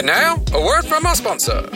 And 0.00 0.06
now, 0.06 0.42
a 0.54 0.64
word 0.64 0.86
from 0.86 1.04
our 1.04 1.14
sponsor. 1.14 1.68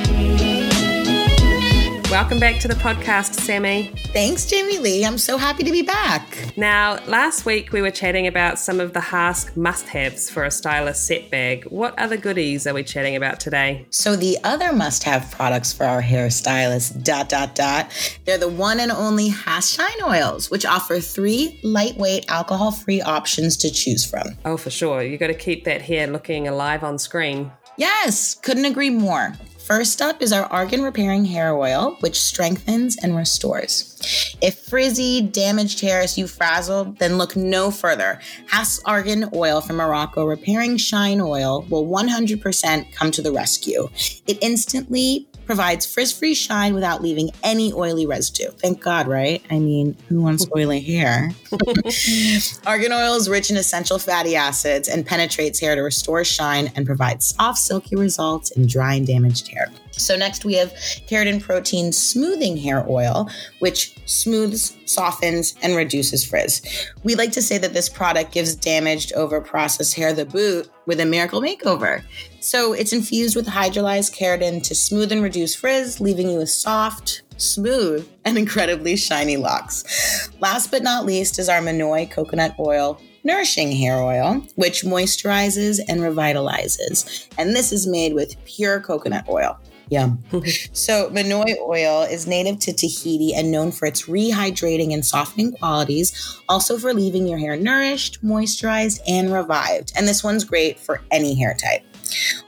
Welcome 2.10 2.40
back 2.40 2.58
to 2.60 2.68
the 2.68 2.76
podcast, 2.76 3.34
Sammy. 3.34 3.92
Thanks, 4.14 4.46
Jamie 4.46 4.78
Lee. 4.78 5.04
I'm 5.04 5.18
so 5.18 5.36
happy 5.36 5.62
to 5.62 5.70
be 5.70 5.82
back. 5.82 6.56
Now, 6.56 7.04
last 7.06 7.44
week 7.44 7.70
we 7.70 7.82
were 7.82 7.90
chatting 7.90 8.26
about 8.26 8.58
some 8.58 8.80
of 8.80 8.94
the 8.94 9.00
Hask 9.00 9.54
must 9.58 9.88
haves 9.88 10.30
for 10.30 10.44
a 10.44 10.50
stylist 10.50 11.06
set 11.06 11.30
bag. 11.30 11.64
What 11.64 11.98
other 11.98 12.16
goodies 12.16 12.66
are 12.66 12.72
we 12.72 12.82
chatting 12.82 13.14
about 13.14 13.40
today? 13.40 13.84
So, 13.90 14.16
the 14.16 14.38
other 14.42 14.72
must 14.72 15.04
have 15.04 15.30
products 15.30 15.74
for 15.74 15.84
our 15.84 16.00
hairstylists, 16.00 17.04
dot, 17.04 17.28
dot, 17.28 17.54
dot, 17.54 17.92
they're 18.24 18.38
the 18.38 18.48
one 18.48 18.80
and 18.80 18.90
only 18.90 19.28
Hask 19.28 19.76
Shine 19.76 20.02
Oils, 20.02 20.50
which 20.50 20.64
offer 20.64 20.98
three 20.98 21.60
lightweight, 21.62 22.24
alcohol 22.30 22.72
free 22.72 23.02
options 23.02 23.58
to 23.58 23.70
choose 23.70 24.02
from. 24.02 24.28
Oh, 24.46 24.56
for 24.56 24.70
sure. 24.70 25.02
You 25.02 25.18
got 25.18 25.26
to 25.26 25.34
keep 25.34 25.64
that 25.64 25.82
hair 25.82 26.06
looking 26.06 26.48
alive 26.48 26.82
on 26.82 26.98
screen. 26.98 27.52
Yes, 27.76 28.34
couldn't 28.34 28.66
agree 28.66 28.90
more. 28.90 29.34
First 29.66 30.02
up 30.02 30.20
is 30.20 30.30
our 30.30 30.44
Argan 30.44 30.82
Repairing 30.82 31.24
Hair 31.24 31.56
Oil, 31.56 31.96
which 32.00 32.20
strengthens 32.20 32.98
and 32.98 33.16
restores. 33.16 34.36
If 34.42 34.58
frizzy, 34.58 35.22
damaged 35.22 35.80
hair 35.80 36.02
is 36.02 36.18
you 36.18 36.26
frazzled, 36.26 36.98
then 36.98 37.16
look 37.16 37.34
no 37.34 37.70
further. 37.70 38.20
Hask 38.46 38.82
Argan 38.84 39.30
Oil 39.34 39.62
from 39.62 39.76
Morocco 39.76 40.26
Repairing 40.26 40.76
Shine 40.76 41.20
Oil 41.20 41.62
will 41.70 41.86
100% 41.86 42.92
come 42.92 43.10
to 43.10 43.22
the 43.22 43.32
rescue. 43.32 43.88
It 44.26 44.36
instantly 44.42 45.26
provides 45.46 45.86
frizz-free 45.86 46.34
shine 46.34 46.74
without 46.74 47.02
leaving 47.02 47.30
any 47.42 47.72
oily 47.72 48.06
residue. 48.06 48.50
Thank 48.50 48.80
God, 48.80 49.06
right? 49.06 49.42
I 49.50 49.58
mean, 49.58 49.96
who 50.08 50.22
wants 50.22 50.46
oily 50.56 50.80
hair? 50.80 51.30
Argan 52.66 52.92
oil 52.92 53.14
is 53.14 53.28
rich 53.28 53.50
in 53.50 53.56
essential 53.56 53.98
fatty 53.98 54.36
acids 54.36 54.88
and 54.88 55.06
penetrates 55.06 55.60
hair 55.60 55.74
to 55.74 55.82
restore 55.82 56.24
shine 56.24 56.72
and 56.76 56.86
provide 56.86 57.22
soft, 57.22 57.58
silky 57.58 57.96
results 57.96 58.50
in 58.52 58.66
dry 58.66 58.94
and 58.94 59.06
damaged 59.06 59.48
hair. 59.48 59.70
So 59.98 60.16
next 60.16 60.44
we 60.44 60.54
have 60.54 60.72
keratin 61.08 61.42
protein 61.42 61.92
smoothing 61.92 62.56
hair 62.56 62.84
oil, 62.88 63.28
which 63.58 63.96
smooths, 64.06 64.76
softens, 64.84 65.54
and 65.62 65.76
reduces 65.76 66.24
frizz. 66.24 66.62
We 67.02 67.14
like 67.14 67.32
to 67.32 67.42
say 67.42 67.58
that 67.58 67.72
this 67.72 67.88
product 67.88 68.32
gives 68.32 68.54
damaged, 68.54 69.12
over 69.14 69.40
processed 69.40 69.94
hair 69.94 70.12
the 70.12 70.26
boot 70.26 70.68
with 70.86 71.00
a 71.00 71.06
miracle 71.06 71.40
makeover. 71.40 72.02
So 72.40 72.72
it's 72.72 72.92
infused 72.92 73.36
with 73.36 73.46
hydrolyzed 73.46 74.14
keratin 74.14 74.62
to 74.64 74.74
smooth 74.74 75.12
and 75.12 75.22
reduce 75.22 75.54
frizz, 75.54 76.00
leaving 76.00 76.28
you 76.28 76.38
with 76.38 76.50
soft, 76.50 77.22
smooth, 77.36 78.08
and 78.24 78.36
incredibly 78.36 78.96
shiny 78.96 79.36
locks. 79.36 80.28
Last 80.40 80.70
but 80.70 80.82
not 80.82 81.06
least 81.06 81.38
is 81.38 81.48
our 81.48 81.60
Monoi 81.60 82.10
coconut 82.10 82.54
oil 82.58 83.00
nourishing 83.24 83.72
hair 83.72 83.96
oil, 83.96 84.44
which 84.54 84.82
moisturizes 84.82 85.80
and 85.88 86.00
revitalizes. 86.00 87.26
And 87.38 87.56
this 87.56 87.72
is 87.72 87.86
made 87.86 88.12
with 88.12 88.36
pure 88.44 88.80
coconut 88.80 89.26
oil. 89.28 89.58
Yum. 89.90 90.22
Mm-hmm. 90.30 90.74
so, 90.74 91.10
Monoi 91.10 91.54
oil 91.60 92.02
is 92.02 92.26
native 92.26 92.58
to 92.60 92.72
Tahiti 92.72 93.34
and 93.34 93.50
known 93.50 93.72
for 93.72 93.86
its 93.86 94.02
rehydrating 94.02 94.92
and 94.92 95.04
softening 95.04 95.52
qualities, 95.52 96.40
also 96.48 96.78
for 96.78 96.94
leaving 96.94 97.26
your 97.26 97.38
hair 97.38 97.56
nourished, 97.56 98.24
moisturized, 98.24 99.00
and 99.06 99.32
revived. 99.32 99.92
And 99.96 100.08
this 100.08 100.24
one's 100.24 100.44
great 100.44 100.78
for 100.78 101.00
any 101.10 101.34
hair 101.34 101.54
type. 101.54 101.82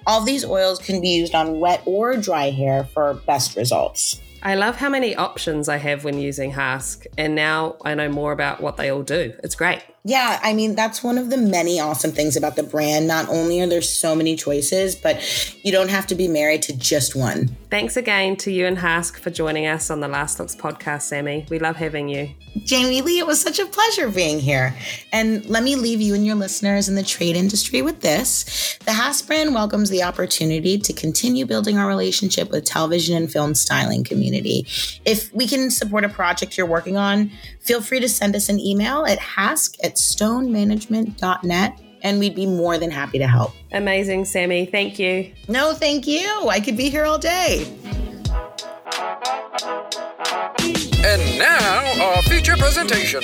All 0.06 0.20
these 0.20 0.44
oils 0.44 0.78
can 0.78 1.00
be 1.00 1.08
used 1.08 1.34
on 1.34 1.60
wet 1.60 1.82
or 1.86 2.16
dry 2.16 2.50
hair 2.50 2.84
for 2.84 3.14
best 3.26 3.56
results. 3.56 4.20
I 4.42 4.54
love 4.54 4.76
how 4.76 4.88
many 4.88 5.16
options 5.16 5.68
I 5.68 5.78
have 5.78 6.04
when 6.04 6.18
using 6.18 6.52
Hask, 6.52 7.04
and 7.18 7.34
now 7.34 7.76
I 7.84 7.94
know 7.94 8.08
more 8.08 8.32
about 8.32 8.60
what 8.60 8.76
they 8.76 8.90
all 8.90 9.02
do. 9.02 9.34
It's 9.42 9.56
great. 9.56 9.82
Yeah, 10.08 10.38
I 10.40 10.54
mean, 10.54 10.76
that's 10.76 11.02
one 11.02 11.18
of 11.18 11.30
the 11.30 11.36
many 11.36 11.80
awesome 11.80 12.12
things 12.12 12.36
about 12.36 12.54
the 12.54 12.62
brand. 12.62 13.08
Not 13.08 13.28
only 13.28 13.60
are 13.60 13.66
there 13.66 13.82
so 13.82 14.14
many 14.14 14.36
choices, 14.36 14.94
but 14.94 15.20
you 15.64 15.72
don't 15.72 15.90
have 15.90 16.06
to 16.06 16.14
be 16.14 16.28
married 16.28 16.62
to 16.62 16.76
just 16.76 17.16
one. 17.16 17.48
Thanks 17.70 17.96
again 17.96 18.36
to 18.36 18.52
you 18.52 18.66
and 18.66 18.78
Hask 18.78 19.18
for 19.18 19.30
joining 19.30 19.66
us 19.66 19.90
on 19.90 19.98
the 19.98 20.06
Last 20.06 20.38
Looks 20.38 20.54
podcast, 20.54 21.02
Sammy. 21.02 21.44
We 21.50 21.58
love 21.58 21.74
having 21.74 22.08
you. 22.08 22.30
Jamie 22.64 23.02
Lee, 23.02 23.18
it 23.18 23.26
was 23.26 23.40
such 23.40 23.58
a 23.58 23.66
pleasure 23.66 24.08
being 24.08 24.38
here. 24.38 24.76
And 25.12 25.44
let 25.46 25.64
me 25.64 25.74
leave 25.74 26.00
you 26.00 26.14
and 26.14 26.24
your 26.24 26.36
listeners 26.36 26.88
in 26.88 26.94
the 26.94 27.02
trade 27.02 27.34
industry 27.34 27.82
with 27.82 28.00
this. 28.00 28.78
The 28.84 28.92
Hask 28.92 29.26
brand 29.26 29.54
welcomes 29.54 29.90
the 29.90 30.04
opportunity 30.04 30.78
to 30.78 30.92
continue 30.92 31.46
building 31.46 31.78
our 31.78 31.88
relationship 31.88 32.52
with 32.52 32.64
television 32.64 33.16
and 33.16 33.30
film 33.30 33.56
styling 33.56 34.04
community. 34.04 34.68
If 35.04 35.34
we 35.34 35.48
can 35.48 35.68
support 35.68 36.04
a 36.04 36.08
project 36.08 36.56
you're 36.56 36.64
working 36.64 36.96
on, 36.96 37.32
feel 37.66 37.80
free 37.80 38.00
to 38.00 38.08
send 38.08 38.36
us 38.36 38.48
an 38.48 38.60
email 38.60 39.04
at 39.04 39.18
hask 39.18 39.76
at 39.82 39.96
stonemanagement.net 39.96 41.82
and 42.02 42.18
we'd 42.20 42.36
be 42.36 42.46
more 42.46 42.78
than 42.78 42.90
happy 42.90 43.18
to 43.18 43.26
help. 43.26 43.52
Amazing, 43.72 44.24
Sammy. 44.26 44.66
Thank 44.66 44.98
you. 44.98 45.32
No, 45.48 45.74
thank 45.74 46.06
you. 46.06 46.48
I 46.48 46.60
could 46.60 46.76
be 46.76 46.88
here 46.88 47.04
all 47.04 47.18
day. 47.18 47.66
And 51.04 51.38
now, 51.38 52.02
our 52.02 52.22
feature 52.22 52.56
presentation. 52.56 53.22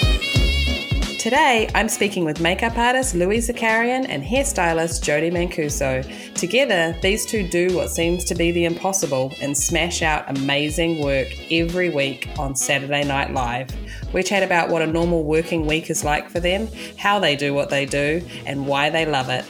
Today, 1.23 1.71
I'm 1.73 1.89
speaking 1.89 2.25
with 2.25 2.41
makeup 2.41 2.77
artist 2.77 3.15
Louie 3.15 3.39
Zakarian 3.39 4.07
and 4.09 4.25
hairstylist 4.25 5.05
Jodi 5.05 5.31
Mancuso. 5.31 6.03
Together, 6.35 6.97
these 7.01 7.25
two 7.25 7.47
do 7.47 7.77
what 7.77 7.91
seems 7.91 8.25
to 8.25 8.35
be 8.35 8.51
the 8.51 8.65
impossible 8.65 9.33
and 9.41 9.57
smash 9.57 10.03
out 10.03 10.29
amazing 10.29 11.01
work 11.01 11.29
every 11.49 11.91
week 11.91 12.29
on 12.41 12.57
Saturday 12.57 13.05
Night 13.05 13.33
Live. 13.33 13.69
We 14.13 14.25
chat 14.25 14.43
about 14.43 14.69
what 14.69 14.83
a 14.83 14.87
normal 14.89 15.23
working 15.23 15.65
week 15.65 15.91
is 15.91 16.03
like 16.03 16.29
for 16.29 16.41
them, 16.41 16.67
how 16.99 17.21
they 17.21 17.37
do 17.37 17.55
what 17.55 17.71
they 17.71 17.87
do, 17.87 18.21
and 18.45 18.67
why 18.67 18.91
they 18.91 19.07
love 19.07 19.29
it. 19.29 19.45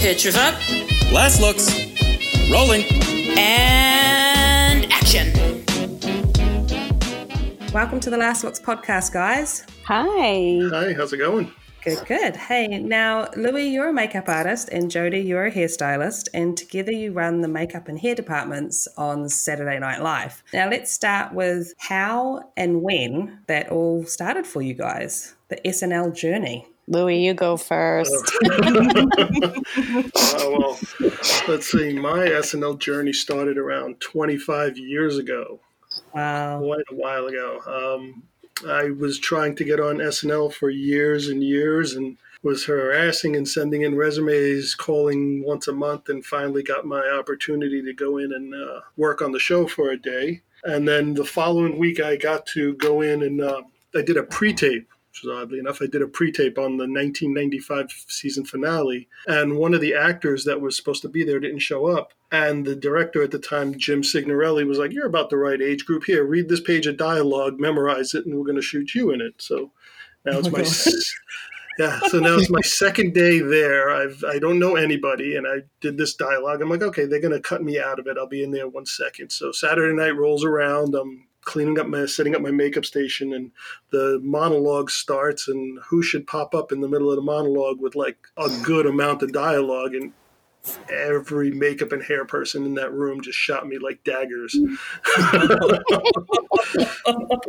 Pictures 0.00 0.36
up. 0.36 0.54
Last 1.12 1.42
looks. 1.42 1.68
Rolling. 2.50 2.86
And 3.36 4.90
action. 4.90 5.69
Welcome 7.72 8.00
to 8.00 8.10
the 8.10 8.16
Last 8.16 8.42
Looks 8.42 8.58
podcast, 8.58 9.12
guys. 9.12 9.64
Hi. 9.84 10.58
Hi, 10.70 10.92
how's 10.92 11.12
it 11.12 11.18
going? 11.18 11.52
Good, 11.84 12.04
good. 12.04 12.34
Hey, 12.34 12.66
now, 12.66 13.28
Louie, 13.36 13.68
you're 13.68 13.90
a 13.90 13.92
makeup 13.92 14.28
artist, 14.28 14.70
and 14.72 14.90
Jodi, 14.90 15.20
you're 15.20 15.46
a 15.46 15.52
hairstylist, 15.52 16.26
and 16.34 16.56
together 16.56 16.90
you 16.90 17.12
run 17.12 17.42
the 17.42 17.48
makeup 17.48 17.86
and 17.86 17.96
hair 17.96 18.16
departments 18.16 18.88
on 18.98 19.28
Saturday 19.28 19.78
Night 19.78 20.02
Live. 20.02 20.42
Now, 20.52 20.68
let's 20.68 20.90
start 20.90 21.32
with 21.32 21.72
how 21.78 22.50
and 22.56 22.82
when 22.82 23.38
that 23.46 23.70
all 23.70 24.04
started 24.04 24.48
for 24.48 24.62
you 24.62 24.74
guys, 24.74 25.36
the 25.46 25.60
SNL 25.64 26.12
journey. 26.12 26.66
Louie, 26.88 27.24
you 27.24 27.34
go 27.34 27.56
first. 27.56 28.12
Uh, 30.32 30.50
well, 30.58 30.78
let's 31.48 31.70
see. 31.70 31.92
My 31.98 32.26
SNL 32.26 32.78
journey 32.78 33.12
started 33.12 33.58
around 33.58 34.00
25 34.00 34.76
years 34.76 35.18
ago, 35.18 35.60
Wow. 36.14 36.60
quite 36.60 36.84
a 36.90 36.94
while 36.94 37.26
ago. 37.26 37.60
Um, 37.66 38.22
I 38.68 38.90
was 38.90 39.18
trying 39.18 39.56
to 39.56 39.64
get 39.64 39.80
on 39.80 39.98
SNL 39.98 40.52
for 40.52 40.70
years 40.70 41.28
and 41.28 41.42
years 41.42 41.94
and 41.94 42.16
was 42.42 42.64
harassing 42.64 43.36
and 43.36 43.48
sending 43.48 43.82
in 43.82 43.96
resumes, 43.96 44.74
calling 44.74 45.42
once 45.44 45.68
a 45.68 45.72
month, 45.72 46.08
and 46.08 46.24
finally 46.24 46.62
got 46.62 46.86
my 46.86 47.06
opportunity 47.08 47.82
to 47.82 47.92
go 47.92 48.18
in 48.18 48.32
and 48.32 48.54
uh, 48.54 48.80
work 48.96 49.20
on 49.22 49.32
the 49.32 49.38
show 49.38 49.66
for 49.66 49.90
a 49.90 49.96
day. 49.96 50.42
And 50.64 50.86
then 50.86 51.14
the 51.14 51.24
following 51.24 51.78
week, 51.78 52.00
I 52.00 52.16
got 52.16 52.46
to 52.46 52.74
go 52.74 53.00
in 53.00 53.22
and 53.22 53.40
uh, 53.40 53.62
I 53.94 54.02
did 54.02 54.16
a 54.16 54.22
pre 54.22 54.52
tape 54.52 54.88
which 55.20 55.28
was 55.28 55.42
oddly 55.42 55.58
enough, 55.58 55.82
I 55.82 55.86
did 55.86 56.02
a 56.02 56.06
pre-tape 56.06 56.58
on 56.58 56.76
the 56.76 56.84
1995 56.84 58.04
season 58.08 58.44
finale, 58.44 59.08
and 59.26 59.56
one 59.56 59.74
of 59.74 59.80
the 59.80 59.94
actors 59.94 60.44
that 60.44 60.60
was 60.60 60.76
supposed 60.76 61.02
to 61.02 61.08
be 61.08 61.24
there 61.24 61.40
didn't 61.40 61.60
show 61.60 61.86
up. 61.86 62.12
And 62.32 62.64
the 62.64 62.76
director 62.76 63.22
at 63.22 63.30
the 63.30 63.38
time, 63.38 63.76
Jim 63.78 64.02
Signorelli, 64.02 64.64
was 64.64 64.78
like, 64.78 64.92
"You're 64.92 65.06
about 65.06 65.30
the 65.30 65.36
right 65.36 65.60
age 65.60 65.84
group. 65.84 66.04
Here, 66.04 66.24
read 66.24 66.48
this 66.48 66.60
page 66.60 66.86
of 66.86 66.96
dialogue, 66.96 67.58
memorize 67.58 68.14
it, 68.14 68.24
and 68.24 68.34
we're 68.34 68.44
going 68.44 68.56
to 68.56 68.62
shoot 68.62 68.94
you 68.94 69.10
in 69.10 69.20
it." 69.20 69.34
So 69.38 69.72
now 70.24 70.38
it's 70.38 70.48
oh 70.48 70.50
my 70.50 70.64
yeah. 71.78 71.98
So 72.08 72.18
now 72.20 72.36
it's 72.36 72.50
my 72.50 72.60
second 72.60 73.14
day 73.14 73.40
there. 73.40 73.90
I've 73.90 74.22
I 74.24 74.38
don't 74.38 74.58
know 74.58 74.76
anybody, 74.76 75.36
and 75.36 75.46
I 75.46 75.62
did 75.80 75.96
this 75.96 76.14
dialogue. 76.14 76.62
I'm 76.62 76.70
like, 76.70 76.82
okay, 76.82 77.06
they're 77.06 77.20
going 77.20 77.32
to 77.32 77.40
cut 77.40 77.62
me 77.62 77.80
out 77.80 77.98
of 77.98 78.06
it. 78.06 78.16
I'll 78.18 78.26
be 78.26 78.42
in 78.44 78.50
there 78.50 78.68
one 78.68 78.86
second. 78.86 79.30
So 79.30 79.50
Saturday 79.52 79.94
night 79.94 80.16
rolls 80.16 80.44
around. 80.44 80.94
I'm 80.94 81.26
cleaning 81.50 81.80
up 81.80 81.88
my 81.88 82.06
setting 82.06 82.36
up 82.36 82.40
my 82.40 82.52
makeup 82.52 82.84
station 82.84 83.32
and 83.32 83.50
the 83.90 84.20
monologue 84.22 84.88
starts 84.88 85.48
and 85.48 85.80
who 85.88 86.00
should 86.00 86.24
pop 86.24 86.54
up 86.54 86.70
in 86.70 86.80
the 86.80 86.86
middle 86.86 87.10
of 87.10 87.16
the 87.16 87.22
monologue 87.22 87.80
with 87.80 87.96
like 87.96 88.16
a 88.36 88.48
good 88.62 88.86
amount 88.86 89.20
of 89.20 89.32
dialogue 89.32 89.92
and 89.92 90.12
every 90.88 91.50
makeup 91.50 91.90
and 91.90 92.04
hair 92.04 92.24
person 92.24 92.64
in 92.64 92.74
that 92.74 92.92
room 92.92 93.20
just 93.20 93.36
shot 93.36 93.66
me 93.66 93.78
like 93.78 94.04
daggers. 94.04 94.54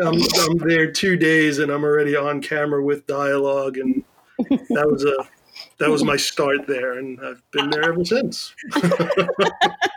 I'm, 0.02 0.20
I'm 0.40 0.58
there 0.58 0.92
two 0.92 1.16
days 1.16 1.60
and 1.60 1.72
I'm 1.72 1.84
already 1.84 2.16
on 2.16 2.42
camera 2.42 2.84
with 2.84 3.06
dialogue 3.06 3.78
and 3.78 4.04
that 4.50 4.88
was 4.90 5.06
a 5.06 5.14
that 5.78 5.92
was 5.92 6.04
my 6.04 6.18
start 6.18 6.66
there 6.66 6.98
and 6.98 7.20
I've 7.24 7.44
been 7.52 7.70
there 7.70 7.84
ever 7.84 8.04
since. 8.04 8.56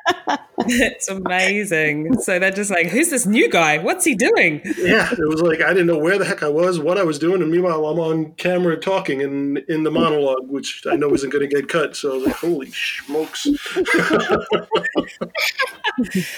it's 0.59 1.09
amazing. 1.09 2.21
So 2.21 2.39
they're 2.39 2.51
just 2.51 2.71
like, 2.71 2.87
who's 2.89 3.11
this 3.11 3.27
new 3.27 3.51
guy? 3.51 3.79
What's 3.79 4.05
he 4.05 4.15
doing? 4.15 4.61
Yeah, 4.79 5.11
it 5.13 5.29
was 5.29 5.43
like 5.43 5.61
I 5.61 5.69
didn't 5.69 5.87
know 5.87 5.99
where 5.99 6.19
the 6.19 6.25
heck 6.25 6.43
I 6.43 6.49
was, 6.49 6.79
what 6.79 6.99
I 6.99 7.03
was 7.03 7.19
doing, 7.19 7.43
and 7.43 7.51
meanwhile 7.51 7.87
I'm 7.87 7.99
on 7.99 8.33
camera 8.35 8.77
talking 8.79 9.23
and 9.23 9.59
in 9.69 9.83
the 9.83 9.91
monologue, 9.91 10.49
which 10.49 10.85
I 10.91 10.97
know 10.97 11.13
isn't 11.15 11.31
going 11.31 11.49
to 11.49 11.55
get 11.55 11.69
cut. 11.69 11.97
So 11.97 12.13
I 12.13 12.15
was 12.17 12.27
like, 12.27 12.37
holy 12.37 12.71
smokes! 12.73 13.49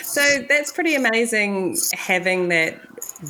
so 0.02 0.44
that's 0.48 0.72
pretty 0.72 0.94
amazing 0.94 1.76
having 1.94 2.48
that 2.48 2.80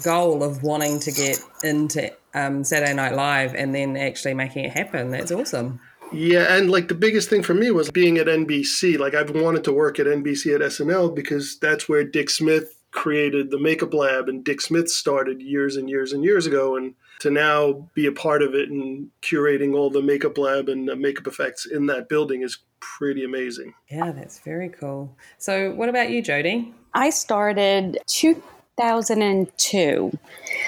goal 0.03 0.43
of 0.43 0.63
wanting 0.63 1.01
to 1.01 1.13
get 1.13 1.41
into 1.63 2.13
um, 2.35 2.65
Saturday 2.65 2.95
Night 2.95 3.15
Live 3.15 3.55
and 3.55 3.75
then 3.75 3.97
actually 3.97 4.35
making 4.35 4.65
it 4.65 4.73
happen. 4.73 5.11
That's 5.11 5.33
awesome. 5.33 5.81
Yeah, 6.13 6.57
and 6.57 6.71
like 6.71 6.89
the 6.89 6.95
biggest 6.95 7.29
thing 7.29 7.43
for 7.43 7.55
me 7.55 7.71
was 7.71 7.91
being 7.91 8.19
at 8.19 8.27
NBC. 8.27 8.99
Like 8.99 9.15
I've 9.15 9.31
wanted 9.31 9.65
to 9.65 9.73
work 9.73 9.99
at 9.99 10.07
NBC 10.07 10.55
at 10.55 10.61
SNL 10.61 11.15
because 11.15 11.59
that's 11.59 11.89
where 11.89 12.05
Dick 12.05 12.31
Smith 12.31 12.77
created 12.93 13.51
the 13.51 13.59
makeup 13.59 13.93
lab 13.93 14.29
and 14.29 14.45
Dick 14.45 14.61
Smith 14.61 14.89
started 14.89 15.43
years 15.43 15.77
and 15.77 15.91
years 15.91 16.13
and 16.13 16.25
years 16.25 16.47
ago 16.47 16.77
and 16.77 16.95
to 17.21 17.31
now 17.31 17.89
be 17.95 18.07
a 18.07 18.13
part 18.13 18.43
of 18.43 18.55
it 18.55 18.71
and 18.71 19.11
curating 19.23 19.75
all 19.75 19.91
the 19.91 20.03
makeup 20.03 20.39
lab 20.39 20.69
and 20.69 20.87
makeup 21.01 21.27
effects 21.27 21.67
in 21.67 21.87
that 21.87 22.09
building 22.09 22.43
is 22.43 22.59
pretty 22.81 23.25
amazing. 23.25 23.75
Yeah, 23.91 24.13
that's 24.13 24.39
very 24.39 24.69
cool. 24.69 25.15
So 25.39 25.73
what 25.73 25.89
about 25.89 26.11
you, 26.11 26.23
Jodi? 26.23 26.73
I 26.95 27.11
started 27.11 27.99
two 28.07 28.43
2002, 28.79 30.19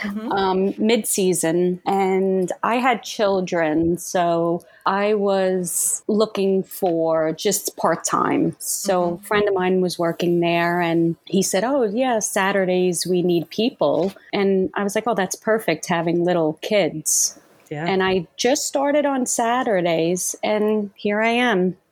mm-hmm. 0.02 0.32
um, 0.32 0.74
mid 0.78 1.06
season, 1.06 1.80
and 1.86 2.50
I 2.62 2.76
had 2.76 3.02
children. 3.02 3.98
So 3.98 4.64
I 4.86 5.14
was 5.14 6.02
looking 6.08 6.62
for 6.62 7.32
just 7.32 7.76
part 7.76 8.04
time. 8.04 8.56
So 8.58 9.02
mm-hmm. 9.02 9.24
a 9.24 9.26
friend 9.26 9.48
of 9.48 9.54
mine 9.54 9.80
was 9.80 9.98
working 9.98 10.40
there, 10.40 10.80
and 10.80 11.16
he 11.26 11.42
said, 11.42 11.64
Oh, 11.64 11.84
yeah, 11.84 12.18
Saturdays 12.20 13.06
we 13.06 13.22
need 13.22 13.50
people. 13.50 14.12
And 14.32 14.70
I 14.74 14.84
was 14.84 14.94
like, 14.94 15.04
Oh, 15.06 15.14
that's 15.14 15.36
perfect 15.36 15.86
having 15.86 16.24
little 16.24 16.54
kids. 16.62 17.38
Yeah. 17.70 17.84
And 17.86 18.02
I 18.02 18.26
just 18.38 18.66
started 18.66 19.04
on 19.04 19.26
Saturdays, 19.26 20.34
and 20.42 20.90
here 20.94 21.20
I 21.20 21.28
am. 21.28 21.76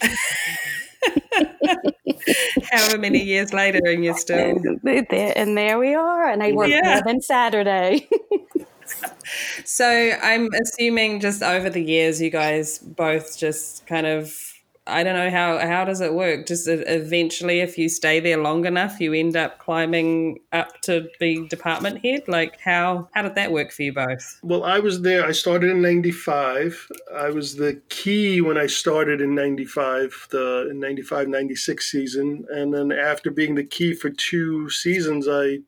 However 2.70 2.98
many 2.98 3.22
years 3.22 3.52
later, 3.52 3.80
and 3.84 4.04
you're 4.04 4.16
still 4.16 4.58
there, 4.82 5.32
and 5.36 5.56
there 5.56 5.78
we 5.78 5.94
are. 5.94 6.28
And 6.28 6.42
I 6.42 6.52
work 6.52 6.68
yeah. 6.68 6.94
more 6.94 7.02
than 7.04 7.20
Saturday. 7.20 8.08
so 9.64 9.86
I'm 10.22 10.48
assuming 10.54 11.20
just 11.20 11.42
over 11.42 11.70
the 11.70 11.82
years, 11.82 12.20
you 12.20 12.30
guys 12.30 12.78
both 12.78 13.36
just 13.38 13.86
kind 13.86 14.06
of 14.06 14.34
I 14.86 15.02
don't 15.02 15.16
know 15.16 15.30
how 15.30 15.58
how 15.58 15.84
does 15.84 16.00
it 16.00 16.14
work? 16.14 16.46
Just 16.46 16.68
eventually, 16.68 17.60
if 17.60 17.76
you 17.76 17.88
stay 17.88 18.20
there 18.20 18.36
long 18.36 18.64
enough, 18.66 19.00
you 19.00 19.12
end 19.12 19.36
up 19.36 19.58
climbing 19.58 20.38
up 20.52 20.80
to 20.82 21.08
be 21.18 21.46
department 21.48 22.04
head. 22.04 22.22
Like 22.28 22.60
how 22.60 23.08
how 23.12 23.22
did 23.22 23.34
that 23.34 23.52
work 23.52 23.72
for 23.72 23.82
you 23.82 23.92
both? 23.92 24.40
Well, 24.42 24.64
I 24.64 24.78
was 24.78 25.02
there. 25.02 25.24
I 25.24 25.32
started 25.32 25.70
in 25.70 25.82
'95. 25.82 26.88
I 27.14 27.30
was 27.30 27.56
the 27.56 27.80
key 27.88 28.40
when 28.40 28.56
I 28.56 28.66
started 28.66 29.20
in 29.20 29.34
'95, 29.34 30.28
the 30.30 30.70
95 30.72 31.28
96 31.28 31.90
season, 31.90 32.46
and 32.50 32.72
then 32.72 32.92
after 32.92 33.30
being 33.30 33.54
the 33.54 33.64
key 33.64 33.94
for 33.94 34.10
two 34.10 34.70
seasons, 34.70 35.26
I 35.28 35.58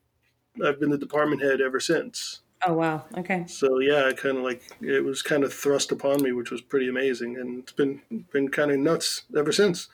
I've 0.64 0.80
been 0.80 0.90
the 0.90 0.98
department 0.98 1.42
head 1.42 1.60
ever 1.60 1.80
since. 1.80 2.40
Oh 2.66 2.72
wow! 2.74 3.04
Okay. 3.16 3.44
So 3.46 3.78
yeah, 3.78 4.10
kind 4.16 4.38
of 4.38 4.42
like 4.42 4.62
it 4.80 5.04
was 5.04 5.22
kind 5.22 5.44
of 5.44 5.52
thrust 5.52 5.92
upon 5.92 6.22
me, 6.22 6.32
which 6.32 6.50
was 6.50 6.60
pretty 6.60 6.88
amazing, 6.88 7.36
and 7.36 7.60
it's 7.60 7.72
been 7.72 8.02
been 8.32 8.48
kind 8.48 8.70
of 8.70 8.78
nuts 8.78 9.22
ever 9.36 9.52
since. 9.52 9.88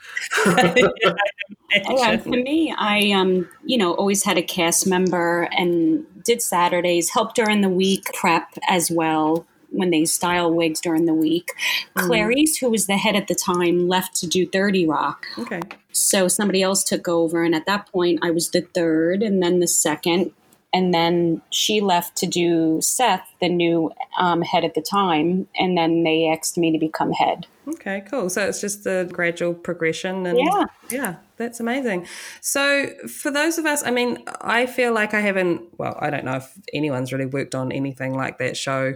yeah, 0.47 2.17
for 2.17 2.31
me, 2.31 2.75
I 2.77 3.11
um, 3.13 3.49
you 3.65 3.77
know, 3.77 3.93
always 3.95 4.23
had 4.25 4.39
a 4.39 4.43
cast 4.43 4.87
member 4.87 5.49
and 5.57 6.07
did 6.25 6.41
Saturdays, 6.41 7.11
helped 7.11 7.37
during 7.37 7.61
the 7.61 7.69
week 7.69 8.05
prep 8.15 8.49
as 8.69 8.91
well 8.91 9.47
when 9.75 9.91
they 9.91 10.05
style 10.05 10.53
wigs 10.53 10.81
during 10.81 11.05
the 11.05 11.15
week. 11.15 11.53
Mm. 11.97 12.07
Clarice, 12.07 12.59
who 12.59 12.71
was 12.71 12.87
the 12.87 12.97
head 12.97 13.17
at 13.17 13.29
the 13.29 13.35
time, 13.35 13.89
left 13.89 14.15
to 14.17 14.27
do 14.27 14.47
30 14.47 14.87
Rock. 14.87 15.27
Okay. 15.39 15.61
So 15.93 16.29
somebody 16.29 16.63
else 16.63 16.83
took 16.83 17.09
over, 17.09 17.45
and 17.45 17.55
at 17.55 17.67
that 17.67 17.91
point, 17.93 18.21
I 18.23 18.31
was 18.31 18.51
the 18.51 18.63
third, 18.63 19.23
and 19.23 19.43
then 19.43 19.61
the 19.61 19.69
second, 19.69 20.33
and 20.75 20.93
then 20.93 21.41
she 21.51 21.81
left 21.81 22.17
to 22.17 22.27
do 22.27 22.81
Seth, 22.83 23.27
the 23.41 23.49
new 23.49 23.93
um, 24.19 24.43
head 24.43 24.65
at 24.65 24.75
the 24.75 24.83
time, 24.83 25.47
and 25.57 25.79
then 25.79 26.03
they 26.03 26.27
asked 26.27 26.59
me 26.59 26.73
to 26.73 26.79
become 26.79 27.13
head. 27.13 27.47
Okay, 27.69 28.03
cool. 28.11 28.29
So 28.29 28.47
it's 28.47 28.61
just 28.61 28.83
the 28.83 29.09
gradual 29.11 29.55
progression, 29.55 30.27
and 30.27 30.37
yeah, 30.37 30.65
yeah, 30.91 31.15
that's 31.37 31.61
amazing. 31.61 32.07
So 32.41 32.89
for 33.09 33.31
those 33.31 33.57
of 33.57 33.67
us, 33.67 33.85
I 33.87 33.93
mean, 33.93 34.25
I 34.41 34.67
feel 34.67 34.93
like 34.93 35.15
I 35.15 35.21
haven't. 35.21 35.63
Well, 35.79 35.97
I 36.01 36.11
don't 36.11 36.25
know 36.25 36.37
if 36.37 36.53
anyone's 36.75 37.13
really 37.13 37.27
worked 37.27 37.55
on 37.55 37.71
anything 37.71 38.15
like 38.15 38.39
that 38.39 38.57
show 38.57 38.95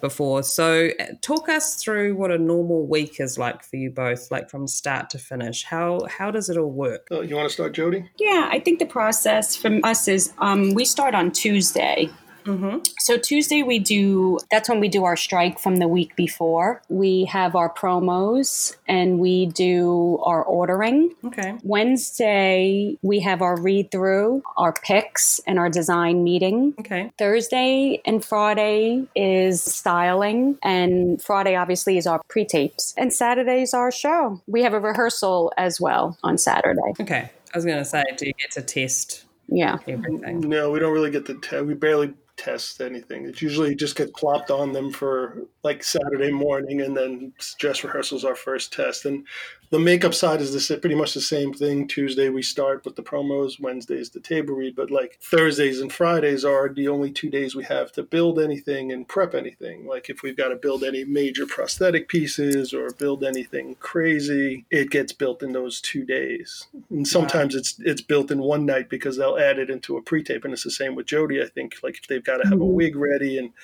before. 0.00 0.42
So, 0.42 0.90
uh, 0.98 1.04
talk 1.20 1.48
us 1.48 1.76
through 1.76 2.16
what 2.16 2.30
a 2.30 2.38
normal 2.38 2.86
week 2.86 3.20
is 3.20 3.38
like 3.38 3.62
for 3.64 3.76
you 3.76 3.90
both, 3.90 4.30
like 4.30 4.50
from 4.50 4.66
start 4.66 5.10
to 5.10 5.18
finish. 5.18 5.64
How 5.64 6.00
how 6.08 6.30
does 6.30 6.48
it 6.48 6.56
all 6.56 6.70
work? 6.70 7.08
Uh, 7.10 7.20
you 7.20 7.36
want 7.36 7.48
to 7.48 7.52
start, 7.52 7.72
Jodi? 7.72 8.08
Yeah, 8.18 8.48
I 8.50 8.58
think 8.60 8.78
the 8.78 8.86
process 8.86 9.56
from 9.56 9.80
us 9.84 10.08
is 10.08 10.32
um, 10.38 10.74
we 10.74 10.84
start 10.84 11.14
on 11.14 11.30
Tuesday. 11.30 12.10
Mm-hmm. 12.44 12.78
So 13.00 13.16
Tuesday 13.16 13.62
we 13.62 13.78
do 13.78 14.38
that's 14.50 14.68
when 14.68 14.80
we 14.80 14.88
do 14.88 15.04
our 15.04 15.16
strike 15.16 15.58
from 15.58 15.76
the 15.76 15.88
week 15.88 16.16
before. 16.16 16.82
We 16.88 17.24
have 17.26 17.56
our 17.56 17.72
promos 17.72 18.76
and 18.86 19.18
we 19.18 19.46
do 19.46 20.18
our 20.24 20.42
ordering. 20.42 21.14
Okay. 21.24 21.56
Wednesday 21.62 22.96
we 23.02 23.20
have 23.20 23.42
our 23.42 23.60
read 23.60 23.90
through, 23.90 24.42
our 24.56 24.72
picks, 24.72 25.40
and 25.46 25.58
our 25.58 25.68
design 25.68 26.24
meeting. 26.24 26.74
Okay. 26.80 27.12
Thursday 27.18 28.00
and 28.04 28.24
Friday 28.24 29.06
is 29.14 29.62
styling, 29.62 30.58
and 30.62 31.20
Friday 31.22 31.56
obviously 31.56 31.98
is 31.98 32.06
our 32.06 32.20
pre 32.28 32.44
tapes, 32.44 32.94
and 32.96 33.12
Saturday 33.12 33.62
is 33.62 33.74
our 33.74 33.90
show. 33.90 34.40
We 34.46 34.62
have 34.62 34.74
a 34.74 34.80
rehearsal 34.80 35.52
as 35.56 35.80
well 35.80 36.18
on 36.22 36.38
Saturday. 36.38 36.80
Okay. 37.00 37.30
I 37.54 37.58
was 37.58 37.64
going 37.64 37.78
to 37.78 37.84
say, 37.84 38.02
do 38.16 38.26
you 38.26 38.32
get 38.32 38.50
to 38.52 38.62
test 38.62 39.24
yeah 39.48 39.76
everything 39.86 40.40
no 40.40 40.70
we 40.70 40.78
don't 40.78 40.92
really 40.92 41.10
get 41.10 41.26
to 41.26 41.34
test 41.34 41.64
we 41.66 41.74
barely 41.74 42.14
test 42.42 42.80
anything. 42.80 43.26
It 43.26 43.40
usually 43.40 43.74
just 43.74 43.96
gets 43.96 44.12
plopped 44.12 44.50
on 44.50 44.72
them 44.72 44.90
for 44.90 45.46
like 45.62 45.84
Saturday 45.84 46.30
morning, 46.30 46.80
and 46.80 46.96
then 46.96 47.32
dress 47.58 47.84
rehearsals 47.84 48.24
our 48.24 48.34
first 48.34 48.72
test. 48.72 49.04
And 49.04 49.26
the 49.72 49.78
makeup 49.78 50.12
side 50.12 50.42
is 50.42 50.68
the, 50.68 50.76
pretty 50.76 50.94
much 50.94 51.14
the 51.14 51.20
same 51.22 51.54
thing. 51.54 51.88
Tuesday 51.88 52.28
we 52.28 52.42
start 52.42 52.84
with 52.84 52.94
the 52.94 53.02
promos. 53.02 53.58
Wednesday 53.58 53.96
is 53.96 54.10
the 54.10 54.20
table 54.20 54.54
read, 54.54 54.76
but 54.76 54.90
like 54.90 55.18
Thursdays 55.22 55.80
and 55.80 55.90
Fridays 55.90 56.44
are 56.44 56.68
the 56.68 56.88
only 56.88 57.10
two 57.10 57.30
days 57.30 57.54
we 57.54 57.64
have 57.64 57.90
to 57.92 58.02
build 58.02 58.38
anything 58.38 58.92
and 58.92 59.08
prep 59.08 59.34
anything. 59.34 59.86
Like 59.86 60.10
if 60.10 60.22
we've 60.22 60.36
got 60.36 60.48
to 60.48 60.56
build 60.56 60.84
any 60.84 61.04
major 61.04 61.46
prosthetic 61.46 62.10
pieces 62.10 62.74
or 62.74 62.90
build 62.90 63.24
anything 63.24 63.76
crazy, 63.76 64.66
it 64.70 64.90
gets 64.90 65.14
built 65.14 65.42
in 65.42 65.52
those 65.52 65.80
two 65.80 66.04
days. 66.04 66.66
And 66.90 67.08
sometimes 67.08 67.54
wow. 67.54 67.60
it's 67.60 67.80
it's 67.80 68.02
built 68.02 68.30
in 68.30 68.40
one 68.40 68.66
night 68.66 68.90
because 68.90 69.16
they'll 69.16 69.38
add 69.38 69.58
it 69.58 69.70
into 69.70 69.96
a 69.96 70.02
pre-tape, 70.02 70.44
and 70.44 70.52
it's 70.52 70.64
the 70.64 70.70
same 70.70 70.94
with 70.94 71.06
Jodi. 71.06 71.42
I 71.42 71.46
think 71.46 71.76
like 71.82 71.96
if 71.96 72.08
they've 72.08 72.22
got 72.22 72.36
to 72.36 72.44
have 72.44 72.58
mm-hmm. 72.58 72.62
a 72.62 72.66
wig 72.66 72.94
ready 72.94 73.38
and 73.38 73.54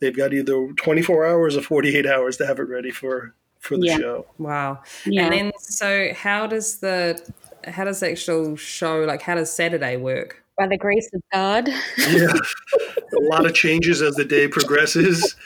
they've 0.00 0.16
got 0.16 0.32
either 0.32 0.72
24 0.72 1.26
hours 1.26 1.58
or 1.58 1.60
48 1.60 2.06
hours 2.06 2.38
to 2.38 2.46
have 2.46 2.58
it 2.58 2.68
ready 2.68 2.90
for 2.90 3.34
for 3.62 3.78
the 3.78 3.86
yeah. 3.86 3.96
show. 3.96 4.26
Wow. 4.38 4.82
Yeah. 5.06 5.24
And 5.24 5.32
then 5.32 5.52
so 5.58 6.12
how 6.14 6.46
does 6.46 6.78
the 6.78 7.20
how 7.64 7.84
does 7.84 8.00
the 8.00 8.10
actual 8.10 8.56
show 8.56 9.04
like 9.04 9.22
how 9.22 9.36
does 9.36 9.50
Saturday 9.50 9.96
work? 9.96 10.44
By 10.58 10.66
the 10.66 10.76
grace 10.76 11.08
of 11.14 11.22
God. 11.32 11.68
yeah. 11.96 12.32
A 13.16 13.22
lot 13.22 13.46
of 13.46 13.54
changes 13.54 14.02
as 14.02 14.16
the 14.16 14.24
day 14.24 14.48
progresses. 14.48 15.36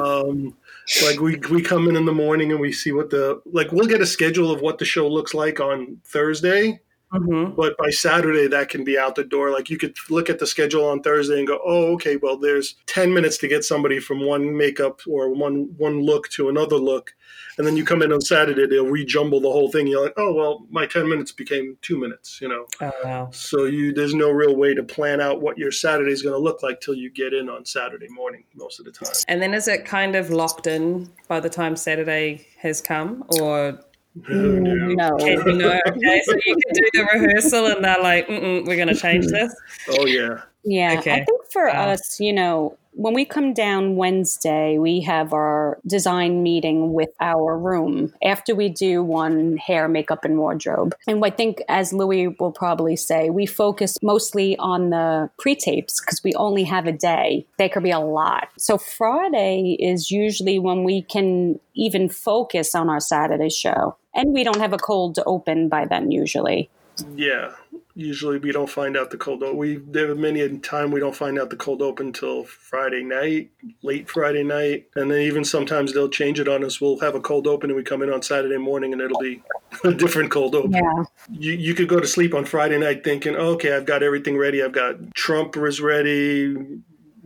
Um, 0.00 0.56
like 1.04 1.18
we 1.18 1.36
we 1.50 1.62
come 1.62 1.88
in 1.88 1.96
in 1.96 2.04
the 2.04 2.12
morning 2.12 2.52
and 2.52 2.60
we 2.60 2.72
see 2.72 2.92
what 2.92 3.10
the 3.10 3.40
like 3.46 3.72
we'll 3.72 3.86
get 3.86 4.00
a 4.00 4.06
schedule 4.06 4.50
of 4.52 4.60
what 4.60 4.78
the 4.78 4.84
show 4.84 5.08
looks 5.08 5.34
like 5.34 5.58
on 5.58 6.00
Thursday 6.04 6.80
Mm-hmm. 7.12 7.54
But 7.54 7.76
by 7.78 7.90
Saturday, 7.90 8.48
that 8.48 8.68
can 8.68 8.84
be 8.84 8.98
out 8.98 9.14
the 9.14 9.24
door. 9.24 9.50
Like 9.50 9.70
you 9.70 9.78
could 9.78 9.96
look 10.10 10.28
at 10.28 10.38
the 10.38 10.46
schedule 10.46 10.84
on 10.84 11.02
Thursday 11.02 11.38
and 11.38 11.46
go, 11.46 11.60
"Oh, 11.64 11.92
okay. 11.94 12.16
Well, 12.16 12.36
there's 12.36 12.76
ten 12.86 13.14
minutes 13.14 13.38
to 13.38 13.48
get 13.48 13.64
somebody 13.64 14.00
from 14.00 14.26
one 14.26 14.56
makeup 14.56 15.00
or 15.08 15.32
one 15.32 15.74
one 15.76 16.02
look 16.02 16.28
to 16.30 16.48
another 16.48 16.76
look." 16.76 17.14
and 17.58 17.66
then 17.66 17.76
you 17.76 17.84
come 17.84 18.02
in 18.02 18.12
on 18.12 18.20
Saturday, 18.20 18.66
they'll 18.66 18.86
rejumble 18.86 19.40
the 19.40 19.50
whole 19.50 19.70
thing. 19.70 19.86
You're 19.86 20.04
like, 20.04 20.14
oh 20.16 20.32
well, 20.32 20.66
my 20.70 20.86
ten 20.86 21.08
minutes 21.08 21.32
became 21.32 21.76
two 21.82 21.98
minutes, 21.98 22.40
you 22.40 22.48
know. 22.48 22.66
Oh 22.80 22.92
wow. 23.04 23.28
So 23.32 23.64
you 23.64 23.92
there's 23.92 24.14
no 24.14 24.30
real 24.30 24.56
way 24.56 24.74
to 24.74 24.82
plan 24.82 25.20
out 25.20 25.40
what 25.40 25.56
your 25.58 25.72
Saturday 25.72 26.12
is 26.12 26.22
going 26.22 26.34
to 26.34 26.38
look 26.38 26.62
like 26.62 26.80
till 26.80 26.94
you 26.94 27.10
get 27.10 27.32
in 27.32 27.48
on 27.48 27.64
Saturday 27.64 28.08
morning 28.08 28.44
most 28.54 28.78
of 28.78 28.84
the 28.84 28.92
time. 28.92 29.14
And 29.28 29.40
then 29.40 29.54
is 29.54 29.68
it 29.68 29.84
kind 29.84 30.16
of 30.16 30.30
locked 30.30 30.66
in 30.66 31.10
by 31.28 31.40
the 31.40 31.50
time 31.50 31.76
Saturday 31.76 32.46
has 32.58 32.80
come, 32.80 33.24
or 33.40 33.78
Oh, 34.16 34.32
no. 34.32 34.36
Mm, 34.36 34.96
no. 34.96 35.16
can 35.44 35.60
you? 35.60 35.66
Okay, 35.66 36.22
so 36.24 36.32
you 36.46 36.56
can 36.56 36.72
do 36.74 36.90
the 36.94 37.08
rehearsal, 37.12 37.66
and 37.66 37.84
they're 37.84 38.00
like, 38.02 38.26
Mm-mm, 38.28 38.66
"We're 38.66 38.76
going 38.76 38.88
to 38.88 38.94
change 38.94 39.26
this." 39.26 39.54
Oh 39.88 40.06
yeah. 40.06 40.42
Yeah, 40.64 40.98
Okay. 40.98 41.12
I 41.12 41.24
think 41.24 41.42
for 41.52 41.66
Wow. 41.66 41.90
us, 41.90 42.18
you 42.18 42.32
know, 42.32 42.76
when 42.92 43.14
we 43.14 43.24
come 43.24 43.52
down 43.52 43.94
Wednesday, 43.94 44.78
we 44.78 45.00
have 45.02 45.32
our 45.32 45.78
design 45.86 46.42
meeting 46.42 46.92
with 46.92 47.10
our 47.20 47.56
room 47.56 48.12
after 48.24 48.54
we 48.54 48.68
do 48.70 49.02
one 49.02 49.58
hair, 49.58 49.86
makeup, 49.86 50.24
and 50.24 50.38
wardrobe. 50.38 50.94
And 51.06 51.22
I 51.24 51.30
think, 51.30 51.62
as 51.68 51.92
Louie 51.92 52.28
will 52.28 52.52
probably 52.52 52.96
say, 52.96 53.30
we 53.30 53.46
focus 53.46 53.96
mostly 54.02 54.56
on 54.56 54.90
the 54.90 55.30
pre 55.38 55.54
tapes 55.54 56.00
because 56.00 56.24
we 56.24 56.32
only 56.34 56.64
have 56.64 56.86
a 56.86 56.92
day. 56.92 57.46
They 57.58 57.68
could 57.68 57.82
be 57.84 57.90
a 57.92 58.00
lot. 58.00 58.48
So 58.58 58.76
Friday 58.78 59.76
is 59.78 60.10
usually 60.10 60.58
when 60.58 60.82
we 60.82 61.02
can 61.02 61.60
even 61.74 62.08
focus 62.08 62.74
on 62.74 62.88
our 62.88 63.00
Saturday 63.00 63.50
show. 63.50 63.96
And 64.16 64.32
we 64.32 64.42
don't 64.42 64.58
have 64.58 64.72
a 64.72 64.78
cold 64.78 65.18
open 65.26 65.68
by 65.68 65.84
then, 65.84 66.10
usually. 66.10 66.70
Yeah. 67.14 67.52
Usually 67.94 68.38
we 68.38 68.52
don't 68.52 68.68
find 68.68 68.96
out 68.96 69.10
the 69.10 69.16
cold 69.16 69.42
open. 69.42 69.56
We 69.56 69.76
there 69.76 70.10
are 70.10 70.14
many 70.14 70.40
a 70.40 70.50
time 70.58 70.90
we 70.90 71.00
don't 71.00 71.16
find 71.16 71.38
out 71.38 71.48
the 71.48 71.56
cold 71.56 71.80
open 71.80 72.08
until 72.08 72.44
Friday 72.44 73.02
night, 73.02 73.50
late 73.82 74.10
Friday 74.10 74.42
night, 74.42 74.88
and 74.96 75.10
then 75.10 75.20
even 75.20 75.44
sometimes 75.44 75.94
they'll 75.94 76.10
change 76.10 76.38
it 76.38 76.46
on 76.46 76.62
us. 76.62 76.78
We'll 76.78 76.98
have 77.00 77.14
a 77.14 77.20
cold 77.20 77.46
open 77.46 77.70
and 77.70 77.76
we 77.76 77.82
come 77.82 78.02
in 78.02 78.12
on 78.12 78.20
Saturday 78.20 78.58
morning 78.58 78.92
and 78.92 79.00
it'll 79.00 79.18
be 79.18 79.42
a 79.84 79.94
different 79.94 80.30
cold 80.30 80.54
open. 80.54 80.72
Yeah. 80.72 81.04
You 81.30 81.52
you 81.52 81.74
could 81.74 81.88
go 81.88 81.98
to 81.98 82.06
sleep 82.06 82.34
on 82.34 82.44
Friday 82.44 82.78
night 82.78 83.02
thinking, 83.02 83.34
okay, 83.34 83.74
I've 83.74 83.86
got 83.86 84.02
everything 84.02 84.36
ready. 84.36 84.62
I've 84.62 84.72
got 84.72 85.14
Trump 85.14 85.56
is 85.56 85.80
ready. 85.80 86.54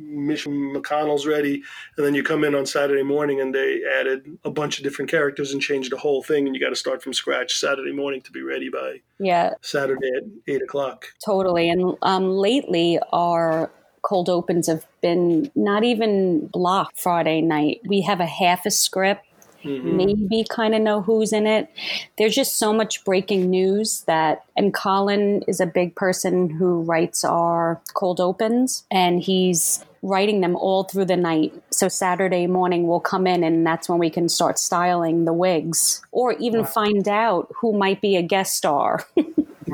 Mitch 0.01 0.47
McConnell's 0.47 1.27
ready, 1.27 1.63
and 1.97 2.07
then 2.07 2.15
you 2.15 2.23
come 2.23 2.45
in 2.45 2.55
on 2.55 2.67
Saturday 2.67 3.03
morning 3.03 3.41
and 3.41 3.55
they 3.55 3.83
added 3.99 4.39
a 4.45 4.51
bunch 4.51 4.79
of 4.79 4.85
different 4.85 5.11
characters 5.11 5.53
and 5.53 5.61
changed 5.61 5.93
the 5.93 5.97
whole 5.97 6.23
thing, 6.23 6.47
and 6.47 6.55
you 6.55 6.61
got 6.61 6.71
to 6.71 6.77
start 6.77 7.03
from 7.03 7.13
scratch 7.13 7.59
Saturday 7.59 7.93
morning 7.93 8.21
to 8.23 8.33
be 8.33 8.43
ready 8.43 8.69
by 8.69 9.01
Yeah. 9.19 9.55
Saturday 9.61 10.11
at 10.17 10.23
eight 10.47 10.63
o'clock. 10.63 11.07
Totally. 11.25 11.69
And 11.69 11.97
um, 12.03 12.31
lately, 12.31 12.99
our 13.13 13.71
cold 14.03 14.31
opens 14.31 14.67
have 14.67 14.87
been 15.03 15.51
not 15.55 15.85
even 15.85 16.47
blocked 16.47 16.99
Friday 16.99 17.43
night. 17.43 17.81
We 17.87 18.01
have 18.03 18.21
a 18.21 18.27
half 18.27 18.65
a 18.65 18.71
script, 18.71 19.27
maybe 19.63 20.47
kind 20.49 20.75
of 20.75 20.81
know 20.81 21.03
who's 21.03 21.35
in 21.35 21.47
it. 21.47 21.69
There's 22.17 22.35
just 22.35 22.57
so 22.57 22.73
much 22.73 23.05
breaking 23.05 23.51
news 23.51 24.03
that, 24.07 24.45
and 24.57 24.73
Colin 24.73 25.43
is 25.47 25.61
a 25.61 25.67
big 25.67 25.95
person 25.97 26.49
who 26.49 26.81
writes 26.81 27.25
our 27.25 27.79
cold 27.93 28.21
opens, 28.21 28.85
and 28.91 29.21
he's 29.21 29.85
writing 30.03 30.41
them 30.41 30.57
all 30.57 30.85
through 30.85 31.05
the 31.05 31.17
night. 31.17 31.53
So 31.71 31.89
Saturday 31.89 32.47
morning 32.47 32.87
we'll 32.87 33.01
come 33.01 33.27
in 33.27 33.45
and 33.45 33.67
that's 33.67 33.89
when 33.89 33.99
we 33.99 34.11
can 34.11 34.29
start 34.29 34.59
styling 34.59 35.25
the 35.25 35.33
wigs 35.33 36.03
or 36.11 36.33
even 36.35 36.65
find 36.65 37.07
out 37.07 37.53
who 37.61 37.77
might 37.77 38.01
be 38.01 38.17
a 38.17 38.23
guest 38.23 38.57
star. 38.57 39.05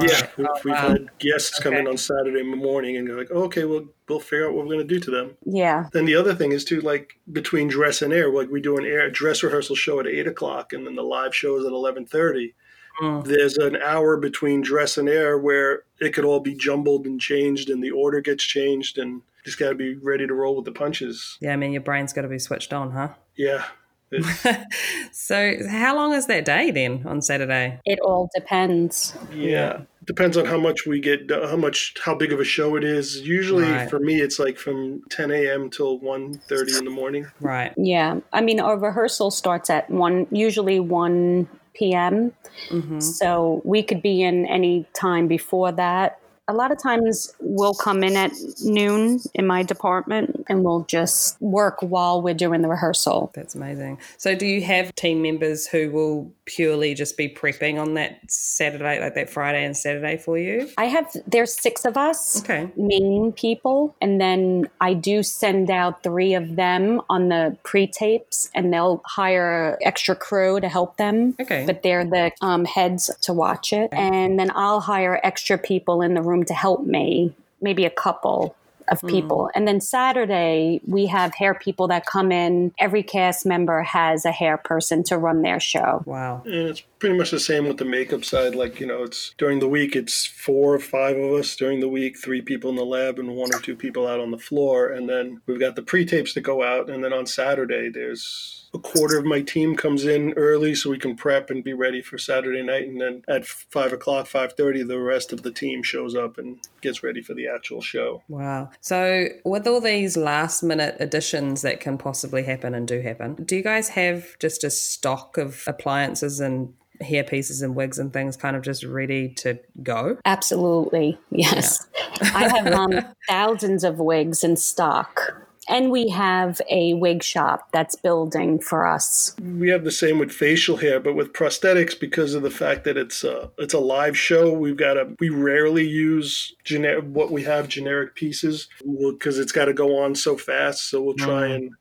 Yeah, 0.03 0.29
we've, 0.37 0.47
we've 0.65 0.75
wow. 0.75 0.89
had 0.91 1.19
guests 1.19 1.59
come 1.59 1.75
in 1.75 1.87
on 1.87 1.97
Saturday 1.97 2.43
morning 2.43 2.97
and 2.97 3.07
go 3.07 3.15
like, 3.15 3.31
okay, 3.31 3.65
well, 3.65 3.87
we'll 4.09 4.21
figure 4.21 4.47
out 4.47 4.55
what 4.55 4.67
we're 4.67 4.75
going 4.75 4.87
to 4.87 4.95
do 4.95 5.01
to 5.01 5.11
them. 5.11 5.37
yeah. 5.45 5.89
Then 5.93 6.05
the 6.05 6.17
other 6.17 6.35
thing 6.35 6.53
is 6.53 6.65
too, 6.65 6.81
like 6.81 7.19
between 7.33 7.69
dress 7.69 8.03
and 8.03 8.13
air, 8.13 8.31
like 8.31 8.51
we 8.51 8.61
do 8.61 8.77
an 8.77 8.85
air 8.85 9.11
dress 9.11 9.43
rehearsal 9.43 9.77
show 9.77 10.01
at 10.01 10.07
eight 10.07 10.27
o'clock, 10.27 10.73
and 10.73 10.87
then 10.87 10.97
the 10.97 11.03
live 11.03 11.35
show 11.35 11.57
is 11.57 11.65
at 11.65 11.73
eleven 11.73 12.07
thirty. 12.07 12.55
Mm. 13.01 13.25
There's 13.25 13.59
an 13.59 13.77
hour 13.77 14.17
between 14.17 14.63
dress 14.63 14.97
and 14.97 15.09
air 15.09 15.39
where 15.39 15.85
it 16.01 16.15
could 16.15 16.25
all 16.25 16.41
be 16.41 16.55
jumbled 16.55 17.07
and 17.07 17.21
changed, 17.21 17.71
and 17.71 17.83
the 17.83 17.91
order 17.91 18.21
gets 18.21 18.45
changed, 18.45 18.99
and 18.99 19.23
just 19.47 19.59
got 19.59 19.71
to 19.71 19.75
be 19.75 19.95
ready 19.95 20.27
to 20.27 20.35
roll 20.35 20.57
with 20.57 20.67
the 20.67 20.73
punches. 20.73 21.39
Yeah, 21.41 21.55
I 21.55 21.57
mean, 21.57 21.73
your 21.73 21.81
brain's 21.81 22.13
got 22.13 22.23
to 22.23 22.29
be 22.29 22.39
switched 22.39 22.75
on, 22.75 22.91
huh? 22.91 23.09
Yeah, 23.37 23.65
so, 25.13 25.57
how 25.69 25.95
long 25.97 26.13
is 26.13 26.27
that 26.27 26.45
day 26.45 26.71
then 26.71 27.05
on 27.07 27.21
Saturday? 27.23 27.81
It 27.85 27.99
all 28.01 28.31
depends. 28.35 29.15
yeah. 29.33 29.81
Depends 30.05 30.37
on 30.37 30.45
how 30.45 30.57
much 30.59 30.87
we 30.87 31.01
get, 31.01 31.29
how 31.29 31.57
much, 31.57 31.95
how 32.01 32.15
big 32.15 32.33
of 32.33 32.39
a 32.39 32.45
show 32.45 32.77
it 32.77 32.85
is. 32.85 33.21
Usually, 33.23 33.65
Right. 33.65 33.91
for 33.91 33.99
me, 33.99 34.21
it's 34.21 34.39
like 34.39 34.57
from 34.57 35.03
10 35.11 35.33
a.m. 35.33 35.69
till 35.69 35.99
1.30 35.99 36.79
in 36.79 36.85
the 36.85 36.91
morning. 36.93 37.27
Right. 37.41 37.73
Yeah. 37.77 38.21
I 38.33 38.41
mean, 38.41 38.61
our 38.61 38.79
rehearsal 38.79 39.33
starts 39.33 39.69
at 39.69 39.91
1, 39.91 40.29
usually 40.31 40.79
1 40.79 41.49
p.m. 41.75 42.33
Mm-hmm. 42.71 43.01
So 43.01 43.61
we 43.65 43.83
could 43.83 44.01
be 44.01 44.23
in 44.23 44.47
any 44.47 44.87
time 44.97 45.27
before 45.27 45.73
that. 45.73 46.21
A 46.49 46.55
lot 46.55 46.71
of 46.71 46.81
times 46.81 47.35
we'll 47.41 47.75
come 47.75 48.05
in 48.05 48.17
at 48.17 48.33
noon 48.63 49.21
in 49.35 49.47
my 49.47 49.63
department 49.63 50.45
and 50.49 50.63
we'll 50.65 50.85
just 50.85 51.41
work 51.41 51.79
while 51.81 52.23
we're 52.23 52.35
doing 52.35 52.63
the 52.63 52.69
rehearsal. 52.69 53.33
That's 53.35 53.55
amazing. 53.55 53.99
So, 54.17 54.35
do 54.37 54.47
you 54.47 54.63
have 54.63 54.95
team 54.95 55.23
members 55.23 55.67
who 55.67 55.91
will 55.91 56.33
purely 56.45 56.95
just 56.95 57.17
be 57.17 57.29
prepping 57.29 57.81
on 57.81 57.95
that 57.95 58.21
Saturday, 58.31 59.01
like 59.01 59.15
that 59.15 59.29
Friday 59.29 59.65
and 59.65 59.77
Saturday 59.77 60.17
for 60.17 60.39
you? 60.39 60.69
I 60.79 60.85
have, 60.85 61.13
there's 61.27 61.53
six 61.53 61.85
of 61.85 61.97
us. 61.97 62.43
Okay. 62.43 62.71
main 62.77 63.33
people 63.33 63.95
and 64.01 64.21
then 64.21 64.69
i 64.81 64.93
do 64.95 65.23
send 65.23 65.71
out 65.71 66.03
three 66.03 66.35
of 66.35 66.57
them 66.57 67.01
on 67.09 67.29
the 67.29 67.57
pre-tapes 67.63 68.51
and 68.55 68.73
they'll 68.73 69.03
hire 69.05 69.79
extra 69.83 70.15
crew 70.15 70.61
to 70.61 70.69
help 70.69 70.97
them 70.97 71.35
Okay. 71.41 71.65
but 71.67 71.83
they're 71.83 72.05
the 72.05 72.31
um, 72.41 72.65
heads 72.65 73.11
to 73.23 73.33
watch 73.33 73.73
it 73.73 73.89
and 73.93 74.39
then 74.39 74.51
i'll 74.55 74.81
hire 74.81 75.21
extra 75.25 75.57
people 75.59 76.03
in 76.03 76.15
the 76.15 76.23
room 76.23 76.36
to 76.45 76.55
help 76.55 76.85
me 76.85 77.35
maybe 77.61 77.85
a 77.85 77.91
couple 77.91 78.55
of 78.89 79.01
hmm. 79.01 79.09
people. 79.09 79.51
And 79.55 79.67
then 79.67 79.81
saturday 79.81 80.81
we 80.87 81.07
have 81.07 81.35
hair 81.35 81.55
people 81.55 81.89
that 81.89 82.07
come 82.07 82.31
in. 82.31 82.73
Every 82.79 83.03
cast 83.03 83.47
member 83.47 83.83
has 83.83 84.25
a 84.25 84.33
hair 84.33 84.57
person 84.57 85.03
to 85.05 85.19
run 85.19 85.43
their 85.43 85.61
show. 85.61 86.03
Wow. 86.07 86.43
And 86.45 86.55
it's 86.55 86.83
pretty 86.99 87.17
much 87.17 87.31
the 87.31 87.41
same 87.41 87.67
with 87.67 87.77
the 87.79 87.85
makeup 87.85 88.25
side. 88.25 88.55
Like, 88.55 88.81
you 88.81 88.87
know, 88.87 89.03
it's 89.03 89.35
during 89.39 89.59
the 89.59 89.69
week, 89.69 89.95
it's 89.95 90.25
four 90.27 90.75
or 90.75 90.79
five 90.79 91.17
of 91.17 91.33
us 91.33 91.57
during 91.57 91.81
the 91.81 91.89
week, 91.89 92.19
three 92.19 92.41
people 92.41 92.71
in 92.71 92.77
the 92.77 92.85
lab 92.85 93.19
and 93.19 93.37
one 93.37 93.55
or 93.55 93.61
two 93.61 93.77
people 93.77 94.07
out 94.07 94.21
on 94.21 94.31
the 94.31 94.39
floor. 94.39 94.89
And 94.89 95.09
then 95.09 95.41
we've 95.47 95.61
got 95.61 95.77
the 95.77 95.83
pre 95.83 96.05
tapes 96.05 96.35
that 96.35 96.43
go 96.43 96.63
out. 96.63 96.89
And 96.89 97.05
then 97.05 97.13
on 97.13 97.27
Saturday, 97.27 97.91
there's 97.91 98.69
a 98.75 98.79
quarter 98.79 99.19
of 99.19 99.25
my 99.25 99.41
team 99.41 99.77
comes 99.77 100.05
in 100.05 100.33
early 100.35 100.75
so 100.75 100.91
we 100.91 100.99
can 100.99 101.17
prep 101.17 101.51
and 101.51 101.65
be 101.65 101.73
ready 101.73 102.03
for 102.03 102.19
Saturday 102.19 102.63
night. 102.63 102.89
And 102.89 103.01
then 103.01 103.23
at 103.29 103.47
five 103.47 103.93
o'clock, 103.93 104.27
5.30, 104.27 104.87
the 104.87 104.99
rest 104.99 105.33
of 105.33 105.43
the 105.43 105.53
team 105.53 105.83
shows 105.83 106.15
up 106.15 106.39
and 106.39 106.59
gets 106.81 107.03
ready 107.03 107.23
for 107.23 107.35
the 107.35 107.49
actual 107.49 107.81
show. 107.81 108.23
Wow. 108.29 108.71
So, 108.81 109.27
with 109.45 109.67
all 109.67 109.81
these 109.81 110.17
last 110.17 110.63
minute 110.63 110.97
additions 111.01 111.63
that 111.63 111.81
can 111.81 111.99
possibly 111.99 112.43
happen 112.43 112.75
and 112.75 112.87
do 112.87 113.01
happen, 113.01 113.35
do 113.35 113.57
you 113.57 113.63
guys 113.63 113.91
have 113.91 114.39
just 114.39 114.65
a 114.65 114.71
stock 114.71 115.39
of 115.39 115.65
appliances 115.67 116.41
and 116.41 116.73
hair 117.01 117.25
pieces 117.25 117.63
and 117.63 117.75
wigs 117.75 117.99
and 117.99 118.13
things 118.13 118.37
kind 118.37 118.57
of 118.57 118.63
just 118.63 118.85
ready 118.85 119.29
to 119.35 119.59
go? 119.83 120.19
Absolutely, 120.25 121.19
yes. 121.31 121.87
I 122.21 122.49
have 122.49 122.67
um, 122.69 122.93
thousands 123.29 123.85
of 123.85 123.99
wigs 123.99 124.45
in 124.45 124.57
stock. 124.57 125.43
And 125.69 125.91
we 125.91 126.09
have 126.11 126.61
a 126.71 126.95
wig 126.95 127.25
shop 127.25 127.73
that's 127.73 127.97
building 127.97 128.61
for 128.61 128.87
us. 128.87 129.35
we 129.43 129.69
have 129.71 129.83
the 129.83 129.91
same 129.91 130.21
with 130.21 130.31
facial 130.31 130.77
hair, 130.77 131.01
but 131.01 131.15
with 131.15 131.33
prosthetics, 131.33 131.99
because 131.99 132.35
of 132.35 132.43
the 132.43 132.51
fact 132.51 132.85
that 132.85 132.97
it's 132.97 133.25
a 133.25 133.51
it's 133.59 133.75
a 133.75 133.81
live 133.81 134.17
show, 134.17 134.53
we've 134.53 134.77
got 134.77 134.97
a 134.97 135.13
we 135.19 135.29
rarely 135.29 135.85
use 135.85 136.55
generic 136.63 137.05
what 137.07 137.33
we 137.33 137.43
have 137.43 137.67
generic 137.67 138.15
pieces 138.15 138.69
because 138.85 139.41
it's 139.41 139.51
got 139.51 139.65
to 139.65 139.73
go 139.73 139.99
on 139.99 140.15
so 140.15 140.37
fast. 140.37 140.89
So 140.89 141.03
we'll 141.03 141.15
try 141.15 141.47
and 141.47 141.73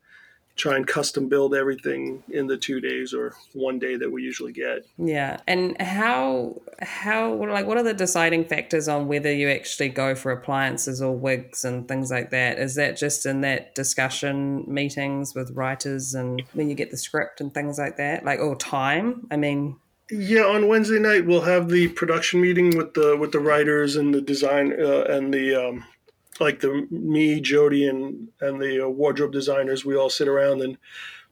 try 0.56 0.74
and 0.74 0.86
custom 0.86 1.28
build 1.28 1.54
everything 1.54 2.22
in 2.30 2.46
the 2.46 2.56
two 2.56 2.80
days 2.80 3.12
or 3.12 3.34
one 3.52 3.78
day 3.78 3.96
that 3.96 4.10
we 4.10 4.22
usually 4.22 4.52
get. 4.52 4.86
Yeah. 4.96 5.38
And 5.46 5.80
how, 5.80 6.60
how, 6.80 7.34
like, 7.34 7.66
what 7.66 7.76
are 7.76 7.82
the 7.82 7.94
deciding 7.94 8.46
factors 8.46 8.88
on 8.88 9.06
whether 9.06 9.32
you 9.32 9.50
actually 9.50 9.90
go 9.90 10.14
for 10.14 10.32
appliances 10.32 11.02
or 11.02 11.14
wigs 11.14 11.64
and 11.64 11.86
things 11.86 12.10
like 12.10 12.30
that? 12.30 12.58
Is 12.58 12.74
that 12.76 12.96
just 12.96 13.26
in 13.26 13.42
that 13.42 13.74
discussion 13.74 14.64
meetings 14.66 15.34
with 15.34 15.50
writers 15.50 16.14
and 16.14 16.42
when 16.54 16.70
you 16.70 16.74
get 16.74 16.90
the 16.90 16.96
script 16.96 17.40
and 17.40 17.52
things 17.52 17.78
like 17.78 17.98
that? 17.98 18.24
Like, 18.24 18.40
or 18.40 18.56
time? 18.56 19.26
I 19.30 19.36
mean, 19.36 19.76
Yeah, 20.10 20.44
on 20.44 20.68
Wednesday 20.68 20.98
night 20.98 21.26
we'll 21.26 21.42
have 21.42 21.68
the 21.68 21.88
production 21.88 22.40
meeting 22.40 22.76
with 22.76 22.94
the 22.94 23.16
with 23.16 23.32
the 23.32 23.40
writers 23.40 23.96
and 23.96 24.14
the 24.14 24.20
design 24.20 24.72
uh, 24.72 25.02
and 25.02 25.34
the 25.34 25.54
um, 25.54 25.84
like 26.40 26.60
the 26.60 26.86
me, 26.90 27.40
Jody, 27.40 27.88
and 27.88 28.28
and 28.40 28.60
the 28.60 28.86
uh, 28.86 28.88
wardrobe 28.88 29.32
designers. 29.32 29.84
We 29.84 29.96
all 29.96 30.10
sit 30.10 30.28
around 30.28 30.62
and 30.62 30.78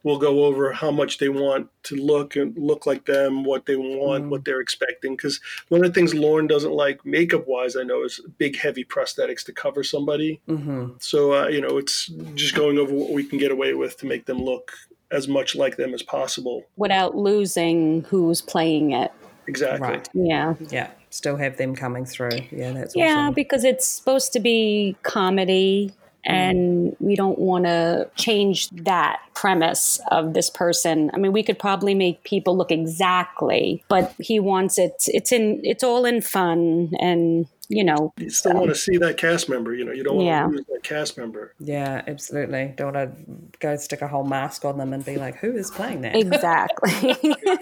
we'll 0.04 0.18
go 0.18 0.44
over 0.44 0.70
how 0.72 0.90
much 0.90 1.18
they 1.18 1.30
want 1.30 1.68
to 1.82 1.96
look 1.96 2.36
and 2.36 2.56
look 2.56 2.86
like 2.86 3.06
them, 3.06 3.42
what 3.42 3.66
they 3.66 3.74
want, 3.74 4.28
what 4.28 4.44
they're 4.44 4.60
expecting. 4.60 5.16
Because 5.16 5.40
one 5.68 5.82
of 5.82 5.92
the 5.92 5.94
things 5.94 6.14
Lorne 6.14 6.46
doesn't 6.46 6.72
like 6.72 7.04
makeup 7.04 7.48
wise, 7.48 7.74
I 7.74 7.82
know, 7.82 8.04
is 8.04 8.20
big, 8.38 8.56
heavy 8.56 8.84
prosthetics 8.84 9.44
to 9.46 9.52
cover 9.52 9.82
somebody. 9.82 10.40
Mm-hmm. 10.48 10.92
So, 11.00 11.32
uh, 11.32 11.48
you 11.48 11.60
know, 11.60 11.78
it's 11.78 12.06
just 12.34 12.54
going 12.54 12.78
over 12.78 12.94
what 12.94 13.10
we 13.10 13.24
can 13.24 13.38
get 13.38 13.50
away 13.50 13.74
with 13.74 13.96
to 13.98 14.06
make 14.06 14.26
them 14.26 14.38
look 14.38 14.72
as 15.10 15.26
much 15.26 15.56
like 15.56 15.76
them 15.76 15.94
as 15.94 16.02
possible. 16.02 16.64
Without 16.76 17.16
losing 17.16 18.02
who's 18.02 18.42
playing 18.42 18.92
it. 18.92 19.10
Exactly. 19.46 19.88
Right. 19.88 20.08
Yeah. 20.14 20.54
Yeah. 20.68 20.90
Still 21.14 21.36
have 21.36 21.58
them 21.58 21.76
coming 21.76 22.04
through. 22.04 22.40
Yeah, 22.50 22.72
that's 22.72 22.96
Yeah, 22.96 23.04
awesome. 23.04 23.34
because 23.34 23.62
it's 23.62 23.86
supposed 23.86 24.32
to 24.32 24.40
be 24.40 24.96
comedy 25.04 25.92
and 26.24 26.96
we 26.98 27.14
don't 27.14 27.38
want 27.38 27.66
to 27.66 28.10
change 28.16 28.68
that 28.70 29.20
premise 29.32 30.00
of 30.10 30.34
this 30.34 30.50
person. 30.50 31.12
I 31.14 31.18
mean, 31.18 31.30
we 31.30 31.44
could 31.44 31.56
probably 31.56 31.94
make 31.94 32.24
people 32.24 32.56
look 32.56 32.72
exactly, 32.72 33.84
but 33.86 34.12
he 34.18 34.40
wants 34.40 34.76
it 34.76 35.04
it's 35.06 35.30
in 35.30 35.60
it's 35.62 35.84
all 35.84 36.04
in 36.04 36.20
fun 36.20 36.90
and, 36.98 37.46
you 37.68 37.84
know, 37.84 38.12
You 38.18 38.30
still 38.30 38.54
want 38.54 38.68
to 38.68 38.74
see 38.74 38.96
that 38.98 39.16
cast 39.16 39.48
member. 39.48 39.74
You 39.74 39.84
know, 39.84 39.92
you 39.92 40.04
don't 40.04 40.16
want 40.16 40.26
Yeah. 40.26 40.42
to 40.42 40.48
lose 40.48 40.64
that 40.72 40.82
cast 40.82 41.16
member. 41.18 41.54
Yeah, 41.58 42.02
absolutely. 42.06 42.74
Don't 42.76 42.94
want 42.94 43.16
to 43.16 43.24
go 43.60 43.76
stick 43.76 44.02
a 44.02 44.08
whole 44.08 44.24
mask 44.24 44.64
on 44.64 44.78
them 44.78 44.92
and 44.92 45.04
be 45.04 45.16
like, 45.16 45.36
who 45.36 45.52
is 45.56 45.70
playing 45.70 46.02
that? 46.02 46.16
exactly. 46.16 47.16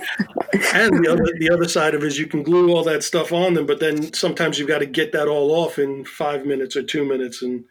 And 0.74 1.02
the 1.02 1.10
other 1.10 1.24
the 1.38 1.50
other 1.50 1.66
side 1.66 1.94
of 1.94 2.02
it 2.02 2.06
is 2.06 2.18
you 2.18 2.26
can 2.26 2.42
glue 2.42 2.72
all 2.74 2.84
that 2.84 3.02
stuff 3.02 3.32
on 3.32 3.54
them, 3.54 3.64
but 3.66 3.80
then 3.80 4.12
sometimes 4.12 4.58
you've 4.58 4.68
got 4.68 4.78
to 4.80 4.86
get 4.86 5.12
that 5.12 5.26
all 5.26 5.50
off 5.52 5.78
in 5.78 6.04
five 6.04 6.44
minutes 6.44 6.76
or 6.76 6.82
two 6.82 7.04
minutes, 7.06 7.42
and 7.42 7.64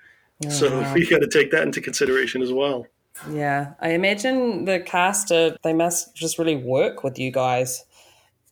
oh, 0.46 0.50
so 0.50 0.96
you 0.96 1.08
got 1.10 1.20
to 1.20 1.28
take 1.28 1.52
that 1.52 1.62
into 1.64 1.80
consideration 1.80 2.42
as 2.42 2.52
well. 2.52 2.88
Yeah, 3.30 3.74
I 3.80 3.90
imagine 3.92 4.66
the 4.66 4.80
caster, 4.80 5.56
they 5.64 5.74
must 5.74 6.16
just 6.16 6.40
really 6.40 6.56
work 6.56 7.04
with 7.04 7.20
you 7.20 7.32
guys 7.32 7.84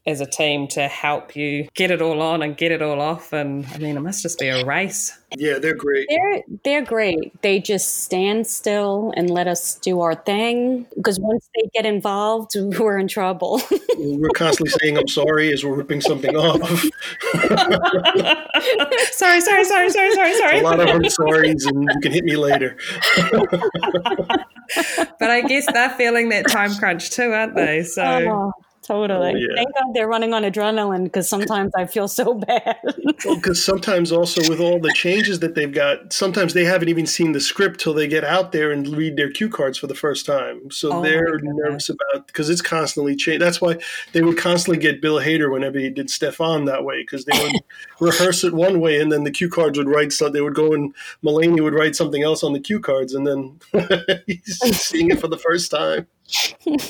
as 0.09 0.21
a 0.21 0.25
team 0.25 0.67
to 0.69 0.87
help 0.87 1.35
you 1.35 1.67
get 1.75 1.91
it 1.91 2.01
all 2.01 2.21
on 2.21 2.41
and 2.41 2.57
get 2.57 2.71
it 2.71 2.81
all 2.81 2.99
off. 2.99 3.31
And 3.33 3.65
I 3.73 3.77
mean, 3.77 3.95
it 3.95 4.01
must 4.01 4.21
just 4.21 4.39
be 4.39 4.47
a 4.47 4.65
race. 4.65 5.17
Yeah, 5.37 5.59
they're 5.59 5.75
great. 5.75 6.07
They're 6.09 6.41
they're 6.63 6.83
great. 6.83 7.39
They 7.41 7.59
just 7.59 8.03
stand 8.03 8.47
still 8.47 9.13
and 9.15 9.29
let 9.29 9.47
us 9.47 9.75
do 9.75 10.01
our 10.01 10.15
thing. 10.15 10.87
Because 10.95 11.19
once 11.19 11.47
they 11.55 11.69
get 11.73 11.85
involved, 11.85 12.55
we're 12.79 12.97
in 12.97 13.07
trouble. 13.07 13.61
We're 14.01 14.29
constantly 14.29 14.73
saying 14.81 14.97
"I'm 14.97 15.09
sorry" 15.09 15.51
as 15.51 15.65
we're 15.65 15.75
ripping 15.75 15.99
something 15.99 16.33
off. 16.35 16.61
sorry, 19.11 19.41
sorry, 19.41 19.65
sorry, 19.65 19.89
sorry, 19.89 20.13
sorry, 20.13 20.33
sorry. 20.37 20.59
A 20.59 20.63
lot 20.63 20.79
of 20.79 20.87
"I'm 20.87 21.01
sorries" 21.03 21.67
and 21.67 21.83
you 21.83 21.99
can 22.01 22.13
hit 22.13 22.23
me 22.23 22.37
later. 22.37 22.77
But 25.19 25.29
I 25.29 25.41
guess 25.41 25.65
they're 25.71 25.89
feeling 25.91 26.29
that 26.29 26.47
time 26.47 26.73
crunch 26.75 27.11
too, 27.11 27.31
aren't 27.33 27.55
they? 27.55 27.83
So 27.83 28.03
oh, 28.03 28.51
totally. 28.89 29.33
Oh, 29.33 29.37
yeah. 29.37 29.55
Thank 29.55 29.73
God 29.75 29.93
they're 29.93 30.07
running 30.07 30.33
on 30.33 30.41
adrenaline 30.43 31.03
because 31.03 31.29
sometimes 31.29 31.71
I 31.75 31.85
feel 31.85 32.07
so 32.07 32.33
bad. 32.47 32.77
Well, 33.23 33.35
because 33.35 33.63
sometimes 33.63 34.11
also 34.11 34.41
with 34.49 34.59
all 34.59 34.79
the 34.79 34.91
changes 34.93 35.39
that 35.39 35.53
they've 35.53 35.71
got, 35.71 36.11
sometimes 36.11 36.53
they 36.55 36.65
haven't 36.65 36.89
even 36.89 37.05
seen 37.05 37.33
the 37.33 37.39
script 37.39 37.79
till 37.79 37.93
they 37.93 38.07
get 38.07 38.23
out 38.23 38.51
there 38.51 38.71
and 38.71 38.87
read 38.87 39.15
their 39.15 39.29
cue 39.29 39.49
cards 39.49 39.77
for 39.77 39.85
the 39.85 39.95
first 39.95 40.25
time. 40.25 40.71
So 40.71 40.91
Oh, 40.91 41.03
they're 41.03 41.37
nervous 41.41 41.89
about 41.89 42.25
because 42.27 42.49
it's 42.49 42.61
constantly 42.61 43.15
changing. 43.15 43.39
That's 43.39 43.61
why 43.61 43.77
they 44.13 44.21
would 44.21 44.37
constantly 44.37 44.81
get 44.81 45.01
Bill 45.01 45.19
Hader 45.19 45.51
whenever 45.51 45.77
he 45.77 45.91
did 45.91 46.07
Stefon 46.07 46.65
that 46.65 46.83
way 46.83 47.03
because 47.03 47.25
they 47.25 47.39
would 47.39 47.53
rehearse 47.99 48.43
it 48.43 48.53
one 48.53 48.79
way 48.79 48.99
and 48.99 49.11
then 49.11 49.23
the 49.23 49.31
cue 49.31 49.49
cards 49.49 49.77
would 49.77 49.89
write 49.89 50.11
so 50.11 50.29
they 50.29 50.41
would 50.41 50.55
go 50.55 50.73
and 50.73 50.95
Mulaney 51.23 51.61
would 51.61 51.75
write 51.75 51.95
something 51.95 52.23
else 52.23 52.43
on 52.43 52.53
the 52.53 52.59
cue 52.59 52.79
cards 52.79 53.13
and 53.13 53.27
then 53.27 53.59
he's 54.25 54.57
seeing 54.79 55.11
it 55.11 55.19
for 55.19 55.27
the 55.27 55.37
first 55.37 55.69
time. 55.69 56.07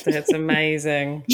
That's 0.06 0.32
amazing. 0.34 1.26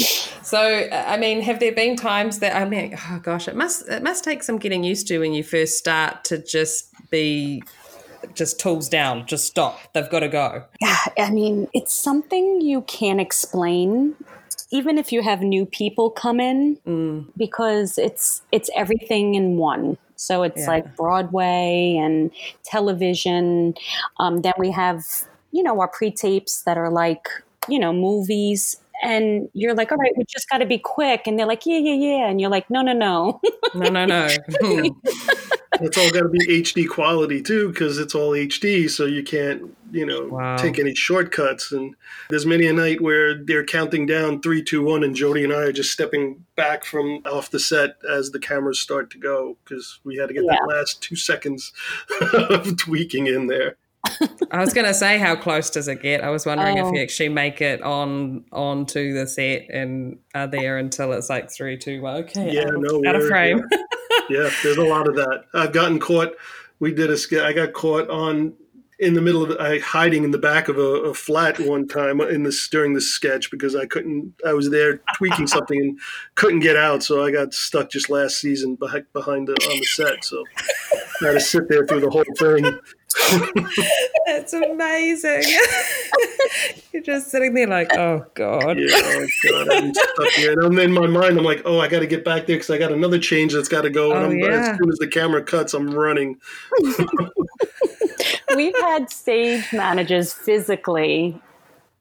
So, 0.42 0.88
I 0.92 1.16
mean, 1.16 1.40
have 1.42 1.58
there 1.60 1.72
been 1.72 1.96
times 1.96 2.38
that 2.40 2.54
I 2.54 2.64
mean, 2.68 2.96
oh 3.10 3.20
gosh, 3.22 3.48
it 3.48 3.56
must 3.56 3.88
it 3.88 4.02
must 4.02 4.22
take 4.24 4.42
some 4.42 4.58
getting 4.58 4.84
used 4.84 5.06
to 5.08 5.18
when 5.18 5.32
you 5.32 5.42
first 5.42 5.78
start 5.78 6.24
to 6.24 6.38
just 6.42 6.88
be 7.10 7.62
just 8.34 8.58
tools 8.60 8.88
down, 8.88 9.26
just 9.26 9.44
stop. 9.46 9.78
They've 9.92 10.08
got 10.10 10.20
to 10.20 10.28
go. 10.28 10.64
yeah, 10.80 10.96
I 11.18 11.30
mean, 11.30 11.68
it's 11.72 11.94
something 11.94 12.60
you 12.60 12.82
can't 12.82 13.20
explain. 13.20 14.14
Even 14.72 14.98
if 14.98 15.12
you 15.12 15.22
have 15.22 15.42
new 15.42 15.64
people 15.64 16.10
come 16.10 16.40
in, 16.40 16.76
Mm. 16.86 17.26
because 17.36 17.98
it's 17.98 18.42
it's 18.52 18.68
everything 18.76 19.34
in 19.34 19.56
one. 19.58 19.96
So 20.16 20.42
it's 20.44 20.62
Yeah. 20.62 20.68
like 20.68 20.96
Broadway 20.96 21.96
and 22.00 22.30
television. 22.64 23.74
Um, 24.18 24.42
then 24.42 24.54
we 24.58 24.70
have, 24.72 25.04
you 25.52 25.62
know, 25.62 25.78
our 25.80 25.88
pre 25.88 26.10
tapes 26.10 26.62
that 26.62 26.76
are 26.78 26.90
like, 26.90 27.28
you 27.68 27.78
know, 27.78 27.92
movies. 27.92 28.76
And 29.02 29.48
you're 29.52 29.74
like, 29.74 29.92
all 29.92 29.98
right, 29.98 30.12
we 30.16 30.24
just 30.24 30.48
got 30.48 30.58
to 30.58 30.66
be 30.66 30.78
quick. 30.78 31.26
And 31.26 31.38
they're 31.38 31.46
like, 31.46 31.66
yeah, 31.66 31.78
yeah, 31.78 31.94
yeah. 31.94 32.28
And 32.28 32.40
you're 32.40 32.50
like, 32.50 32.70
no, 32.70 32.80
no, 32.80 32.94
no. 32.94 33.40
No, 33.74 33.88
no, 33.90 34.06
no. 34.06 34.28
It's 35.80 35.98
all 35.98 36.10
got 36.10 36.22
to 36.22 36.28
be 36.28 36.62
HD 36.62 36.88
quality 36.88 37.42
too, 37.42 37.68
because 37.68 37.98
it's 37.98 38.14
all 38.14 38.30
HD, 38.30 38.88
so 38.88 39.04
you 39.04 39.22
can't, 39.22 39.76
you 39.92 40.06
know, 40.06 40.26
Wow. 40.28 40.56
take 40.56 40.78
any 40.78 40.94
shortcuts. 40.94 41.72
And 41.72 41.94
there's 42.30 42.46
many 42.46 42.66
a 42.66 42.72
night 42.72 43.00
where 43.00 43.34
they're 43.34 43.64
counting 43.64 44.06
down 44.06 44.40
three, 44.40 44.62
two, 44.62 44.82
one, 44.82 45.04
and 45.04 45.14
Jody 45.14 45.44
and 45.44 45.52
I 45.52 45.64
are 45.64 45.72
just 45.72 45.92
stepping 45.92 46.44
back 46.56 46.84
from 46.84 47.22
off 47.26 47.50
the 47.50 47.60
set 47.60 47.96
as 48.08 48.30
the 48.30 48.38
cameras 48.38 48.80
start 48.80 49.10
to 49.10 49.18
go 49.18 49.56
because 49.64 50.00
we 50.04 50.16
had 50.16 50.28
to 50.28 50.34
get 50.34 50.44
that 50.46 50.66
last 50.66 51.02
two 51.02 51.16
seconds 51.16 51.72
of 52.32 52.76
tweaking 52.76 53.26
in 53.26 53.46
there. 53.46 53.76
I 54.50 54.60
was 54.60 54.72
going 54.72 54.86
to 54.86 54.94
say, 54.94 55.18
how 55.18 55.36
close 55.36 55.70
does 55.70 55.88
it 55.88 56.02
get? 56.02 56.22
I 56.22 56.30
was 56.30 56.46
wondering 56.46 56.78
Oh. 56.78 56.88
if 56.88 56.94
you 56.94 57.00
actually 57.02 57.28
make 57.30 57.60
it 57.60 57.82
on 57.82 58.44
onto 58.52 59.12
the 59.12 59.26
set 59.26 59.66
and 59.70 60.18
are 60.34 60.46
there 60.46 60.78
until 60.78 61.12
it's 61.12 61.28
like 61.30 61.50
three, 61.50 61.76
two, 61.76 62.00
one. 62.02 62.16
Okay, 62.24 62.52
Yeah, 62.54 62.68
out, 62.68 62.74
no, 62.78 63.02
out 63.08 63.14
of 63.16 63.22
we're- 63.22 63.28
frame. 63.28 63.62
Yeah, 64.28 64.50
there's 64.62 64.76
a 64.76 64.82
lot 64.84 65.08
of 65.08 65.14
that. 65.16 65.44
I've 65.54 65.72
gotten 65.72 66.00
caught. 66.00 66.32
We 66.80 66.92
did 66.92 67.10
a. 67.10 67.16
sk- 67.16 67.34
I 67.34 67.52
got 67.52 67.72
caught 67.72 68.10
on 68.10 68.54
in 68.98 69.12
the 69.14 69.20
middle 69.20 69.42
of 69.42 69.58
I 69.60 69.78
hiding 69.78 70.24
in 70.24 70.30
the 70.30 70.38
back 70.38 70.68
of 70.68 70.78
a, 70.78 70.80
a 70.80 71.14
flat 71.14 71.58
one 71.60 71.86
time 71.86 72.20
in 72.20 72.44
this 72.44 72.66
during 72.68 72.94
this 72.94 73.10
sketch 73.10 73.50
because 73.50 73.76
I 73.76 73.86
couldn't. 73.86 74.34
I 74.46 74.54
was 74.54 74.70
there 74.70 75.00
tweaking 75.16 75.46
something 75.46 75.78
and 75.78 75.98
couldn't 76.34 76.60
get 76.60 76.76
out, 76.76 77.02
so 77.02 77.24
I 77.24 77.30
got 77.30 77.52
stuck 77.52 77.90
just 77.90 78.08
last 78.08 78.40
season 78.40 78.74
behind 78.76 79.04
behind 79.12 79.48
the, 79.48 79.52
on 79.52 79.78
the 79.78 79.84
set. 79.84 80.24
So 80.24 80.42
I 81.22 81.26
had 81.26 81.32
to 81.32 81.40
sit 81.40 81.68
there 81.68 81.86
through 81.86 82.00
the 82.00 82.10
whole 82.10 82.24
thing. 82.38 82.78
That's 84.26 84.52
amazing. 84.52 85.42
You're 86.92 87.02
just 87.02 87.30
sitting 87.30 87.54
there 87.54 87.66
like, 87.66 87.94
oh 87.96 88.24
god. 88.34 88.78
Yeah, 88.78 88.86
oh 88.94 89.26
god, 89.50 89.68
I'm 89.72 89.94
stuck 89.94 90.28
here. 90.36 90.58
And 90.60 90.78
in 90.78 90.92
my 90.92 91.06
mind, 91.06 91.38
I'm 91.38 91.44
like, 91.44 91.62
oh, 91.64 91.80
I 91.80 91.88
got 91.88 92.00
to 92.00 92.06
get 92.06 92.24
back 92.24 92.46
there 92.46 92.56
because 92.56 92.70
I 92.70 92.78
got 92.78 92.92
another 92.92 93.18
change 93.18 93.52
that's 93.52 93.68
got 93.68 93.82
to 93.82 93.90
go. 93.90 94.12
And 94.12 94.20
Oh, 94.20 94.30
I'm, 94.30 94.38
yeah. 94.38 94.70
as 94.72 94.78
soon 94.78 94.90
as 94.90 94.98
the 94.98 95.06
camera 95.06 95.42
cuts, 95.42 95.74
I'm 95.74 95.90
running. 95.90 96.40
We've 98.56 98.76
had 98.80 99.10
stage 99.10 99.70
managers 99.72 100.32
physically, 100.32 101.38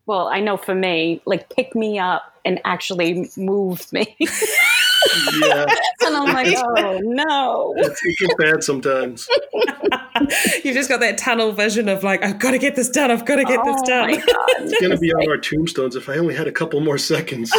well, 0.05 0.27
I 0.27 0.39
know 0.39 0.55
for 0.55 0.73
me, 0.73 1.21
like 1.25 1.53
pick 1.53 1.75
me 1.75 1.99
up 1.99 2.33
and 2.45 2.61
actually 2.63 3.29
move 3.35 3.91
me. 3.91 4.15
Yeah, 5.41 5.65
and 6.05 6.15
I'm 6.15 6.33
like, 6.33 6.55
oh 6.57 6.99
no. 7.03 7.73
it's, 7.77 8.01
it 8.03 8.17
gets 8.17 8.35
bad 8.35 8.63
sometimes. 8.63 9.27
You've 10.63 10.75
just 10.75 10.89
got 10.89 11.01
that 11.01 11.17
tunnel 11.17 11.51
vision 11.51 11.89
of 11.89 12.03
like, 12.03 12.23
I've 12.23 12.39
got 12.39 12.51
to 12.51 12.57
get 12.57 12.75
this 12.75 12.89
done. 12.89 13.11
I've 13.11 13.25
got 13.25 13.35
to 13.35 13.43
get 13.43 13.63
this 13.63 13.75
Oh 13.79 13.85
done. 13.85 14.15
God. 14.15 14.23
It's 14.65 14.81
gonna 14.81 14.97
be 14.97 15.13
on 15.13 15.29
our 15.29 15.37
tombstones 15.37 15.95
if 15.95 16.09
I 16.09 16.17
only 16.17 16.33
had 16.33 16.47
a 16.47 16.51
couple 16.51 16.79
more 16.81 16.97
seconds. 16.97 17.51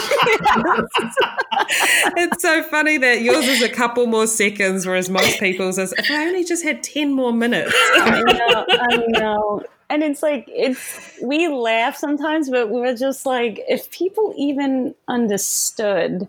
it's 2.16 2.42
so 2.42 2.62
funny 2.64 2.98
that 2.98 3.22
yours 3.22 3.46
is 3.46 3.62
a 3.62 3.68
couple 3.68 4.06
more 4.06 4.26
seconds, 4.26 4.86
whereas 4.86 5.08
most 5.08 5.38
people's 5.38 5.78
is 5.78 5.92
if 5.92 6.10
I 6.10 6.26
only 6.26 6.42
just 6.44 6.64
had 6.64 6.82
ten 6.82 7.12
more 7.12 7.32
minutes. 7.32 7.72
I 7.76 8.22
know, 8.26 8.64
I 8.68 8.96
know. 9.08 9.62
And 9.88 10.02
it's 10.02 10.20
like 10.22 10.46
it's 10.48 11.16
we 11.22 11.46
laugh 11.48 11.96
sometimes, 11.96 12.50
but 12.50 12.70
we're 12.70 12.96
just 12.96 13.24
like 13.24 13.60
if 13.68 13.88
people 13.90 14.34
even 14.36 14.94
understood 15.06 16.26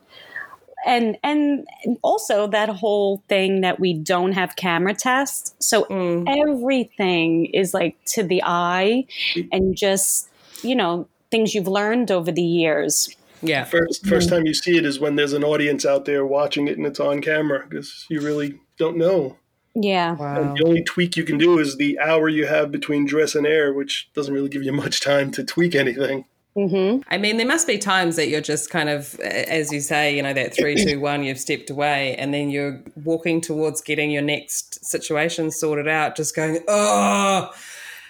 and 0.87 1.17
and 1.23 1.67
also 2.01 2.47
that 2.47 2.69
whole 2.69 3.21
thing 3.27 3.61
that 3.61 3.79
we 3.79 3.93
don't 3.93 4.31
have 4.31 4.55
camera 4.55 4.95
tests. 4.95 5.53
So 5.59 5.83
mm. 5.83 6.25
everything 6.27 7.47
is 7.47 7.73
like 7.73 7.97
to 8.13 8.23
the 8.23 8.41
eye 8.43 9.05
and 9.51 9.75
just, 9.75 10.29
you 10.63 10.75
know, 10.75 11.07
things 11.29 11.53
you've 11.53 11.67
learned 11.67 12.09
over 12.09 12.31
the 12.31 12.41
years. 12.41 13.09
Yeah. 13.41 13.65
First, 13.65 14.07
first 14.07 14.27
mm. 14.27 14.31
time 14.31 14.45
you 14.47 14.53
see 14.53 14.77
it 14.77 14.85
is 14.85 14.99
when 14.99 15.15
there's 15.15 15.33
an 15.33 15.43
audience 15.43 15.85
out 15.85 16.05
there 16.05 16.25
watching 16.25 16.67
it 16.67 16.77
and 16.77 16.87
it's 16.87 16.99
on 16.99 17.21
camera 17.21 17.65
because 17.67 18.05
you 18.09 18.21
really 18.21 18.59
don't 18.79 18.97
know. 18.97 19.37
Yeah. 19.75 20.15
Wow. 20.15 20.41
And 20.41 20.57
the 20.57 20.63
only 20.65 20.83
tweak 20.83 21.17
you 21.17 21.23
can 21.23 21.37
do 21.37 21.59
is 21.59 21.77
the 21.77 21.99
hour 21.99 22.29
you 22.29 22.47
have 22.47 22.71
between 22.71 23.05
dress 23.05 23.35
and 23.35 23.45
air, 23.45 23.71
which 23.73 24.09
doesn't 24.15 24.33
really 24.33 24.49
give 24.49 24.63
you 24.63 24.73
much 24.73 25.01
time 25.01 25.31
to 25.31 25.43
tweak 25.43 25.75
anything. 25.75 26.25
Mm-hmm. 26.57 27.01
I 27.09 27.17
mean, 27.17 27.37
there 27.37 27.45
must 27.45 27.67
be 27.67 27.77
times 27.77 28.15
that 28.15 28.29
you're 28.29 28.41
just 28.41 28.71
kind 28.71 28.89
of, 28.89 29.19
as 29.19 29.71
you 29.71 29.79
say, 29.79 30.15
you 30.15 30.23
know, 30.23 30.33
that 30.33 30.55
three, 30.55 30.75
two, 30.75 30.99
one, 31.01 31.23
you've 31.23 31.39
stepped 31.39 31.69
away, 31.69 32.15
and 32.15 32.33
then 32.33 32.49
you're 32.49 32.81
walking 33.03 33.41
towards 33.41 33.81
getting 33.81 34.09
your 34.09 34.23
next 34.23 34.83
situation 34.83 35.51
sorted 35.51 35.87
out, 35.87 36.15
just 36.15 36.35
going, 36.35 36.59
oh, 36.67 37.51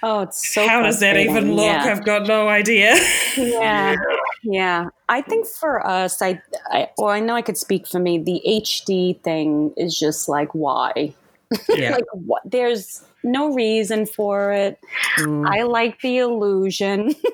Oh, 0.03 0.21
it's 0.21 0.53
so. 0.53 0.67
How 0.67 0.81
does 0.83 0.99
that 0.99 1.17
even 1.17 1.55
look? 1.55 1.65
Yeah. 1.65 1.85
I've 1.85 2.05
got 2.05 2.27
no 2.27 2.47
idea. 2.47 2.95
yeah. 3.35 3.95
Yeah. 4.43 4.89
I 5.09 5.21
think 5.21 5.45
for 5.45 5.85
us, 5.85 6.21
I, 6.21 6.41
I, 6.71 6.89
well, 6.97 7.09
I 7.09 7.19
know 7.19 7.35
I 7.35 7.41
could 7.41 7.57
speak 7.57 7.85
for 7.85 7.99
me. 7.99 8.19
The 8.19 8.41
HD 8.47 9.19
thing 9.23 9.73
is 9.75 9.97
just 9.99 10.29
like, 10.29 10.53
why? 10.53 11.13
yeah. 11.69 11.91
like, 11.91 12.05
what? 12.13 12.43
There's 12.45 13.03
no 13.27 13.53
reason 13.53 14.05
for 14.07 14.51
it. 14.51 14.79
Mm. 15.19 15.47
I 15.47 15.63
like 15.63 15.99
the 16.01 16.17
illusion. 16.19 17.13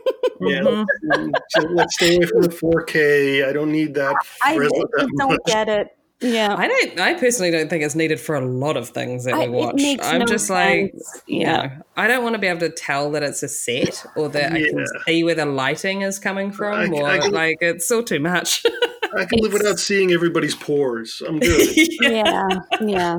Yeah, 0.42 0.60
Mhm. 0.60 1.32
So 1.52 1.62
let's 1.70 1.96
stay 1.96 2.18
away 2.18 2.26
from 2.26 2.42
the 2.42 2.50
4K. 2.50 3.48
I 3.48 3.54
don't 3.54 3.72
need 3.72 3.94
that. 3.94 4.14
I 4.44 4.56
frizzle 4.58 4.78
that 4.98 5.10
don't 5.18 5.30
much. 5.32 5.40
get 5.46 5.70
it. 5.70 5.96
Yeah. 6.20 6.54
I 6.58 6.68
don't. 6.68 7.00
I 7.00 7.14
personally 7.14 7.50
don't 7.50 7.70
think 7.70 7.82
it's 7.82 7.96
needed 7.96 8.20
for 8.20 8.36
a 8.36 8.42
lot 8.46 8.76
of 8.76 8.90
things 8.90 9.24
that 9.24 9.36
I- 9.36 9.48
we 9.48 9.56
watch. 9.56 9.82
I'm 10.02 10.20
no 10.20 10.26
just 10.26 10.50
like, 10.50 10.92
sense. 10.92 11.22
you 11.28 11.42
Yeah. 11.42 11.56
know, 11.56 11.70
I 11.96 12.08
don't 12.08 12.24
want 12.24 12.34
to 12.36 12.40
be 12.40 12.48
able 12.48 12.60
to 12.62 12.72
tell 12.72 13.12
that 13.12 13.24
it's 13.24 13.42
a 13.42 13.48
set 13.48 14.04
or 14.18 14.28
that 14.30 14.52
I 14.52 14.64
can 14.68 14.86
see 15.08 15.24
where 15.24 15.36
the 15.36 15.46
lighting 15.46 16.02
is 16.02 16.20
coming 16.20 16.52
from, 16.52 16.74
I- 16.74 16.88
or 16.98 17.08
I 17.08 17.20
can- 17.20 17.32
like 17.32 17.58
it's 17.62 17.90
all 17.90 18.04
too 18.04 18.20
much. 18.20 18.64
I 19.18 19.26
can 19.26 19.40
live 19.40 19.54
without 19.54 19.80
seeing 19.80 20.12
everybody's 20.12 20.56
pores. 20.56 21.22
I'm 21.28 21.40
good. 21.40 21.78
yeah, 22.02 22.48
yeah. 22.82 23.18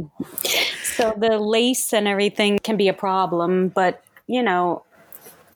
So 0.97 1.15
the 1.17 1.39
lace 1.39 1.93
and 1.93 2.09
everything 2.09 2.59
can 2.59 2.77
be 2.77 2.89
a 2.89 2.95
problem, 2.95 3.69
but 3.69 4.03
you 4.27 4.43
know, 4.43 4.85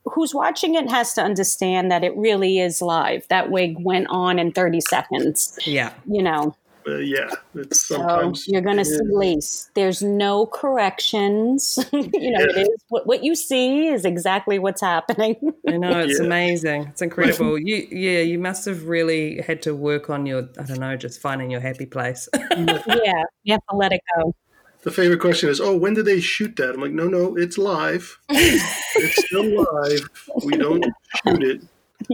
who's 0.05 0.35
watching 0.35 0.74
it 0.74 0.90
has 0.90 1.14
to 1.14 1.22
understand 1.22 1.90
that 1.90 2.05
it 2.05 2.16
really 2.16 2.59
is 2.59 2.83
live. 2.83 3.27
That 3.29 3.51
wig 3.51 3.77
went 3.79 4.07
on 4.11 4.38
in 4.38 4.53
30 4.53 4.81
seconds, 4.81 5.59
yeah. 5.64 5.92
you 6.07 6.22
know. 6.22 6.55
Uh, 6.88 6.96
yeah, 6.98 7.29
it's 7.55 7.83
So 7.83 8.33
you're 8.46 8.62
going 8.62 8.77
to 8.77 8.83
it 8.83 8.87
see 8.87 8.94
is. 8.94 9.11
lace. 9.11 9.70
There's 9.74 10.01
no 10.03 10.46
corrections. 10.46 11.79
you 11.92 12.31
know, 12.31 12.40
it 12.44 12.57
is 12.57 12.85
what, 12.88 13.07
what 13.07 13.22
you 13.22 13.35
see 13.35 13.88
is 13.88 14.07
exactly 14.07 14.59
what's 14.59 14.81
happening. 14.81 15.37
I 15.68 15.72
know 15.77 16.01
it's 16.01 16.18
Yeah. 16.18 16.24
amazing. 16.24 16.83
It's 16.85 17.03
incredible. 17.03 17.59
you, 17.68 17.87
yeah, 17.90 18.20
you 18.20 18.38
must 18.38 18.64
have 18.64 18.85
really 18.87 19.42
had 19.42 19.61
to 19.62 19.74
work 19.74 20.09
on 20.09 20.24
your, 20.24 20.48
I 20.59 20.62
don't 20.62 20.81
know, 20.81 20.96
just 20.96 21.20
finding 21.20 21.51
your 21.51 21.61
happy 21.61 21.87
place. 21.87 22.29
yeah, 22.57 23.22
you 23.42 23.53
have 23.53 23.66
to 23.70 23.77
let 23.77 23.92
it 23.92 24.01
go. 24.16 24.35
The 24.83 24.92
favorite 24.92 25.20
question 25.20 25.51
is, 25.51 25.61
"Oh, 25.61 25.77
when 25.77 25.94
did 25.94 26.05
they 26.07 26.20
shoot 26.20 26.55
that?" 26.57 26.70
I'm 26.74 26.81
like, 26.81 26.92
"No, 26.92 27.09
no, 27.09 27.37
it's 27.37 27.59
live. 27.59 28.16
it's 28.31 29.27
still 29.27 29.44
live. 29.44 30.09
We 30.44 30.57
don't 30.57 30.85
shoot 31.27 31.42
it." 31.42 31.62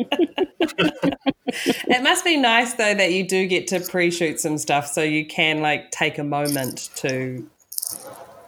it 1.46 2.02
must 2.02 2.24
be 2.24 2.36
nice 2.36 2.74
though 2.74 2.94
that 2.94 3.12
you 3.12 3.26
do 3.26 3.46
get 3.46 3.66
to 3.68 3.80
pre-shoot 3.80 4.40
some 4.40 4.58
stuff, 4.58 4.86
so 4.86 5.02
you 5.02 5.26
can 5.26 5.60
like 5.60 5.90
take 5.90 6.18
a 6.18 6.24
moment 6.24 6.90
to, 6.96 7.48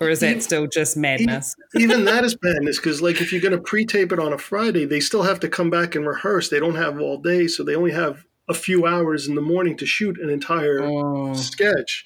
or 0.01 0.11
is 0.11 0.21
that 0.21 0.43
still 0.43 0.67
just 0.67 0.97
madness? 0.97 1.55
Even 1.77 2.05
that 2.05 2.25
is 2.25 2.37
madness 2.43 2.79
because, 2.79 3.01
like, 3.01 3.21
if 3.21 3.33
you're 3.33 3.41
going 3.41 3.53
to 3.53 3.61
pre-tape 3.61 4.13
it 4.13 4.19
on 4.19 4.33
a 4.33 4.39
Friday, 4.39 4.85
they 4.85 5.01
still 5.01 5.23
have 5.23 5.41
to 5.41 5.49
come 5.49 5.71
back 5.71 5.95
and 5.95 6.07
rehearse. 6.07 6.49
They 6.49 6.61
don't 6.61 6.75
have 6.75 7.01
all 7.01 7.19
day, 7.19 7.47
so 7.47 7.63
they 7.63 7.75
only 7.77 7.93
have 7.93 8.25
a 8.49 8.55
few 8.55 8.87
hours 8.87 9.27
in 9.27 9.35
the 9.35 9.41
morning 9.41 9.77
to 9.79 9.87
shoot 9.87 10.19
an 10.21 10.31
entire 10.31 10.83
Oh, 10.83 11.35
sketch. 11.35 12.05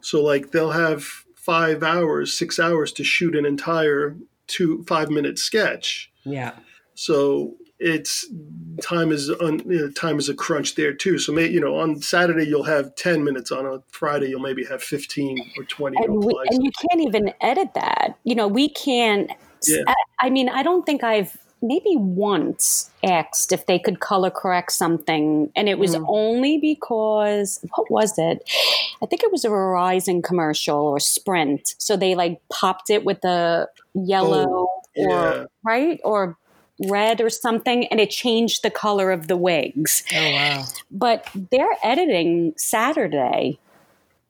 So, 0.00 0.22
like, 0.22 0.50
they'll 0.52 0.70
have 0.72 1.04
five 1.34 1.82
hours, 1.82 2.32
six 2.36 2.58
hours 2.60 2.92
to 2.92 3.04
shoot 3.04 3.34
an 3.34 3.44
entire 3.44 4.16
two 4.46 4.84
five-minute 4.84 5.38
sketch. 5.38 6.10
yeah. 6.24 6.52
So 6.94 7.54
it's 7.82 8.26
time 8.80 9.12
is 9.12 9.30
un, 9.30 9.60
you 9.66 9.80
know, 9.80 9.90
time 9.90 10.18
is 10.18 10.28
a 10.28 10.34
crunch 10.34 10.74
there 10.76 10.92
too. 10.92 11.18
So 11.18 11.32
may, 11.32 11.48
you 11.48 11.60
know 11.60 11.76
on 11.76 12.00
Saturday 12.00 12.46
you'll 12.46 12.62
have 12.64 12.94
ten 12.94 13.24
minutes. 13.24 13.50
On 13.50 13.66
a 13.66 13.82
Friday 13.88 14.28
you'll 14.30 14.40
maybe 14.40 14.64
have 14.64 14.82
fifteen 14.82 15.50
or 15.58 15.64
twenty. 15.64 15.96
and, 16.02 16.24
we, 16.24 16.32
and 16.50 16.64
you 16.64 16.70
can't 16.88 17.02
even 17.06 17.32
edit 17.40 17.74
that. 17.74 18.16
You 18.24 18.34
know, 18.34 18.48
we 18.48 18.68
can't. 18.68 19.30
Yeah. 19.66 19.82
I, 19.86 19.94
I 20.20 20.30
mean, 20.30 20.48
I 20.48 20.62
don't 20.62 20.84
think 20.84 21.04
I've 21.04 21.36
maybe 21.64 21.94
once 21.96 22.90
asked 23.04 23.52
if 23.52 23.66
they 23.66 23.78
could 23.78 24.00
color 24.00 24.30
correct 24.30 24.72
something, 24.72 25.50
and 25.54 25.68
it 25.68 25.78
was 25.78 25.94
Mm. 25.94 26.04
only 26.08 26.58
because 26.58 27.64
what 27.74 27.90
was 27.90 28.18
it? 28.18 28.42
I 29.02 29.06
think 29.06 29.22
it 29.22 29.30
was 29.30 29.44
a 29.44 29.48
Verizon 29.48 30.22
commercial 30.24 30.78
or 30.78 30.98
Sprint. 30.98 31.74
So 31.78 31.96
they 31.96 32.14
like 32.14 32.40
popped 32.48 32.90
it 32.90 33.04
with 33.04 33.20
the 33.20 33.68
yellow 33.94 34.68
yeah. 34.96 35.06
or 35.06 35.48
right 35.62 36.00
or 36.04 36.36
red 36.88 37.20
or 37.20 37.30
something, 37.30 37.86
and 37.88 38.00
it 38.00 38.10
changed 38.10 38.62
the 38.62 38.70
color 38.70 39.10
of 39.10 39.28
the 39.28 39.36
wigs 39.36 40.02
Oh 40.14 40.32
wow. 40.32 40.64
but 40.90 41.28
they're 41.50 41.76
editing 41.82 42.54
Saturday. 42.56 43.58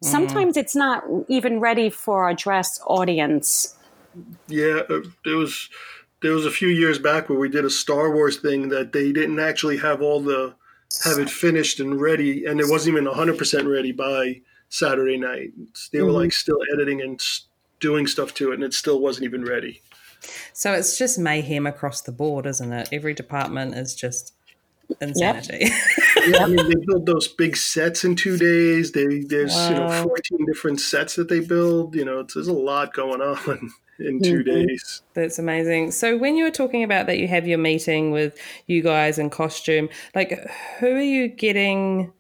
Sometimes 0.03 0.57
it's 0.57 0.75
not 0.75 1.05
even 1.29 1.61
ready 1.61 1.88
for 1.88 2.25
our 2.25 2.35
dress 2.35 2.81
audience. 2.87 3.77
Yeah, 4.49 4.81
uh, 4.91 5.01
there 5.25 5.37
was 5.37 5.69
there 6.23 6.33
was 6.33 6.45
a 6.45 6.51
few 6.51 6.69
years 6.69 6.99
back 6.99 7.29
where 7.29 7.38
we 7.38 7.49
did 7.49 7.65
a 7.65 7.71
Star 7.71 8.12
Wars 8.12 8.38
thing 8.38 8.69
that 8.71 8.93
they 8.93 9.12
didn't 9.12 9.38
actually 9.38 9.77
have 9.79 10.03
all 10.03 10.21
the 10.21 10.55
have 11.05 11.19
it 11.19 11.31
finished 11.31 11.79
and 11.79 12.01
ready, 12.01 12.45
and 12.47 12.61
it 12.61 12.67
wasn't 12.69 12.97
even 12.97 13.07
hundred 13.12 13.38
percent 13.38 13.69
ready 13.69 13.93
by 13.93 14.41
Saturday 14.71 15.17
night. 15.19 15.53
They 15.93 16.03
were 16.03 16.11
Mhm. 16.11 16.15
like 16.23 16.33
still 16.33 16.59
editing 16.75 17.01
and 17.01 17.21
doing 17.79 18.07
stuff 18.09 18.35
to 18.35 18.51
it, 18.51 18.55
and 18.55 18.65
it 18.65 18.75
still 18.75 19.01
wasn't 19.01 19.25
even 19.25 19.45
ready. 19.45 19.83
So 20.53 20.73
it's 20.73 20.99
just 20.99 21.19
mayhem 21.19 21.67
across 21.67 22.03
the 22.03 22.13
board, 22.13 22.47
isn't 22.47 22.73
it? 22.73 22.89
Every 22.93 23.15
department 23.15 23.75
is 23.75 23.95
just 23.95 24.35
insanity. 25.01 25.67
Yeah, 26.27 26.45
I 26.45 26.47
mean, 26.47 26.69
they 26.69 26.77
build 26.87 27.07
those 27.07 27.29
big 27.29 27.57
sets 27.57 28.05
in 28.05 28.15
two 28.15 28.37
days. 28.37 28.93
They 28.93 29.21
there's 29.21 29.69
you 29.71 29.77
know 29.77 29.89
14 29.89 30.47
different 30.47 30.81
sets 30.81 31.17
that 31.17 31.29
they 31.29 31.41
build. 31.41 31.95
You 31.97 32.05
know, 32.05 32.21
it's, 32.21 32.35
there's 32.35 32.49
a 32.49 32.53
lot 32.53 32.93
going 32.95 33.21
on 33.21 33.73
in 33.99 34.21
2 34.21 34.39
Mhm. 34.39 34.45
days. 34.45 35.03
That's 35.15 35.39
amazing. 35.39 35.91
So 35.93 36.17
when 36.17 36.37
you 36.37 36.45
were 36.45 36.51
talking 36.51 36.85
about 36.85 37.07
that 37.07 37.19
you 37.19 37.29
have 37.29 37.47
your 37.47 37.59
meeting 37.59 38.13
with 38.13 38.39
you 38.67 38.83
guys 38.83 39.19
in 39.19 39.31
costume, 39.31 39.89
like 40.15 40.49
who 40.79 40.95
are 40.95 41.01
you 41.01 41.29
getting 41.29 42.13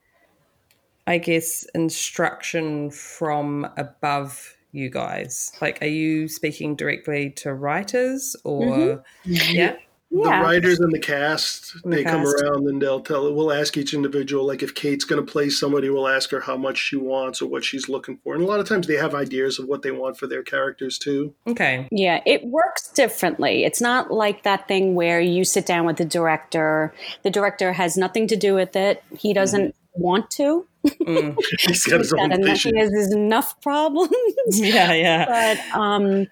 I 1.06 1.18
guess 1.18 1.64
instruction 1.74 2.90
from 2.90 3.68
above 3.76 4.56
you 4.72 4.90
guys? 4.90 5.52
Like 5.60 5.78
are 5.82 5.86
you 5.86 6.28
speaking 6.28 6.74
directly 6.76 7.30
to 7.36 7.54
writers 7.54 8.34
or 8.44 8.66
mm-hmm. 8.66 9.32
Mm-hmm. 9.32 9.54
yeah? 9.54 9.76
The 10.10 10.28
Yeah. 10.28 10.42
writers 10.42 10.78
and 10.78 10.92
the 10.92 10.98
cast, 10.98 11.74
And 11.84 11.92
the 11.92 11.96
they 11.96 12.04
come 12.04 12.22
cast. 12.22 12.42
around 12.42 12.68
and 12.68 12.82
they'll 12.82 13.00
tell. 13.00 13.32
We'll 13.32 13.50
ask 13.50 13.78
each 13.78 13.94
individual, 13.94 14.46
like 14.46 14.62
if 14.62 14.74
Kate's 14.74 15.06
going 15.06 15.24
to 15.24 15.32
play 15.32 15.48
somebody, 15.48 15.88
we'll 15.88 16.06
ask 16.06 16.30
her 16.32 16.40
how 16.40 16.58
much 16.58 16.76
she 16.76 16.96
wants 16.96 17.40
or 17.40 17.46
what 17.46 17.64
she's 17.64 17.88
looking 17.88 18.18
for. 18.18 18.34
And 18.34 18.42
a 18.42 18.46
lot 18.46 18.60
of 18.60 18.68
times 18.68 18.86
they 18.86 18.96
have 18.96 19.14
ideas 19.14 19.58
of 19.58 19.68
what 19.68 19.80
they 19.80 19.90
want 19.90 20.18
for 20.18 20.26
their 20.26 20.42
characters 20.42 20.98
too. 20.98 21.34
Okay. 21.46 21.88
Yeah, 21.90 22.20
it 22.26 22.44
works 22.44 22.88
differently. 22.88 23.64
It's 23.64 23.80
not 23.80 24.10
like 24.10 24.42
that 24.42 24.68
thing 24.68 24.94
where 24.94 25.18
you 25.18 25.44
sit 25.46 25.64
down 25.64 25.86
with 25.86 25.96
the 25.96 26.04
director. 26.04 26.92
The 27.22 27.30
director 27.30 27.72
has 27.72 27.96
nothing 27.96 28.26
to 28.26 28.36
do 28.36 28.54
with 28.54 28.76
it. 28.76 29.02
He 29.16 29.32
doesn't 29.32 29.68
mm-hmm. 29.68 29.81
Want 29.94 30.30
to. 30.32 30.66
Mm. 30.86 31.36
He's 31.60 31.84
got 31.84 32.00
his 32.00 32.12
own 32.12 32.32
enough, 32.32 32.40
vision. 32.46 32.74
he 32.74 32.80
has 32.80 33.12
enough 33.12 33.60
problems. 33.60 34.10
Yeah, 34.52 34.92
yeah. 34.92 35.56
but 35.70 35.78
um, 35.78 36.26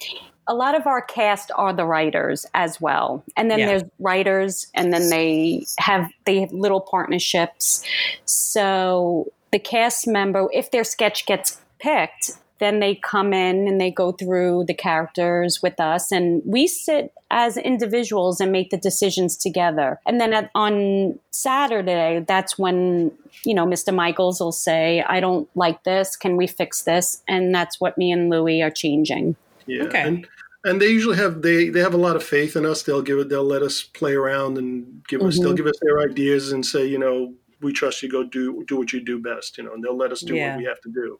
a 0.49 0.55
lot 0.55 0.75
of 0.75 0.87
our 0.87 1.01
cast 1.03 1.51
are 1.55 1.73
the 1.73 1.85
writers 1.85 2.45
as 2.55 2.81
well 2.81 3.23
and 3.37 3.49
then 3.51 3.61
Yeah. 3.61 3.67
there's 3.67 3.83
writers 4.01 4.67
and 4.75 4.93
then 4.93 5.09
they 5.11 5.65
have 5.79 6.11
they 6.25 6.41
have 6.41 6.53
little 6.53 6.81
partnerships 6.81 7.85
so 8.25 9.31
the 9.53 9.61
cast 9.61 10.09
member 10.09 10.49
if 10.53 10.71
their 10.73 10.83
sketch 10.83 11.27
gets 11.27 11.61
picked 11.79 12.33
then 12.61 12.79
they 12.81 12.95
come 12.95 13.33
in 13.33 13.67
and 13.67 13.81
they 13.81 13.91
go 13.91 14.13
through 14.13 14.65
the 14.67 14.75
characters 14.75 15.61
with 15.63 15.81
us 15.81 16.13
and 16.13 16.43
we 16.45 16.67
sit 16.67 17.13
as 17.31 17.57
individuals 17.57 18.41
and 18.41 18.53
make 18.53 18.71
the 18.71 18.77
decisions 18.77 19.37
together 19.37 19.99
and 20.07 20.21
then 20.21 20.33
at, 20.33 20.51
on 20.55 21.19
saturday 21.31 22.25
that's 22.29 22.59
when 22.59 23.11
you 23.45 23.55
know 23.55 23.67
mr 23.67 23.95
michaels 23.95 24.41
will 24.41 24.53
say 24.53 25.03
i 25.09 25.19
don't 25.21 25.49
like 25.55 25.83
this 25.85 26.17
can 26.17 26.37
we 26.37 26.47
fix 26.47 26.83
this 26.83 27.23
and 27.27 27.55
that's 27.55 27.81
what 27.81 27.97
me 27.99 28.13
and 28.13 28.31
louie 28.31 28.63
are 28.63 28.71
changing 28.71 29.35
Yeah. 29.67 29.85
Okay. 29.85 30.03
And, 30.03 30.27
and 30.65 30.81
they 30.81 30.89
usually 30.89 31.17
have 31.17 31.41
they 31.43 31.69
they 31.71 31.81
have 31.81 31.95
a 31.95 32.03
lot 32.09 32.17
of 32.17 32.23
faith 32.23 32.55
in 32.57 32.67
us. 32.67 32.83
They'll 32.83 33.01
give 33.11 33.19
it. 33.19 33.29
They'll 33.31 33.45
let 33.57 33.63
us 33.63 33.83
play 33.83 34.13
around 34.15 34.59
and 34.59 35.03
give 35.09 35.23
us. 35.23 35.39
They'll 35.39 35.53
Mhm. 35.55 35.57
give 35.57 35.67
us 35.67 35.79
their 35.81 36.01
ideas 36.01 36.53
and 36.53 36.67
say, 36.67 36.85
you 36.87 36.99
know, 36.99 37.33
we 37.63 37.73
trust 37.73 38.03
you. 38.03 38.11
Go 38.11 38.25
do 38.25 38.65
do 38.69 38.77
what 38.77 38.93
you 38.93 39.01
do 39.01 39.19
best. 39.19 39.57
You 39.57 39.65
know, 39.65 39.73
and 39.73 39.83
they'll 39.83 39.97
let 39.97 40.13
us 40.13 40.21
do 40.21 40.35
Yeah. 40.35 40.51
what 40.51 40.59
we 40.59 40.65
have 40.67 40.81
to 40.83 40.91
do. 40.91 41.19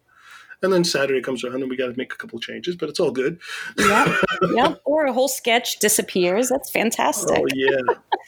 And 0.63 0.71
then 0.71 0.83
Saturday 0.83 1.21
comes 1.21 1.43
around 1.43 1.61
and 1.61 1.69
we 1.69 1.75
got 1.75 1.87
to 1.87 1.97
make 1.97 2.13
a 2.13 2.15
couple 2.15 2.39
changes, 2.39 2.75
but 2.75 2.87
it's 2.87 2.99
all 2.99 3.11
good. 3.11 3.39
yep 3.77 4.15
yep 4.53 4.81
or 4.85 5.05
a 5.05 5.13
whole 5.13 5.27
sketch 5.27 5.79
disappears 5.79 6.49
that's 6.49 6.69
fantastic 6.69 7.37
Oh 7.37 7.47
yeah. 7.53 7.77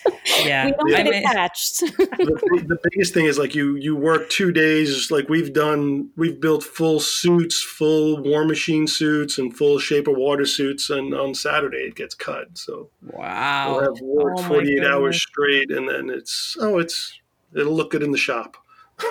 Yeah. 0.44 0.66
we 0.66 0.72
don't 0.72 0.90
Yeah. 0.90 1.04
get 1.04 1.16
attached 1.26 1.80
the, 1.98 2.64
the 2.68 2.80
biggest 2.84 3.14
thing 3.14 3.26
is 3.26 3.38
like 3.38 3.54
you 3.56 3.76
you 3.76 3.96
work 3.96 4.30
two 4.30 4.52
days 4.52 5.12
like 5.12 5.30
we've 5.30 5.54
done 5.54 6.10
we've 6.18 6.40
built 6.42 6.64
full 6.64 7.00
suits 7.00 7.62
full 7.62 8.22
war 8.22 8.44
machine 8.46 8.88
suits 8.88 9.38
and 9.38 9.56
full 9.56 9.80
shape 9.80 10.08
of 10.08 10.16
water 10.18 10.46
suits 10.46 10.90
and 10.90 11.14
on 11.14 11.34
saturday 11.36 11.78
it 11.88 11.96
gets 11.96 12.16
cut 12.16 12.48
so 12.58 12.90
Wow. 13.02 13.72
we'll 13.72 13.82
have 13.82 14.02
worked 14.02 14.40
Oh 14.40 14.44
my 14.44 14.48
48 14.50 14.84
hours 14.84 15.22
straight 15.22 15.72
and 15.72 15.88
then 15.88 16.10
it's 16.10 16.58
oh 16.60 16.80
it's 16.80 17.20
it'll 17.56 17.74
look 17.76 17.92
good 17.92 18.04
in 18.04 18.12
the 18.12 18.18
shop 18.18 18.58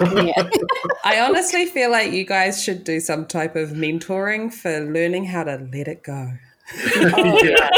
yeah. 0.01 0.49
I 1.05 1.21
honestly 1.21 1.67
feel 1.67 1.91
like 1.91 2.13
you 2.13 2.25
guys 2.25 2.63
should 2.63 2.85
do 2.85 3.01
some 3.01 3.27
type 3.27 3.57
of 3.57 3.71
mentoring 3.71 4.53
for 4.53 4.81
learning 4.81 5.27
how 5.27 5.45
to 5.45 5.69
let 5.73 5.89
it 5.89 6.03
go. 6.03 6.33
yeah, 7.05 7.69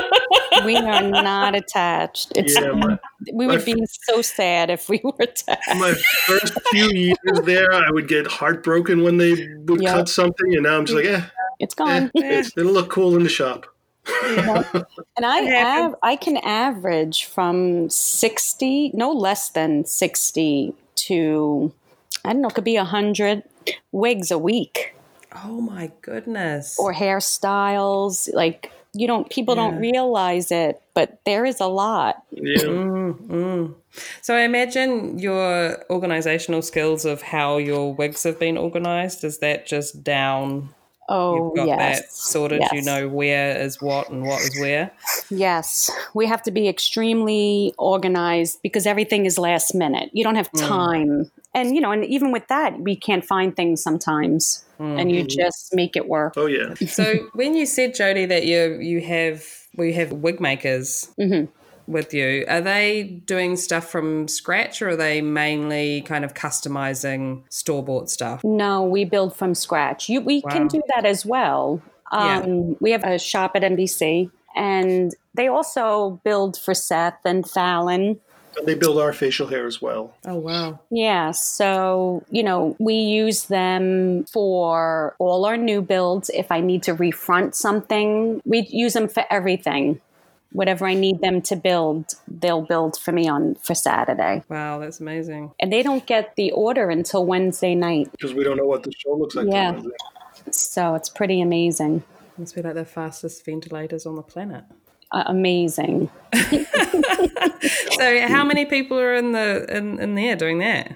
we 0.64 0.76
are 0.76 1.02
not 1.02 1.56
attached. 1.56 2.32
It's 2.36 2.54
yeah. 2.54 2.70
My, 2.72 2.98
we 3.32 3.46
would 3.46 3.64
be 3.64 3.74
so 4.02 4.22
sad 4.22 4.70
if 4.70 4.88
we 4.88 5.00
were 5.02 5.12
attached. 5.18 5.76
my 5.76 5.94
first 6.26 6.52
few 6.70 6.88
years 6.90 7.40
there, 7.44 7.72
I 7.72 7.90
would 7.90 8.06
get 8.06 8.26
heartbroken 8.26 9.02
when 9.02 9.16
they 9.16 9.48
would 9.66 9.82
Yeah. 9.82 9.94
cut 9.94 10.08
something, 10.08 10.54
and 10.54 10.62
now 10.62 10.76
I'm 10.78 10.84
just 10.86 10.96
like, 10.96 11.06
eh, 11.06 11.22
It's 11.58 11.74
eh, 11.74 11.84
gone. 11.84 12.10
it's, 12.14 12.56
it'll 12.56 12.72
look 12.72 12.90
cool 12.90 13.16
in 13.16 13.24
the 13.24 13.28
shop. 13.28 13.66
And 14.06 15.24
I 15.24 15.80
av- 15.80 15.96
I 16.02 16.14
can 16.16 16.36
average 16.36 17.24
from 17.24 17.88
60, 17.88 18.90
no 18.94 19.10
less 19.10 19.48
than 19.48 19.86
60 19.86 20.74
to 20.96 21.72
I 22.24 22.32
don't 22.32 22.42
know, 22.42 22.48
it 22.48 22.54
could 22.54 22.64
be 22.64 22.76
a 22.76 22.82
100 22.84 23.42
wigs 23.92 24.30
a 24.30 24.38
week 24.38 24.94
Oh 25.44 25.60
my 25.60 25.90
goodness. 26.02 26.76
or 26.78 26.92
hairstyles 26.94 28.32
like 28.34 28.70
you 28.96 29.08
don't 29.08 29.28
people 29.28 29.56
don't 29.56 29.76
realize 29.80 30.52
it, 30.52 30.80
but 30.94 31.18
there 31.26 31.44
is 31.44 31.58
a 31.60 31.66
lot. 31.66 32.22
Yeah, 32.30 32.62
Mm. 32.62 33.74
So 34.22 34.36
I 34.36 34.42
imagine 34.42 35.18
your 35.18 35.84
organizational 35.90 36.62
skills 36.62 37.04
of 37.04 37.20
how 37.22 37.56
your 37.58 37.92
wigs 37.94 38.22
have 38.22 38.38
been 38.38 38.56
organized 38.56 39.24
is 39.24 39.38
that 39.38 39.66
just 39.66 40.04
down 40.04 40.68
Oh, 41.08 41.34
you've 41.48 41.56
got 41.56 41.66
yes. 41.66 42.00
that 42.00 42.12
sorted 42.12 42.62
you 42.72 42.80
know 42.82 43.08
where 43.08 43.60
is 43.60 43.82
what 43.82 44.08
and 44.10 44.22
what 44.24 44.40
is 44.40 44.58
where 44.60 44.90
Yes, 45.28 45.90
we 46.14 46.26
have 46.26 46.42
to 46.44 46.50
be 46.50 46.68
extremely 46.68 47.74
organized 47.76 48.62
because 48.62 48.86
everything 48.86 49.26
is 49.26 49.38
last 49.38 49.74
minute. 49.74 50.08
You 50.12 50.22
don't 50.24 50.36
have 50.36 50.50
time. 50.52 51.30
And 51.54 51.74
you 51.74 51.80
know, 51.80 51.92
and 51.92 52.04
even 52.04 52.32
with 52.32 52.48
that, 52.48 52.80
we 52.80 52.96
can't 52.96 53.24
find 53.24 53.54
things 53.54 53.82
sometimes. 53.82 54.64
And 54.80 55.10
you 55.12 55.22
just 55.24 55.72
make 55.74 55.94
it 55.96 56.08
work. 56.08 56.34
oh 56.36 56.46
yeah. 56.46 56.74
so 56.74 57.28
when 57.32 57.54
you 57.54 57.64
said 57.64 57.94
Jodi 57.94 58.26
that 58.26 58.44
you 58.44 58.78
you 58.80 59.00
have 59.00 59.44
we 59.76 59.92
have 59.94 60.12
wig 60.12 60.40
makers 60.40 61.08
Mm-hmm. 61.18 61.50
with 61.90 62.12
you 62.12 62.44
are 62.48 62.60
they 62.60 63.04
doing 63.24 63.56
stuff 63.56 63.88
from 63.88 64.26
scratch 64.28 64.82
or 64.82 64.90
are 64.90 64.96
they 64.96 65.20
mainly 65.22 66.02
kind 66.02 66.24
of 66.24 66.34
customizing 66.34 67.42
store 67.50 67.84
bought 67.84 68.10
stuff 68.10 68.42
No, 68.44 68.82
we 68.82 69.04
build 69.04 69.36
from 69.36 69.54
scratch. 69.54 70.08
You, 70.08 70.20
we 70.20 70.42
can 70.42 70.66
do 70.66 70.82
that 70.94 71.06
as 71.06 71.24
well. 71.24 71.80
Yeah. 72.12 72.40
Um, 72.40 72.76
We 72.80 72.90
have 72.90 73.04
a 73.04 73.18
shop 73.18 73.52
at 73.54 73.62
NBC, 73.62 74.30
and 74.56 75.14
they 75.34 75.46
also 75.48 76.20
build 76.24 76.58
for 76.58 76.74
Seth 76.74 77.20
and 77.24 77.48
Fallon. 77.48 78.20
And 78.56 78.66
they 78.66 78.74
build 78.74 78.98
our 78.98 79.12
facial 79.12 79.46
hair 79.48 79.66
as 79.66 79.80
well. 79.82 80.14
oh 80.26 80.36
wow 80.36 80.80
Yeah, 80.90 81.32
so, 81.32 82.24
you 82.30 82.42
know, 82.42 82.76
we 82.78 82.94
use 82.94 83.44
them 83.46 84.24
for 84.24 85.14
all 85.18 85.44
our 85.44 85.56
new 85.56 85.82
builds. 85.82 86.30
If 86.30 86.50
I 86.52 86.60
need 86.60 86.82
to 86.84 86.94
refront 86.94 87.54
something, 87.54 88.40
we 88.44 88.60
use 88.70 88.92
them 88.92 89.08
for 89.08 89.24
everything. 89.30 90.00
Whatever 90.52 90.86
I 90.86 90.94
need 90.94 91.20
them 91.20 91.42
to 91.42 91.56
build, 91.56 92.14
they'll 92.28 92.62
build 92.62 92.96
for 92.96 93.10
me 93.10 93.26
on 93.28 93.56
for 93.56 93.74
Saturday. 93.74 94.44
wow 94.48 94.78
that's 94.78 95.00
amazing 95.00 95.50
And 95.58 95.72
they 95.72 95.82
don't 95.82 96.06
get 96.06 96.36
the 96.36 96.52
order 96.52 96.90
until 96.90 97.26
Wednesday 97.26 97.74
night. 97.74 98.12
because 98.12 98.34
we 98.34 98.44
don't 98.44 98.56
know 98.56 98.66
what 98.66 98.84
the 98.84 98.92
show 98.96 99.14
looks 99.14 99.34
like. 99.34 99.48
Yeah. 99.48 99.80
So 100.50 100.94
it's 100.94 101.08
pretty 101.08 101.40
amazing. 101.40 102.04
must 102.38 102.54
be 102.54 102.62
like 102.62 102.74
the 102.74 102.84
fastest 102.84 103.44
ventilators 103.44 104.06
on 104.06 104.14
the 104.16 104.22
planet 104.22 104.64
Amazing. 105.26 106.10
so 107.90 108.20
how 108.28 108.44
many 108.44 108.64
people 108.66 108.98
are 108.98 109.14
in 109.14 109.32
the 109.32 109.64
in, 109.74 109.98
in 110.00 110.14
there 110.14 110.36
doing 110.36 110.58
that 110.58 110.92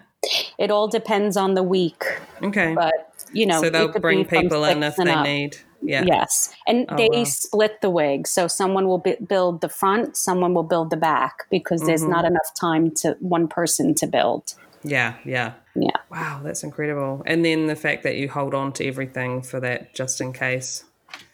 It 0.59 0.70
all 0.70 0.88
depends 0.88 1.37
on 1.37 1.54
the 1.54 1.62
week, 1.62 2.02
okay 2.42 2.74
but 2.74 2.92
you 3.33 3.46
know, 3.46 3.61
so 3.62 3.70
they'll 3.70 3.88
bring 4.00 4.24
people 4.24 4.64
in 4.64 4.83
if 4.83 4.96
they 4.96 5.11
up. 5.11 5.24
need 5.24 5.57
yeah 5.83 6.04
Yes, 6.04 6.52
and 6.66 6.87
Oh, 6.88 6.96
they 6.96 7.09
wow. 7.12 7.24
split 7.24 7.81
the 7.83 7.90
wig. 7.90 8.26
So 8.26 8.48
someone 8.48 8.88
will 8.88 8.98
bi- 8.98 9.18
build 9.28 9.61
the 9.61 9.68
front, 9.68 10.16
someone 10.16 10.52
will 10.54 10.64
build 10.64 10.90
the 10.90 10.96
back 10.96 11.46
because 11.50 11.83
there's 11.87 12.02
Mm-hmm. 12.02 12.11
not 12.11 12.24
enough 12.24 12.50
time 12.61 12.90
to 13.02 13.16
one 13.20 13.46
person 13.48 13.94
to 13.96 14.07
build. 14.07 14.54
yeah 14.83 15.14
yeah 15.24 15.52
Yeah, 15.76 15.98
Wow, 16.11 16.40
that's 16.42 16.64
incredible. 16.64 17.22
And 17.26 17.44
then 17.44 17.66
the 17.66 17.76
fact 17.76 18.02
that 18.02 18.16
you 18.16 18.28
hold 18.28 18.54
on 18.54 18.72
to 18.74 18.85
everything 18.87 19.42
for 19.42 19.61
that 19.61 19.94
just 19.94 20.20
in 20.20 20.33
case. 20.33 20.85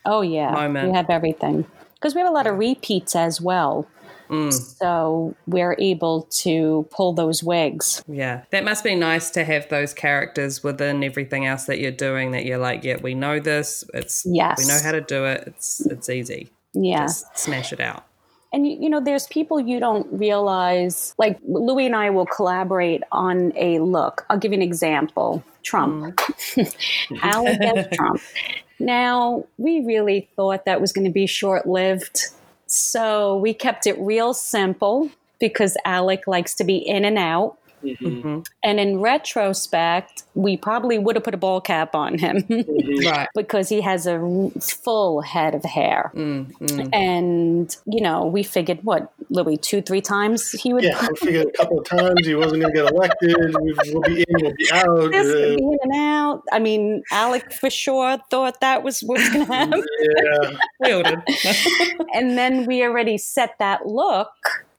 oh 0.05 0.20
yeah, 0.23 0.51
Moment. 0.53 0.88
You 0.88 0.94
have 0.94 1.09
everything 1.11 1.64
because 2.05 2.14
we 2.14 2.21
have 2.21 2.29
a 2.29 2.35
lot 2.35 2.47
of 2.47 2.59
repeats 2.59 3.17
as 3.17 3.40
well. 3.40 3.88
Mm. 4.29 4.53
So 4.53 5.35
we're 5.47 5.75
able 5.79 6.29
to 6.33 6.87
pull 6.90 7.14
those 7.14 7.43
wigs. 7.43 8.05
Yeah. 8.07 8.43
That 8.51 8.62
must 8.62 8.85
be 8.85 8.95
nice 8.95 9.31
to 9.31 9.45
have 9.45 9.71
those 9.71 9.95
characters 9.95 10.62
within 10.62 11.03
everything 11.03 11.47
else 11.47 11.64
that 11.64 11.79
you're 11.79 11.90
doing 11.90 12.33
that 12.33 12.45
you're 12.45 12.59
like, 12.59 12.85
yeah, 12.85 12.99
we 13.01 13.14
know 13.14 13.40
this. 13.40 13.85
It's 13.95 14.23
Yes. 14.27 14.59
we 14.59 14.67
know 14.67 14.79
how 14.83 14.93
to 14.93 15.01
do 15.01 15.25
it. 15.25 15.45
It's 15.47 15.81
it's 15.87 16.11
easy. 16.11 16.51
Yeah. 16.75 17.07
Just 17.07 17.38
smash 17.38 17.73
it 17.73 17.81
out. 17.81 18.05
And 18.53 18.67
you 18.67 18.77
you 18.79 18.90
know, 18.90 19.01
there's 19.01 19.27
people 19.29 19.59
you 19.59 19.81
don't 19.81 20.07
realize. 20.12 21.14
Like 21.17 21.38
Louie 21.47 21.87
and 21.87 21.97
I 21.97 22.11
will 22.11 22.27
collaborate 22.27 23.03
on 23.12 23.51
a 23.57 23.79
look. 23.79 24.27
I'll 24.29 24.38
give 24.38 24.53
you 24.53 24.59
an 24.59 24.62
example. 24.62 25.43
Trump, 25.62 26.21
Alec 27.23 27.61
as 27.62 27.87
Trump. 27.97 28.21
Now 28.79 29.45
we 29.59 29.81
really 29.81 30.29
thought 30.37 30.65
that 30.65 30.81
was 30.81 30.93
going 30.93 31.07
to 31.07 31.13
be 31.13 31.27
short 31.27 31.67
lived, 31.67 32.29
so 32.67 33.37
we 33.37 33.55
kept 33.55 33.87
it 33.87 33.99
real 33.99 34.35
simple 34.35 35.11
because 35.39 35.77
Alec 35.85 36.27
likes 36.27 36.55
to 36.57 36.65
be 36.65 36.77
in 36.77 37.05
and 37.05 37.19
out. 37.19 37.59
And 38.62 38.81
in 38.81 39.01
retrospect, 39.01 40.23
we 40.35 40.57
probably 40.57 40.99
would 40.99 41.16
have 41.16 41.25
put 41.25 41.35
a 41.35 41.38
ball 41.38 41.61
cap 41.61 41.94
on 41.94 42.18
him 42.18 42.44
Right. 43.05 43.29
because 43.35 43.68
he 43.68 43.81
has 43.83 44.07
a 44.07 44.18
full 44.61 45.20
head 45.20 45.55
of 45.55 45.64
hair. 45.64 46.11
And, 46.92 47.77
you 47.87 48.01
know, 48.01 48.27
we 48.27 48.42
figured 48.42 48.81
what, 48.83 49.12
Louie, 49.31 49.57
two, 49.57 49.83
three 49.83 50.01
times 50.01 50.51
he 50.53 50.73
would 50.73 50.85
Yeah, 50.85 50.99
I 51.01 51.09
figured 51.18 51.47
a 51.47 51.51
couple 51.53 51.79
of 51.79 51.87
times 51.87 52.27
he 52.27 52.35
wasn't 52.35 52.62
going 52.62 52.75
to 52.75 52.83
get 52.83 52.92
elected. 52.92 53.37
We- 53.37 53.75
We'll 53.92 54.03
be 54.03 54.20
in, 54.29 54.42
we'll 54.42 54.55
be 54.55 54.70
out. 54.73 55.11
this 55.12 55.29
uh, 55.29 55.57
be 55.57 55.62
in 55.62 55.79
and 55.83 55.92
out. 55.94 56.42
I 56.53 56.59
mean, 56.59 57.03
Alec 57.12 57.53
for 57.53 57.68
sure 57.70 58.18
thought 58.31 58.61
that 58.61 58.83
was 58.83 59.01
what 59.01 59.18
was 59.20 59.29
going 59.31 59.47
to 59.47 59.53
happen. 59.53 59.85
yeah, 60.01 60.51
We 60.81 60.92
all 60.92 61.03
did. 61.03 61.18
and 62.14 62.38
then 62.38 62.66
we 62.66 62.83
already 62.83 63.18
set 63.18 63.57
that 63.59 63.87
look. 63.87 64.31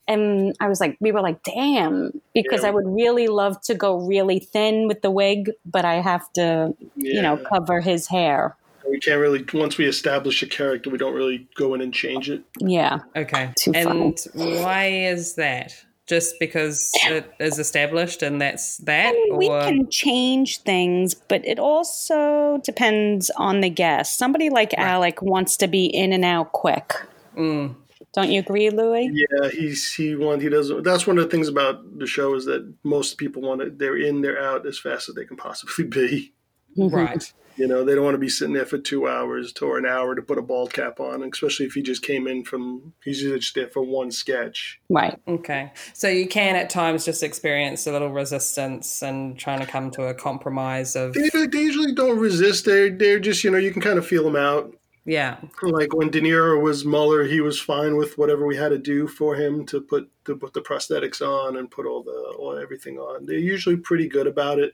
And 0.08 0.56
I 0.60 0.68
was 0.70 0.80
like, 0.80 0.98
we 1.00 1.12
were 1.12 1.22
like, 1.22 1.42
damn, 1.44 2.22
because 2.34 2.62
Yeah. 2.62 2.70
I 2.70 2.72
would 2.72 2.86
really 2.88 3.28
love 3.28 3.60
to 3.62 3.74
go 3.74 3.98
really 3.98 4.40
thin 4.40 4.88
with 4.88 5.02
the 5.02 5.10
wig, 5.12 5.52
but 5.66 5.84
I 5.86 5.96
have 5.96 6.32
to, 6.34 6.76
you 6.96 7.22
know, 7.22 7.38
cover 7.38 7.82
his 7.82 8.08
hair. 8.08 8.56
we 8.88 9.00
can't 9.00 9.20
really. 9.20 9.44
Once 9.54 9.78
we 9.80 9.86
establish 9.86 10.44
a 10.44 10.48
character, 10.48 10.92
we 10.92 10.98
don't 11.00 11.16
really 11.16 11.48
go 11.56 11.74
in 11.74 11.82
and 11.82 11.92
change 11.94 12.30
it. 12.30 12.44
Yeah. 12.60 13.00
Okay. 13.16 13.52
Too 13.58 13.72
and 13.74 14.20
why 14.34 14.86
is 14.86 15.34
that? 15.36 15.74
Just 16.06 16.36
because 16.40 16.92
it 17.08 17.26
is 17.40 17.58
established 17.58 18.22
and 18.22 18.40
that's 18.40 18.78
that? 18.86 19.16
we 19.34 19.50
or 19.50 19.60
can 19.62 19.90
change 19.90 20.60
things, 20.60 21.16
but 21.16 21.44
it 21.48 21.58
also 21.58 22.62
depends 22.64 23.32
on 23.38 23.62
the 23.62 23.70
guest. 23.72 24.20
Somebody 24.20 24.52
like 24.52 24.76
Alec 24.76 25.24
wants 25.24 25.58
to 25.58 25.68
be 25.68 25.86
in 25.86 26.14
and 26.14 26.24
out 26.24 26.52
quick. 26.52 26.94
Mm. 27.36 27.76
Don't 28.16 28.32
you 28.32 28.40
agree, 28.40 28.70
Louie? 28.70 29.12
Yeah, 29.12 29.50
he's 29.50 29.94
he 29.94 30.16
want 30.16 30.42
he 30.42 30.50
doesn't. 30.50 30.84
That's 30.84 31.06
one 31.06 31.18
of 31.18 31.26
the 31.26 31.30
things 31.30 31.50
about 31.50 32.00
the 32.00 32.08
show 32.08 32.34
is 32.34 32.46
that 32.46 32.74
most 32.84 33.18
people 33.18 33.42
want 33.42 33.62
to. 33.62 33.70
They're 33.70 33.98
in, 33.98 34.22
they're 34.22 34.42
out 34.42 34.66
as 34.66 34.80
fast 34.80 35.10
as 35.10 35.16
they 35.16 35.26
can 35.26 35.38
possibly 35.38 35.86
be. 35.86 36.34
Mm-hmm. 36.78 36.96
right. 36.96 37.34
You 37.58 37.68
know, 37.68 37.86
they 37.86 37.96
don't 37.96 38.04
want 38.04 38.16
to 38.16 38.20
be 38.20 38.28
sitting 38.28 38.54
there 38.54 38.66
for 38.66 38.78
two 38.78 39.08
hours 39.08 39.54
to, 39.54 39.66
or 39.66 39.78
an 39.78 39.86
hour 39.86 40.14
to 40.14 40.22
put 40.22 40.38
a 40.38 40.42
bald 40.42 40.74
cap 40.74 41.00
on, 41.00 41.24
especially 41.24 41.66
if 41.66 41.74
he 41.74 41.82
just 41.82 42.02
came 42.02 42.28
in 42.28 42.44
from, 42.44 42.94
he's 43.02 43.22
just 43.22 43.56
there 43.56 43.70
for 43.70 43.82
one 43.82 44.12
sketch. 44.12 44.82
Right. 44.90 45.18
Okay. 45.26 45.72
So 45.94 46.10
you 46.10 46.28
can 46.28 46.58
at 46.58 46.70
times 46.70 47.06
just 47.06 47.24
experience 47.24 47.88
a 47.88 47.94
little 47.94 48.12
resistance 48.12 49.02
and 49.02 49.40
trying 49.40 49.62
to 49.62 49.66
come 49.66 49.90
to 49.92 50.04
a 50.04 50.14
compromise 50.14 50.98
of 50.98 51.14
They, 51.14 51.30
they 51.46 51.60
usually 51.62 51.94
don't 51.94 52.20
resist. 52.20 52.66
They're, 52.66 52.90
they're 52.90 53.20
just, 53.20 53.42
you 53.46 53.52
know, 53.52 53.58
you 53.58 53.72
can 53.72 53.82
kind 53.82 53.98
of 53.98 54.06
feel 54.06 54.26
them 54.26 54.36
out. 54.36 54.76
Yeah. 55.06 55.38
Like 55.62 55.94
when 55.94 56.10
De 56.10 56.20
Niro 56.20 56.60
was 56.62 56.84
Mueller, 56.84 57.26
he 57.26 57.40
was 57.40 57.60
fine 57.60 57.96
with 57.96 58.18
whatever 58.18 58.46
we 58.46 58.56
had 58.58 58.70
to 58.70 58.78
do 58.78 59.08
for 59.08 59.36
him 59.36 59.66
to 59.68 59.80
put 59.82 60.10
to 60.26 60.36
put 60.36 60.54
the 60.54 60.62
prosthetics 60.62 61.22
on 61.22 61.58
and 61.58 61.70
put 61.70 61.86
all 61.86 62.02
the 62.04 62.36
all 62.40 62.58
everything 62.58 62.98
on. 62.98 63.26
They're 63.26 63.38
usually 63.38 63.78
pretty 63.78 64.08
good 64.08 64.26
about 64.28 64.58
it. 64.60 64.74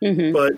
hmm 0.00 0.32
But 0.32 0.52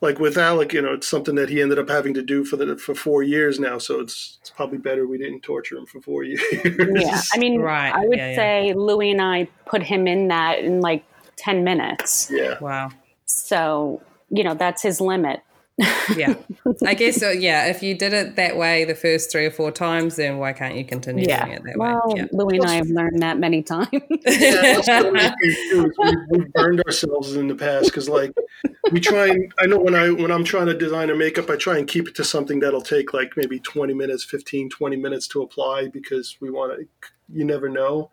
like 0.00 0.18
with 0.18 0.36
Alec, 0.38 0.72
you 0.72 0.80
know, 0.82 0.94
it's 0.94 1.06
something 1.08 1.34
that 1.34 1.48
he 1.50 1.60
ended 1.62 1.78
up 1.78 1.88
having 1.88 2.14
to 2.14 2.22
do 2.22 2.44
for 2.44 2.56
the 2.56 2.76
for 2.78 2.94
four 2.94 3.22
years 3.22 3.60
now. 3.60 3.76
So 3.78 4.00
it's 4.00 4.38
it's 4.40 4.50
probably 4.50 4.78
better 4.78 5.06
we 5.06 5.18
didn't 5.18 5.42
torture 5.42 5.76
him 5.76 5.84
for 5.86 6.00
four 6.00 6.22
years. 6.24 6.40
Yeah. 6.64 7.20
I 7.34 7.38
mean, 7.38 7.60
Right. 7.60 7.92
I 7.94 8.06
would 8.06 8.16
Yeah, 8.18 8.30
yeah. 8.30 8.36
say 8.36 8.72
Louie 8.74 9.10
and 9.10 9.20
I 9.20 9.46
put 9.66 9.82
him 9.82 10.06
in 10.06 10.28
that 10.28 10.60
in 10.60 10.80
like 10.80 11.04
10 11.36 11.64
minutes. 11.64 12.30
yeah. 12.30 12.58
Wow. 12.60 12.90
So, 13.26 14.02
you 14.30 14.42
know, 14.44 14.54
that's 14.54 14.82
his 14.82 15.00
limit. 15.00 15.40
Yeah. 16.16 16.34
I 16.86 16.94
guess 16.94 17.16
so. 17.16 17.30
Yeah, 17.30 17.66
if 17.66 17.82
you 17.82 17.96
did 17.96 18.12
it 18.12 18.36
that 18.36 18.56
way 18.56 18.84
the 18.84 18.94
first 18.94 19.32
three 19.32 19.46
or 19.46 19.50
four 19.50 19.72
times, 19.72 20.16
then 20.16 20.38
why 20.38 20.52
can't 20.52 20.76
you 20.76 20.84
continue 20.84 21.24
Yeah. 21.26 21.44
doing 21.44 21.56
it 21.56 21.64
that 21.64 21.76
Well, 21.76 22.02
way? 22.06 22.14
Yeah. 22.18 22.26
Louie 22.32 22.58
and 22.58 22.66
I 22.66 22.74
have 22.74 22.88
learned 22.88 23.20
that 23.22 23.38
many 23.38 23.62
times. 23.62 23.88
Yeah, 24.26 24.82
that's 24.84 24.88
what 24.88 25.04
I'm 25.06 25.34
thinking 25.36 25.56
too, 25.70 25.84
is 25.84 25.92
we, 25.98 26.38
we've 26.38 26.52
burned 26.52 26.82
ourselves 26.86 27.34
in 27.34 27.48
the 27.48 27.54
past 27.54 27.86
because 27.86 28.08
like 28.08 28.32
we 28.92 29.00
try 29.00 29.28
and 29.28 29.52
I 29.60 29.66
know 29.66 29.78
when 29.78 29.94
I 29.94 30.10
when 30.10 30.30
I'm 30.30 30.44
trying 30.44 30.66
to 30.66 30.74
design 30.76 31.10
a 31.10 31.14
makeup 31.14 31.50
I 31.50 31.56
try 31.56 31.78
and 31.78 31.86
keep 31.86 32.08
it 32.08 32.14
to 32.16 32.24
something 32.24 32.60
that'll 32.60 32.82
take 32.82 33.12
like 33.12 33.36
maybe 33.36 33.58
20 33.58 33.94
minutes 33.94 34.24
15 34.24 34.70
20 34.70 34.96
minutes 34.96 35.26
to 35.28 35.42
apply 35.42 35.88
because 35.88 36.36
we 36.40 36.50
want 36.50 36.78
to 36.78 36.86
you 37.32 37.44
never 37.44 37.68
know 37.68 38.10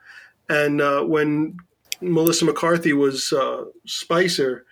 and 0.49 0.81
uh, 0.81 1.03
when 1.03 1.57
Melissa 2.01 2.45
McCarthy 2.45 2.93
was 2.93 3.31
uh, 3.31 3.65
Spicer 3.85 4.65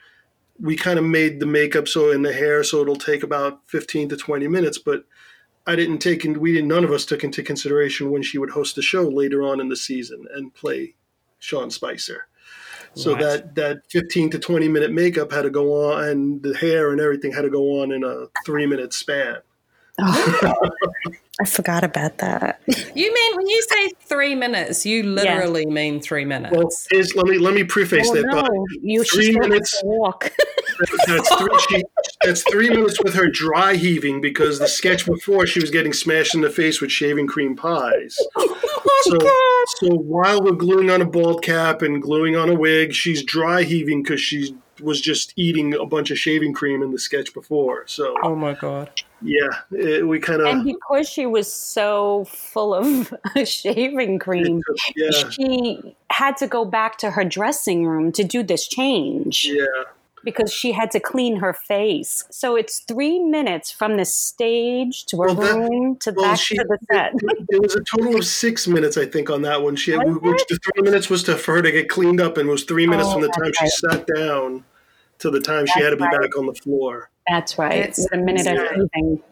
we 0.61 0.75
kind 0.75 0.99
of 0.99 1.05
made 1.05 1.39
the 1.39 1.45
makeup 1.45 1.87
so 1.87 2.11
in 2.11 2.21
the 2.21 2.33
hair 2.33 2.63
so 2.63 2.81
it'll 2.81 2.95
take 2.95 3.23
about 3.23 3.61
15 3.67 4.09
to 4.09 4.17
20 4.17 4.47
minutes 4.47 4.77
but 4.77 5.05
I 5.67 5.75
didn't 5.75 5.99
take 5.99 6.25
in, 6.25 6.39
we 6.39 6.53
didn't 6.53 6.69
none 6.69 6.83
of 6.83 6.91
us 6.91 7.05
took 7.05 7.23
into 7.23 7.43
consideration 7.43 8.09
when 8.09 8.23
she 8.23 8.39
would 8.39 8.49
host 8.49 8.75
the 8.75 8.81
show 8.81 9.03
later 9.03 9.43
on 9.43 9.59
in 9.59 9.69
the 9.69 9.75
season 9.75 10.25
and 10.33 10.53
play 10.53 10.95
Sean 11.37 11.69
Spicer. 11.69 12.27
So 12.95 13.11
Right. 13.11 13.21
that 13.21 13.55
that 13.55 13.91
15 13.91 14.31
to 14.31 14.39
20 14.39 14.67
minute 14.67 14.91
makeup 14.91 15.31
had 15.31 15.43
to 15.43 15.51
go 15.51 15.91
on 15.91 16.03
and 16.05 16.41
the 16.41 16.57
hair 16.57 16.91
and 16.91 16.99
everything 16.99 17.31
had 17.31 17.43
to 17.43 17.51
go 17.51 17.81
on 17.81 17.91
in 17.91 18.03
a 18.03 18.25
3 18.45 18.65
minute 18.65 18.93
span. 18.93 19.37
I 21.41 21.45
forgot 21.45 21.85
about 21.85 22.17
that. 22.17 22.59
You 22.67 23.13
mean 23.13 23.35
when 23.37 23.47
you 23.47 23.61
say 23.69 23.91
three 24.01 24.35
minutes, 24.35 24.85
you 24.85 25.03
literally 25.03 25.65
mean 25.65 26.01
three 26.01 26.25
minutes. 26.25 26.53
Well, 26.53 26.67
is, 26.91 27.15
let 27.15 27.27
me 27.27 27.37
let 27.37 27.53
me 27.53 27.63
preface 27.63 28.09
Oh 28.09 28.15
that 28.15 28.25
by 28.29 28.41
no, 28.41 28.65
you 28.81 29.03
three 29.05 29.37
minutes- 29.37 29.79
walk. 29.85 30.33
that's 31.07 31.35
three, 31.35 31.59
she, 31.69 31.83
that's 32.23 32.43
three 32.51 32.69
minutes 32.69 33.01
with 33.01 33.13
her 33.13 33.27
dry 33.29 33.75
heaving 33.75 34.19
because 34.19 34.59
the 34.59 34.67
sketch 34.67 35.05
before 35.05 35.47
she 35.47 35.61
was 35.61 35.69
getting 35.71 35.93
smashed 35.93 36.35
in 36.35 36.41
the 36.41 36.49
face 36.49 36.81
with 36.81 36.91
shaving 36.91 37.27
cream 37.27 37.55
pies. 37.55 38.17
Oh, 39.01 39.77
so, 39.79 39.87
so 39.87 39.95
while 39.95 40.41
we're 40.43 40.51
gluing 40.51 40.89
on 40.89 41.01
a 41.01 41.05
bald 41.05 41.41
cap 41.41 41.81
and 41.81 42.01
gluing 42.01 42.35
on 42.35 42.49
a 42.49 42.53
wig, 42.53 42.93
she's 42.93 43.23
dry 43.23 43.63
heaving 43.63 44.03
because 44.03 44.19
she 44.19 44.55
was 44.81 45.01
just 45.01 45.33
eating 45.35 45.73
a 45.73 45.85
bunch 45.85 46.11
of 46.11 46.19
shaving 46.19 46.53
cream 46.53 46.81
in 46.83 46.91
the 46.91 46.99
sketch 46.99 47.33
before. 47.33 47.83
So 47.87 48.15
oh 48.23 48.35
my 48.35 48.53
god. 48.53 48.89
yeah, 49.21 49.49
it, 49.71 50.07
we 50.07 50.19
kind 50.19 50.41
of 50.41 50.47
and 50.47 50.65
because 50.65 51.09
she 51.09 51.25
was 51.25 51.51
so 51.53 52.25
full 52.25 52.73
of 52.73 53.13
shaving 53.47 54.19
cream, 54.19 54.61
yeah 54.95 55.29
she 55.29 55.95
had 56.11 56.37
to 56.37 56.47
go 56.47 56.65
back 56.65 56.97
to 56.99 57.11
her 57.11 57.23
dressing 57.25 57.85
room 57.85 58.11
to 58.13 58.23
do 58.23 58.43
this 58.43 58.67
change 58.67 59.45
yeah. 59.49 59.65
because 60.23 60.51
she 60.51 60.71
had 60.71 60.91
to 60.91 60.99
clean 60.99 61.37
her 61.37 61.53
face. 61.53 62.25
So 62.31 62.55
it's 62.55 62.79
three 62.79 63.19
minutes 63.19 63.71
from 63.71 63.97
the 63.97 64.05
stage 64.05 65.05
to 65.05 65.17
her 65.17 65.27
Well, 65.27 65.35
that- 65.35 65.55
room 65.69 65.95
to 65.97 66.11
Well, 66.15 66.25
back 66.31 66.39
she 66.39 66.55
to 66.57 66.63
the 66.67 66.77
set. 66.91 67.11
it, 67.15 67.45
it 67.49 67.61
was 67.61 67.75
a 67.75 67.83
total 67.83 68.15
of 68.17 68.25
six 68.25 68.67
minutes, 68.67 68.97
I 68.97 69.05
think, 69.05 69.29
on 69.29 69.43
that 69.43 69.61
one. 69.61 69.75
She 69.75 69.91
had, 69.91 70.01
which 70.03 70.41
the 70.49 70.57
three 70.63 70.81
minutes 70.83 71.09
was 71.09 71.23
to 71.23 71.35
for 71.37 71.55
her 71.55 71.61
to 71.61 71.71
get 71.71 71.89
cleaned 71.89 72.19
up, 72.19 72.37
and 72.37 72.49
was 72.49 72.63
three 72.63 72.87
minutes 72.87 73.09
Oh, 73.09 73.13
from 73.13 73.21
the 73.21 73.27
that's 73.27 73.57
time 73.57 73.67
she 73.67 73.87
sat 73.89 74.07
down 74.15 74.63
to 75.19 75.29
the 75.29 75.39
time 75.39 75.65
she 75.65 75.81
had 75.81 75.91
to 75.91 75.95
be 75.97 76.03
right. 76.03 76.21
back 76.21 76.37
on 76.37 76.45
the 76.45 76.53
floor. 76.53 77.09
That's 77.27 77.57
right. 77.57 77.73
It's- 77.77 77.99
With 78.11 78.19
a 78.19 78.23
minute 78.23 78.47
of 78.47 78.55
yeah. 78.55 78.67
breathing. 78.75 79.23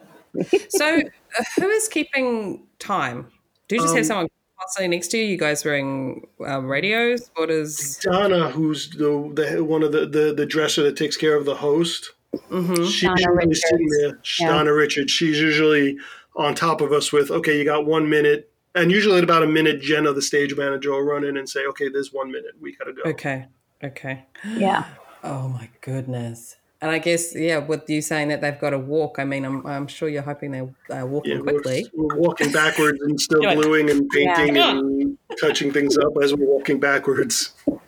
So 0.70 0.98
uh, 0.98 1.44
who 1.56 1.68
is 1.68 1.88
keeping 1.88 2.66
time? 2.78 3.28
Do 3.66 3.76
you 3.76 3.82
just 3.82 3.94
have 3.94 4.02
Um, 4.04 4.08
someone 4.08 4.28
constantly 4.60 4.96
next 4.96 5.08
to 5.08 5.18
you? 5.18 5.24
You 5.24 5.36
guys 5.38 5.64
wearing 5.64 6.26
um, 6.46 6.66
radios? 6.68 7.30
What 7.36 7.50
is? 7.50 7.98
Donna, 8.02 8.50
who's 8.50 8.90
the, 8.90 9.32
the 9.34 9.64
one 9.64 9.82
of 9.82 9.92
the, 9.92 10.06
the 10.06 10.32
the 10.34 10.46
dresser 10.46 10.82
that 10.84 10.96
takes 10.96 11.16
care 11.16 11.34
of 11.36 11.44
the 11.44 11.56
host, 11.56 12.12
Mhm. 12.50 12.76
she's 12.90 13.02
Donna 13.02 13.16
usually 13.18 13.36
Richards. 13.36 13.62
sitting 13.70 13.88
there. 13.88 14.18
Yeah. 14.40 14.48
Donna 14.48 14.72
Richards. 14.74 15.10
She's 15.10 15.40
usually 15.40 15.98
on 16.36 16.54
top 16.54 16.80
of 16.82 16.92
us 16.92 17.12
with, 17.12 17.30
okay, 17.30 17.58
you 17.58 17.64
got 17.64 17.84
one 17.86 18.08
minute. 18.08 18.50
And 18.74 18.92
usually 18.92 19.18
at 19.18 19.24
about 19.24 19.42
a 19.42 19.46
minute, 19.46 19.80
Jenna, 19.80 20.12
the 20.12 20.22
stage 20.22 20.54
manager, 20.56 20.92
will 20.92 21.02
run 21.02 21.24
in 21.24 21.36
and 21.36 21.48
say, 21.48 21.64
okay, 21.66 21.88
there's 21.88 22.12
one 22.12 22.30
minute. 22.30 22.52
We 22.60 22.76
got 22.76 22.84
to 22.84 22.92
go. 22.92 23.02
Okay. 23.10 23.46
Okay. 23.82 24.24
Yeah. 24.56 24.84
Oh 25.24 25.48
my 25.48 25.68
goodness. 25.80 26.56
And 26.80 26.92
I 26.92 26.98
guess, 26.98 27.34
yeah, 27.34 27.58
with 27.58 27.90
you 27.90 28.00
saying 28.00 28.28
that 28.28 28.40
they've 28.40 28.58
got 28.58 28.70
to 28.70 28.78
walk, 28.78 29.18
I 29.18 29.24
mean, 29.24 29.44
I'm, 29.44 29.66
I'm 29.66 29.88
sure 29.88 30.08
you're 30.08 30.22
hoping 30.22 30.52
they're 30.52 31.02
uh, 31.02 31.06
walking 31.06 31.32
Yeah, 31.32 31.38
we're, 31.40 31.52
quickly. 31.54 31.86
we're 31.92 32.16
walking 32.16 32.52
backwards 32.52 33.00
and 33.02 33.20
still 33.20 33.42
Do 33.42 33.54
gluing 33.54 33.90
and 33.90 34.08
painting 34.10 34.54
Yeah. 34.54 34.78
and 34.78 35.18
touching 35.40 35.72
things 35.72 35.98
up 35.98 36.12
as 36.22 36.34
we're 36.34 36.46
walking 36.46 36.78
backwards. 36.80 37.52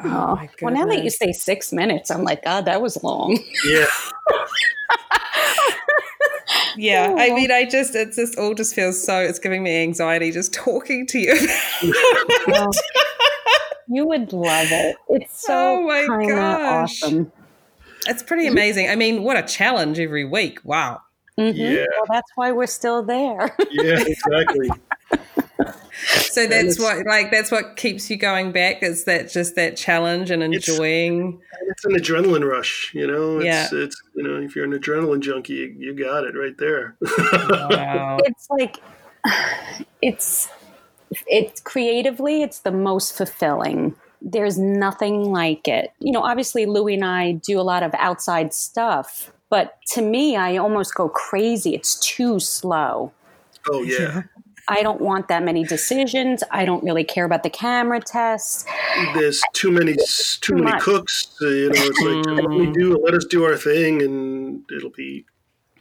Oh, 0.00 0.36
my 0.36 0.48
Well, 0.62 0.74
now 0.74 0.84
that 0.86 1.02
you 1.02 1.10
say 1.10 1.32
six 1.32 1.72
minutes, 1.72 2.08
I'm 2.10 2.22
like, 2.22 2.44
God, 2.44 2.66
that 2.66 2.80
was 2.82 3.02
long. 3.02 3.38
Yeah, 3.64 3.86
Yeah, 6.76 7.14
I 7.18 7.30
mean, 7.34 7.50
I 7.50 7.64
just, 7.64 7.94
it's 7.96 8.14
just 8.16 8.38
all 8.38 8.54
just 8.54 8.74
feels 8.74 9.02
so, 9.04 9.18
it's 9.20 9.38
giving 9.40 9.62
me 9.64 9.82
anxiety 9.82 10.30
just 10.30 10.52
talking 10.54 11.06
to 11.08 11.18
you. 11.18 11.34
You 13.90 14.06
would 14.06 14.32
love 14.32 14.68
it. 14.70 14.96
It's 15.08 15.44
so 15.46 15.78
Oh 15.78 15.82
my 15.86 16.00
kinda 16.26 16.34
gosh. 16.34 17.02
awesome. 17.02 17.32
it's 18.06 18.22
pretty 18.22 18.46
amazing. 18.46 18.88
I 18.90 18.96
mean, 18.96 19.22
what 19.22 19.36
a 19.36 19.42
challenge 19.42 19.98
every 19.98 20.24
week. 20.24 20.58
Wow. 20.64 21.00
Mhm. 21.38 21.54
Yeah. 21.56 21.84
Well, 21.96 22.06
that's 22.08 22.30
why 22.34 22.52
we're 22.52 22.66
still 22.66 23.02
there. 23.02 23.54
yeah, 23.70 24.02
exactly. 24.06 24.70
So 26.30 26.46
that's 26.46 26.78
what, 26.78 27.04
like, 27.06 27.32
that's 27.32 27.50
what 27.50 27.74
keeps 27.76 28.08
you 28.08 28.16
going 28.16 28.52
back. 28.52 28.84
Is 28.84 29.04
that 29.04 29.28
just 29.30 29.56
that 29.56 29.76
challenge 29.76 30.30
and 30.30 30.42
It's- 30.44 30.68
enjoying? 30.68 31.40
It's 31.68 31.84
an 31.84 31.92
adrenaline 31.92 32.48
rush, 32.48 32.92
you 32.94 33.06
know. 33.06 33.38
It's, 33.38 33.44
Yeah. 33.44 33.68
it's 33.72 34.00
you 34.14 34.22
know, 34.22 34.40
if 34.40 34.54
you're 34.54 34.64
an 34.64 34.72
adrenaline 34.72 35.20
junkie, 35.20 35.54
you, 35.54 35.74
you 35.78 35.94
got 35.94 36.22
it 36.24 36.36
right 36.36 36.56
there. 36.56 36.96
Wow. 37.70 38.18
it's 38.24 38.46
like 38.48 38.76
it's 40.02 40.48
it's 41.26 41.60
creatively 41.60 42.42
it's 42.42 42.60
the 42.60 42.72
most 42.72 43.16
fulfilling. 43.16 43.94
There's 44.20 44.58
nothing 44.58 45.30
like 45.30 45.68
it. 45.68 45.92
You 46.00 46.12
know 46.12 46.22
obviously 46.22 46.66
louie 46.66 46.94
and 46.94 47.04
i 47.04 47.32
do 47.32 47.60
a 47.60 47.62
lot 47.62 47.82
of 47.82 47.92
outside 47.98 48.52
stuff 48.52 49.32
but 49.50 49.78
to 49.92 50.02
me 50.02 50.36
i 50.36 50.56
almost 50.56 50.94
go 50.94 51.08
crazy. 51.08 51.74
It's 51.74 51.98
too 51.98 52.40
slow. 52.40 53.12
Oh 53.70 53.82
yeah. 53.82 54.22
i 54.68 54.82
don't 54.82 55.00
want 55.00 55.28
that 55.28 55.42
many 55.42 55.64
decisions. 55.64 56.42
I 56.50 56.64
don't 56.64 56.84
really 56.84 57.04
care 57.04 57.24
about 57.24 57.42
the 57.42 57.50
camera 57.50 58.00
tests 58.00 58.66
There's 59.14 59.40
too 59.52 59.70
many 59.70 59.96
too 60.40 60.54
many 60.54 60.66
much. 60.72 60.82
cooks. 60.82 61.34
You 61.40 61.70
know, 61.70 61.82
it's 61.82 62.00
like 62.00 62.16
mm-hmm. 62.16 62.36
let 62.36 62.50
me 62.50 62.72
do 62.72 62.98
let 63.02 63.14
us 63.14 63.24
do 63.24 63.44
our 63.44 63.56
thing, 63.56 64.02
and 64.02 64.64
it'll 64.76 64.90
be 64.90 65.24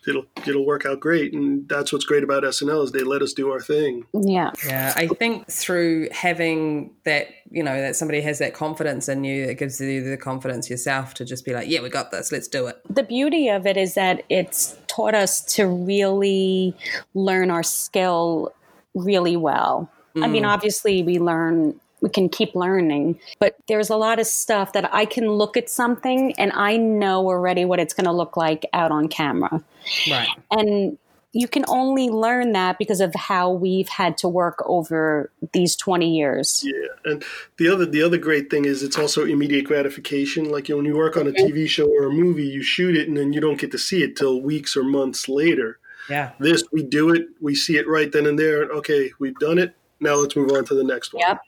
it'll 0.07 0.25
it'll 0.47 0.65
work 0.65 0.85
out 0.85 0.99
great. 0.99 1.33
And 1.33 1.67
that's 1.67 1.91
what's 1.91 2.05
great 2.05 2.23
about 2.23 2.43
SNL 2.43 2.83
is 2.83 2.91
they 2.91 3.03
let 3.03 3.21
us 3.21 3.33
do 3.33 3.51
our 3.51 3.59
thing. 3.59 4.05
yeah 4.13 4.51
Yeah, 4.65 4.93
I 4.95 5.07
think 5.07 5.47
through 5.47 6.09
having 6.11 6.91
that, 7.03 7.27
you 7.49 7.63
know, 7.63 7.79
that 7.79 7.95
somebody 7.95 8.21
has 8.21 8.39
that 8.39 8.53
confidence 8.53 9.09
in 9.09 9.23
you, 9.23 9.45
it 9.45 9.57
gives 9.57 9.79
you 9.79 10.03
the 10.03 10.17
confidence 10.17 10.69
yourself 10.69 11.13
to 11.15 11.25
just 11.25 11.45
be 11.45 11.53
like, 11.53 11.67
yeah, 11.69 11.81
we 11.81 11.89
got 11.89 12.11
this, 12.11 12.31
let's 12.31 12.47
do 12.47 12.67
it. 12.67 12.81
the 12.89 13.03
beauty 13.03 13.49
of 13.49 13.65
it 13.67 13.77
is 13.77 13.93
that 13.95 14.23
it's 14.29 14.77
taught 14.87 15.13
us 15.13 15.41
to 15.55 15.67
really 15.67 16.75
learn 17.13 17.51
our 17.51 17.63
skill 17.63 18.53
really 18.95 19.37
well. 19.37 19.91
I 20.15 20.27
mean, 20.27 20.43
mm. 20.43 20.47
obviously, 20.47 21.03
we 21.03 21.19
learn, 21.19 21.79
we 22.01 22.09
can 22.09 22.29
keep 22.29 22.55
learning, 22.55 23.19
but 23.39 23.55
there's 23.67 23.89
a 23.89 23.95
lot 23.95 24.19
of 24.19 24.27
stuff 24.27 24.73
that 24.73 24.93
I 24.93 25.05
can 25.05 25.29
look 25.29 25.57
at 25.57 25.69
something 25.69 26.33
and 26.37 26.51
I 26.53 26.77
know 26.77 27.25
already 27.27 27.65
what 27.65 27.79
it's 27.79 27.93
going 27.93 28.05
to 28.05 28.11
look 28.11 28.37
like 28.37 28.65
out 28.73 28.91
on 28.91 29.07
camera. 29.07 29.63
Right. 30.09 30.27
And 30.51 30.97
you 31.33 31.47
can 31.47 31.65
only 31.67 32.09
learn 32.09 32.53
that 32.53 32.79
because 32.79 33.01
of 33.01 33.13
how 33.13 33.51
we've 33.51 33.89
had 33.89 34.17
to 34.19 34.27
work 34.27 34.63
over 34.65 35.31
these 35.53 35.75
20 35.75 36.15
years. 36.15 36.63
Yeah, 36.65 37.11
and 37.11 37.23
the 37.57 37.67
other 37.67 37.85
the 37.85 38.01
other 38.01 38.17
great 38.17 38.49
thing 38.49 38.65
is 38.65 38.81
it's 38.81 38.97
also 38.97 39.25
immediate 39.25 39.65
gratification. 39.65 40.49
Like 40.49 40.67
you 40.67 40.73
know, 40.73 40.77
when 40.77 40.85
you 40.85 40.97
work 40.97 41.17
on 41.17 41.27
a 41.27 41.31
mm-hmm. 41.31 41.45
TV 41.45 41.67
show 41.67 41.87
or 41.87 42.05
a 42.05 42.11
movie, 42.11 42.47
you 42.47 42.63
shoot 42.63 42.95
it 42.95 43.07
and 43.07 43.15
then 43.15 43.33
you 43.33 43.41
don't 43.41 43.59
get 43.59 43.71
to 43.71 43.77
see 43.77 44.01
it 44.03 44.15
till 44.15 44.41
weeks 44.41 44.75
or 44.75 44.83
months 44.83 45.29
later. 45.29 45.79
Yeah. 46.09 46.31
This 46.39 46.63
we 46.71 46.83
do 46.83 47.13
it, 47.13 47.27
we 47.41 47.53
see 47.53 47.77
it 47.77 47.87
right 47.87 48.11
then 48.11 48.25
and 48.25 48.39
there. 48.39 48.63
Okay, 48.63 49.11
we've 49.19 49.37
done 49.39 49.59
it. 49.59 49.75
Now 49.99 50.15
let's 50.15 50.35
move 50.35 50.51
on 50.51 50.65
to 50.65 50.75
the 50.75 50.83
next 50.83 51.13
one. 51.13 51.21
Yep. 51.27 51.41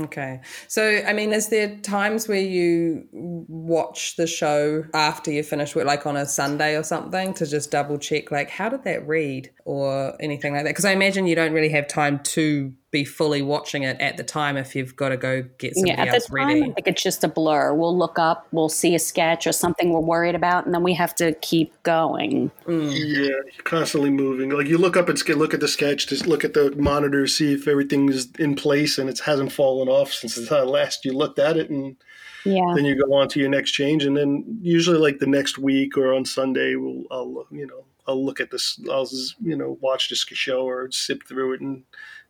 Okay. 0.00 0.40
So, 0.68 1.02
I 1.06 1.12
mean, 1.12 1.32
is 1.32 1.48
there 1.48 1.76
times 1.78 2.28
where 2.28 2.40
you 2.40 3.08
watch 3.12 4.14
the 4.14 4.28
show 4.28 4.84
after 4.94 5.32
you 5.32 5.42
finish 5.42 5.74
work, 5.74 5.86
like 5.86 6.06
on 6.06 6.16
a 6.16 6.24
Sunday 6.24 6.76
or 6.76 6.84
something, 6.84 7.34
to 7.34 7.46
just 7.46 7.72
double 7.72 7.98
check, 7.98 8.30
like, 8.30 8.48
how 8.48 8.68
did 8.68 8.84
that 8.84 9.06
read 9.08 9.50
or 9.64 10.14
anything 10.20 10.52
like 10.54 10.64
that? 10.64 10.70
Because 10.70 10.84
I 10.84 10.92
imagine 10.92 11.26
you 11.26 11.34
don't 11.34 11.52
really 11.52 11.70
have 11.70 11.88
time 11.88 12.20
to 12.20 12.72
be 12.90 13.04
fully 13.04 13.42
watching 13.42 13.82
it 13.82 14.00
at 14.00 14.16
the 14.16 14.24
time 14.24 14.56
if 14.56 14.74
you've 14.74 14.96
got 14.96 15.10
to 15.10 15.16
go 15.16 15.42
get 15.58 15.74
somebody 15.74 15.92
Yeah, 15.94 16.02
at 16.02 16.08
else 16.08 16.26
the 16.26 16.38
time, 16.38 16.48
ready. 16.48 16.62
I 16.62 16.72
think 16.72 16.86
it's 16.88 17.02
just 17.02 17.22
a 17.22 17.28
blur. 17.28 17.74
We'll 17.74 17.96
look 17.96 18.18
up, 18.18 18.46
we'll 18.50 18.70
see 18.70 18.94
a 18.94 18.98
sketch 18.98 19.46
or 19.46 19.52
something 19.52 19.92
we're 19.92 20.00
worried 20.00 20.34
about, 20.34 20.64
and 20.64 20.74
then 20.74 20.82
we 20.82 20.94
have 20.94 21.14
to 21.16 21.32
keep 21.42 21.70
going. 21.82 22.50
Mm. 22.66 22.90
Yeah, 22.92 23.26
you're 23.28 23.42
constantly 23.64 24.10
moving. 24.10 24.50
Like 24.50 24.68
you 24.68 24.78
look 24.78 24.96
up 24.96 25.08
and 25.08 25.28
look 25.36 25.52
at 25.52 25.60
the 25.60 25.68
sketch, 25.68 26.06
just 26.06 26.26
look 26.26 26.44
at 26.44 26.54
the 26.54 26.74
monitor, 26.76 27.26
see 27.26 27.52
if 27.52 27.68
everything 27.68 28.08
is 28.08 28.28
in 28.38 28.54
place 28.54 28.96
and 28.96 29.10
it 29.10 29.18
hasn't 29.20 29.52
fallen 29.52 29.88
off 29.88 30.12
since 30.12 30.36
the 30.36 30.64
last 30.64 31.04
you 31.04 31.12
looked 31.12 31.38
at 31.38 31.58
it, 31.58 31.68
and 31.68 31.96
Yeah. 32.44 32.72
then 32.74 32.86
you 32.86 32.94
go 32.96 33.12
on 33.12 33.28
to 33.28 33.40
your 33.40 33.50
next 33.50 33.72
change, 33.72 34.04
and 34.04 34.16
then 34.16 34.58
usually 34.62 34.98
like 34.98 35.18
the 35.18 35.26
next 35.26 35.58
week 35.58 35.98
or 35.98 36.14
on 36.14 36.24
Sunday, 36.24 36.76
we'll 36.76 37.04
I'll 37.10 37.46
you 37.50 37.66
know 37.66 37.84
I'll 38.06 38.24
look 38.24 38.40
at 38.40 38.50
this, 38.50 38.80
I'll 38.90 39.06
you 39.42 39.56
know 39.56 39.76
watch 39.82 40.08
this 40.08 40.20
show 40.20 40.62
or 40.62 40.90
zip 40.90 41.24
through 41.28 41.52
it 41.52 41.60
and 41.60 41.82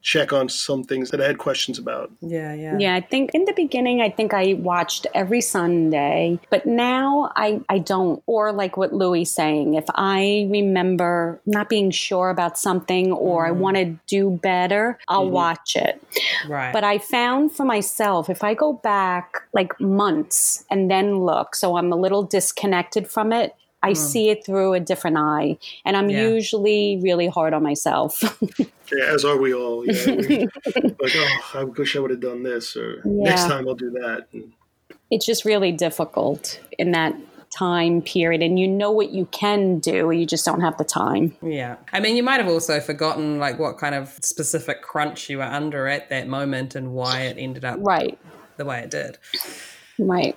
check 0.02 0.32
on 0.32 0.48
some 0.48 0.84
things 0.84 1.10
that 1.10 1.20
I 1.20 1.26
had 1.26 1.38
questions 1.38 1.78
about. 1.78 2.10
Yeah, 2.20 2.54
yeah. 2.54 2.78
Yeah, 2.78 2.94
I 2.94 3.00
think 3.00 3.30
in 3.34 3.44
the 3.44 3.52
beginning, 3.52 4.00
I 4.00 4.10
think 4.10 4.32
I 4.32 4.54
watched 4.54 5.06
every 5.14 5.40
Sunday, 5.40 6.38
but 6.50 6.66
now 6.66 7.32
I, 7.36 7.60
I 7.68 7.78
don't. 7.78 8.22
Or 8.26 8.52
like 8.52 8.76
what 8.76 8.92
Louis 8.92 9.24
saying, 9.24 9.74
if 9.74 9.84
I 9.94 10.48
remember 10.50 11.40
not 11.46 11.68
being 11.68 11.90
sure 11.90 12.30
about 12.30 12.58
something 12.58 13.12
or 13.12 13.46
I 13.46 13.50
mm-hmm. 13.50 13.60
want 13.60 13.76
to 13.76 13.98
do 14.06 14.30
better, 14.30 14.98
I'll 15.08 15.24
mm-hmm. 15.24 15.32
watch 15.32 15.76
it. 15.76 16.02
Right. 16.48 16.72
But 16.72 16.84
I 16.84 16.98
found 16.98 17.52
for 17.52 17.64
myself, 17.64 18.30
if 18.30 18.44
I 18.44 18.54
go 18.54 18.72
back 18.72 19.42
like 19.52 19.78
months 19.80 20.64
and 20.70 20.90
then 20.90 21.18
look, 21.18 21.54
so 21.54 21.76
I'm 21.76 21.92
a 21.92 21.96
little 21.96 22.22
disconnected 22.22 23.08
from 23.08 23.32
it. 23.32 23.54
I 23.82 23.92
mm. 23.92 23.96
see 23.96 24.30
it 24.30 24.44
through 24.44 24.74
a 24.74 24.80
different 24.80 25.16
eye, 25.18 25.58
and 25.84 25.96
I'm 25.96 26.10
Yeah. 26.10 26.28
usually 26.28 26.98
really 27.02 27.28
hard 27.28 27.54
on 27.54 27.62
myself. 27.62 28.22
Yeah, 28.90 29.12
as 29.12 29.22
are 29.22 29.36
we 29.36 29.52
all. 29.52 29.84
Yeah, 29.84 30.06
We- 30.16 30.48
like 30.98 31.12
oh, 31.14 31.40
I 31.52 31.64
wish 31.64 31.94
I 31.94 31.98
would 31.98 32.10
have 32.10 32.20
done 32.20 32.42
this, 32.42 32.74
or 32.74 33.02
next 33.04 33.42
time 33.42 33.68
I'll 33.68 33.74
do 33.74 33.90
that. 33.90 34.28
It's 35.10 35.26
just 35.26 35.44
really 35.44 35.72
difficult 35.72 36.58
in 36.78 36.92
that 36.92 37.14
time 37.50 38.02
period 38.02 38.42
and 38.42 38.58
you 38.58 38.68
know 38.68 38.90
what 38.90 39.10
you 39.10 39.24
can 39.26 39.78
do 39.78 40.10
you 40.10 40.26
just 40.26 40.44
don't 40.44 40.60
have 40.60 40.76
the 40.76 40.84
time 40.84 41.34
Yeah. 41.42 41.76
I 41.92 42.00
mean, 42.00 42.16
you 42.16 42.22
might 42.22 42.40
have 42.40 42.48
also 42.48 42.78
forgotten 42.78 43.38
like 43.38 43.58
what 43.58 43.78
kind 43.78 43.94
of 43.94 44.18
specific 44.22 44.82
crunch 44.82 45.30
you 45.30 45.38
were 45.38 45.44
under 45.44 45.86
at 45.86 46.10
that 46.10 46.28
moment 46.28 46.74
and 46.74 46.92
why 46.92 47.22
it 47.22 47.36
ended 47.38 47.64
up 47.64 47.78
right 47.80 48.18
the 48.58 48.64
way 48.64 48.80
it 48.80 48.90
did. 48.90 49.18
Right. 49.98 50.36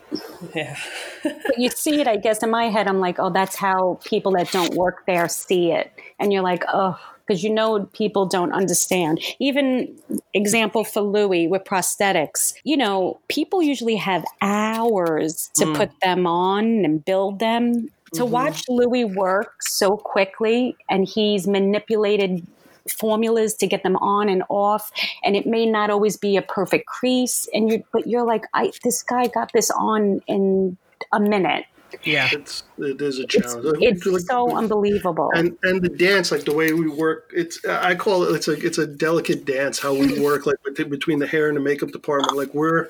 Yeah. 0.55 0.78
but 1.24 1.57
you 1.57 1.70
see 1.70 2.01
it 2.01 2.07
i 2.07 2.18
guess 2.18 2.41
in 2.41 2.49
my 2.49 2.66
head 2.66 2.88
i'm 2.88 2.99
like 2.99 3.20
oh 3.20 3.30
that's 3.30 3.55
how 3.55 3.99
people 4.03 4.32
that 4.34 4.51
don't 4.51 4.74
work 4.74 5.05
there 5.05 5.28
see 5.30 5.72
it. 5.72 5.91
And 6.20 6.32
you're 6.34 6.43
like 6.43 6.64
oh 6.72 6.99
because 7.28 7.43
you 7.43 7.49
know 7.51 7.86
people 7.93 8.26
don't 8.26 8.51
understand. 8.51 9.22
Even 9.39 9.95
example 10.34 10.84
for 10.84 11.01
louie 11.01 11.47
with 11.47 11.64
prosthetics 11.64 12.53
you 12.64 12.76
know 12.76 13.20
people 13.28 13.62
usually 13.62 13.95
have 13.95 14.26
hours 14.41 15.49
to 15.55 15.66
mm. 15.66 15.76
put 15.76 15.91
them 16.01 16.26
on 16.26 16.84
and 16.86 17.05
build 17.05 17.39
them. 17.39 17.89
To 18.16 18.24
mm-hmm. 18.24 18.32
watch 18.32 18.64
louie 18.68 19.05
work 19.05 19.62
so 19.62 19.95
quickly 19.95 20.76
and 20.89 21.07
he's 21.07 21.47
manipulated 21.47 22.45
formulas 22.91 23.53
to 23.55 23.67
get 23.67 23.83
them 23.83 23.95
on 23.97 24.29
and 24.29 24.43
off 24.49 24.91
and 25.23 25.35
it 25.35 25.45
may 25.45 25.65
not 25.65 25.89
always 25.89 26.17
be 26.17 26.37
a 26.37 26.41
perfect 26.41 26.85
crease 26.87 27.47
and 27.53 27.71
you 27.71 27.83
but 27.91 28.07
you're 28.07 28.25
like 28.25 28.45
i 28.53 28.71
this 28.83 29.01
guy 29.03 29.27
got 29.27 29.51
this 29.53 29.69
on 29.71 30.21
in 30.27 30.77
a 31.13 31.19
minute 31.19 31.65
Yeah. 32.03 32.29
it's 32.31 32.63
it 32.77 33.01
is 33.01 33.19
a 33.19 33.25
challenge. 33.25 33.77
it's 33.81 34.05
Like- 34.05 34.21
so 34.21 34.55
unbelievable 34.55 35.29
and 35.35 35.57
and 35.63 35.81
the 35.81 35.89
dance 35.89 36.31
like 36.31 36.45
the 36.45 36.53
way 36.53 36.73
we 36.73 36.87
work 36.89 37.31
it's 37.35 37.63
i 37.65 37.95
call 37.95 38.23
it 38.23 38.35
it's 38.35 38.47
a 38.47 38.53
it's 38.65 38.77
a 38.77 38.87
delicate 38.87 39.45
dance 39.45 39.79
how 39.79 39.93
we 39.93 40.19
work 40.27 40.45
like 40.45 40.57
between 40.75 41.19
the 41.19 41.27
hair 41.27 41.47
and 41.47 41.57
the 41.57 41.61
makeup 41.61 41.91
department 41.91 42.37
like 42.37 42.53
we're 42.53 42.87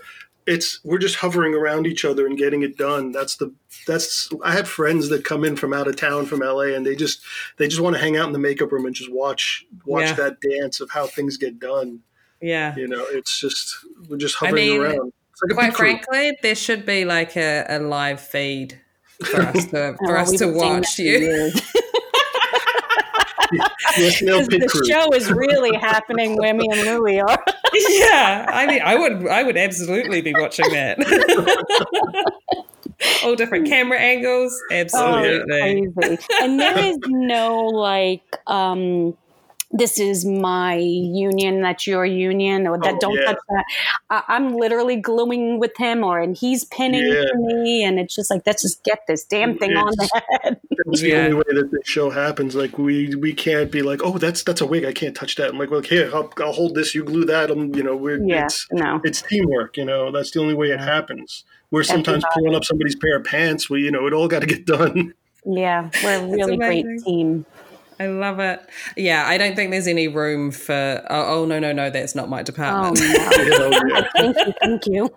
it's 0.48 0.80
we're 0.84 0.98
just 0.98 1.16
hovering 1.16 1.54
around 1.54 1.86
each 1.88 2.04
other 2.04 2.26
and 2.26 2.38
getting 2.38 2.64
it 2.64 2.78
done 2.78 3.12
that's 3.12 3.36
the 3.36 3.54
that's 3.88 4.30
i 4.44 4.52
have 4.52 4.68
friends 4.68 5.10
that 5.10 5.24
come 5.24 5.44
in 5.44 5.56
from 5.56 5.72
out 5.74 5.88
of 5.88 5.96
town 5.96 6.26
from 6.26 6.40
la 6.40 6.62
and 6.62 6.86
they 6.86 6.96
just 6.96 7.22
they 7.58 7.68
just 7.68 7.82
want 7.82 7.96
to 7.96 8.02
hang 8.02 8.18
out 8.18 8.28
in 8.28 8.34
the 8.34 8.40
makeup 8.40 8.72
room 8.72 8.86
and 8.86 8.96
just 8.96 9.12
watch 9.12 9.66
watch 9.86 10.08
Yeah. 10.10 10.14
that 10.16 10.38
dance 10.42 10.80
of 10.82 10.90
how 10.90 11.06
things 11.08 11.38
get 11.38 11.60
done 11.60 12.00
Yeah. 12.42 12.76
you 12.76 12.88
know 12.88 13.06
it's 13.10 13.40
just 13.40 13.76
we're 14.10 14.18
just 14.18 14.42
I 14.42 14.48
hovering 14.48 14.70
mean, 14.70 14.82
around 14.82 15.14
it's 15.34 15.42
like 15.56 15.56
Quite 15.56 15.76
frankly, 15.76 16.38
there 16.44 16.56
should 16.56 16.86
be 16.86 17.06
like 17.06 17.36
a, 17.38 17.66
a 17.68 17.80
live 17.80 18.20
feed 18.22 18.80
for 19.24 19.42
us 19.42 19.66
to 19.68 19.96
for 20.06 20.18
Oh, 20.18 20.22
us 20.22 20.32
to 20.34 20.48
watch 20.52 21.00
you. 21.00 21.18
years. 21.20 21.54
Yes, 21.54 21.74
no, 21.74 23.40
pit 23.40 23.41
the 23.52 24.86
show 24.90 25.14
is 25.14 25.32
really 25.32 25.76
happening 25.78 26.38
where 26.38 26.54
me 26.54 26.68
and 26.72 26.82
louie 26.82 27.20
are 27.20 27.44
yeah, 27.74 28.46
I 28.50 28.66
mean, 28.66 28.82
I 28.84 28.96
would, 28.96 29.28
I 29.28 29.44
would 29.44 29.58
absolutely 29.58 30.22
be 30.22 30.34
watching 30.34 30.70
that. 30.72 30.98
All 33.24 33.36
different 33.36 33.68
camera 33.68 34.00
angles, 34.00 34.60
absolutely. 34.72 35.90
crazy. 35.98 36.24
And 36.42 36.60
there 36.60 36.78
is 36.78 36.98
no 37.08 37.66
like, 37.66 38.24
um, 38.48 39.18
this 39.74 40.00
is 40.00 40.26
my 40.26 40.76
union, 40.76 41.62
that's 41.62 41.88
your 41.88 42.06
union, 42.06 42.68
or 42.68 42.78
that 42.80 42.96
Oh, 42.96 42.98
don't 43.00 43.16
yeah. 43.16 43.26
touch 43.26 43.38
that. 43.50 43.66
I, 44.10 44.24
I'm 44.28 44.54
literally 44.56 44.98
gluing 44.98 45.60
with 45.60 45.72
him, 45.78 46.04
or 46.04 46.20
and 46.20 46.36
he's 46.36 46.66
pinning 46.66 47.06
Yeah. 47.06 47.24
me, 47.38 47.84
and 47.84 48.00
it's 48.00 48.16
just 48.16 48.30
like, 48.30 48.42
let's 48.46 48.62
just 48.64 48.84
get 48.84 49.00
this 49.08 49.24
damn 49.24 49.58
thing 49.58 49.76
on 49.78 49.92
the 49.96 50.22
head. 50.44 50.60
That's 50.86 51.02
the 51.02 51.16
only 51.16 51.34
way 51.36 51.44
that 51.48 51.70
this 51.72 51.82
show 51.86 52.10
happens. 52.10 52.56
Like 52.56 52.78
we 52.78 53.16
we 53.16 53.34
can't 53.34 53.72
be 53.72 53.82
like, 53.82 54.02
oh, 54.04 54.18
that's 54.18 54.44
that's 54.44 54.62
a 54.62 54.66
wig. 54.66 54.84
I 54.84 54.92
can't 54.94 55.16
touch 55.16 55.36
that. 55.36 55.50
I'm 55.50 55.60
like, 55.60 55.70
well, 55.70 55.82
here, 55.82 56.10
I'll, 56.14 56.32
I'll 56.38 56.54
hold 56.54 56.76
this. 56.76 56.96
You 56.96 57.04
glue 57.04 57.26
that. 57.26 57.52
I'm, 57.52 57.74
you 57.76 57.84
know, 57.84 57.96
we're 57.96 58.22
Yeah, 58.26 58.46
it's 58.46 58.68
no. 58.72 59.00
it's 59.04 59.22
teamwork. 59.22 59.78
You 59.78 59.86
know, 59.86 60.12
that's 60.12 60.32
the 60.32 60.40
only 60.42 60.56
way 60.56 60.72
it 60.72 60.80
happens. 60.80 61.44
We're 61.70 61.84
sometimes 61.84 62.24
Everybody. 62.26 62.34
pulling 62.34 62.56
up 62.56 62.66
somebody's 62.66 62.96
pair 62.96 63.16
of 63.18 63.24
pants. 63.26 63.70
We, 63.70 63.82
you 63.82 63.92
know, 63.92 64.08
it 64.08 64.14
all 64.14 64.28
got 64.28 64.40
to 64.40 64.48
get 64.48 64.66
done. 64.78 65.14
Yeah, 65.46 65.90
we're 66.04 66.18
a 66.18 66.28
really 66.28 66.58
great 66.58 66.86
team. 67.06 67.46
I 68.02 68.08
love 68.08 68.40
it. 68.40 68.60
Yeah, 68.98 69.26
I 69.28 69.38
don't 69.38 69.56
think 69.56 69.70
there's 69.72 69.88
any 69.88 70.08
room 70.08 70.50
for. 70.52 71.06
Oh, 71.10 71.42
oh 71.42 71.46
no, 71.46 71.60
no, 71.60 71.72
no, 71.72 71.90
that's 71.90 72.16
not 72.16 72.30
my 72.30 72.40
Oh 72.40 72.44
department. 72.44 73.00
no! 73.00 73.06
You 73.44 73.50
know, 73.50 73.82
yeah. 73.96 74.08
thank 74.16 74.38
you, 74.38 74.54
thank 74.62 74.86
you. 74.88 75.10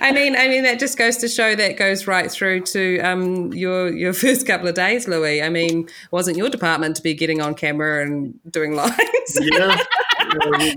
I 0.00 0.12
mean, 0.12 0.36
I 0.36 0.46
mean 0.46 0.62
that 0.62 0.78
just 0.78 0.96
goes 0.96 1.16
to 1.18 1.28
show 1.28 1.56
that 1.56 1.76
goes 1.76 2.06
right 2.06 2.30
through 2.30 2.60
to 2.66 3.00
um, 3.00 3.52
your 3.52 3.90
your 3.90 4.12
first 4.12 4.46
couple 4.46 4.68
of 4.68 4.74
days, 4.76 5.08
Louie. 5.08 5.42
I 5.42 5.48
mean, 5.48 5.88
wasn't 6.12 6.36
your 6.36 6.48
department 6.50 6.94
to 6.96 7.02
be 7.02 7.14
getting 7.14 7.40
on 7.40 7.54
camera 7.54 8.06
and 8.06 8.38
doing 8.50 8.74
lines, 8.76 8.96
yeah. 9.40 9.76
You 10.22 10.38
know, 10.40 10.58
we- 10.58 10.76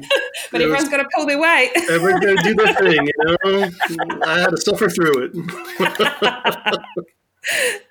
but 0.51 0.61
everyone's 0.61 0.89
got 0.89 0.97
to 0.97 1.07
pull 1.15 1.25
their 1.27 1.39
weight. 1.39 1.71
Everyone's 1.89 2.25
got 2.25 2.37
to 2.37 2.43
do 2.43 2.55
their 2.55 2.73
thing. 2.75 3.05
You 3.07 3.37
know, 3.43 3.69
I 4.25 4.39
had 4.39 4.49
to 4.49 4.57
suffer 4.57 4.89
through 4.89 5.29
it. 5.31 7.05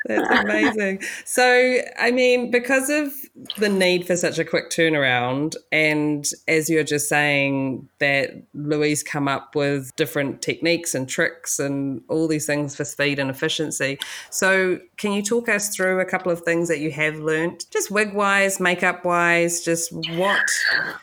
That's 0.06 0.40
amazing. 0.40 1.02
So, 1.24 1.78
I 1.98 2.10
mean, 2.10 2.50
because 2.50 2.90
of 2.90 3.12
the 3.58 3.68
need 3.68 4.06
for 4.06 4.16
such 4.16 4.38
a 4.38 4.44
quick 4.44 4.70
turnaround, 4.70 5.56
and 5.72 6.26
as 6.46 6.70
you're 6.70 6.84
just 6.84 7.08
saying, 7.08 7.88
that 7.98 8.42
Louie's 8.54 9.02
come 9.02 9.28
up 9.28 9.54
with 9.54 9.94
different 9.96 10.42
techniques 10.42 10.94
and 10.94 11.08
tricks 11.08 11.58
and 11.58 12.02
all 12.08 12.28
these 12.28 12.46
things 12.46 12.76
for 12.76 12.84
speed 12.84 13.18
and 13.18 13.30
efficiency. 13.30 13.98
So, 14.30 14.78
can 14.96 15.12
you 15.12 15.22
talk 15.22 15.48
us 15.48 15.74
through 15.74 16.00
a 16.00 16.04
couple 16.04 16.30
of 16.30 16.40
things 16.42 16.68
that 16.68 16.78
you 16.78 16.90
have 16.92 17.16
learned, 17.16 17.64
just 17.70 17.90
wig 17.90 18.14
wise, 18.14 18.60
makeup 18.60 19.04
wise, 19.04 19.62
just 19.62 19.92
what? 19.92 20.46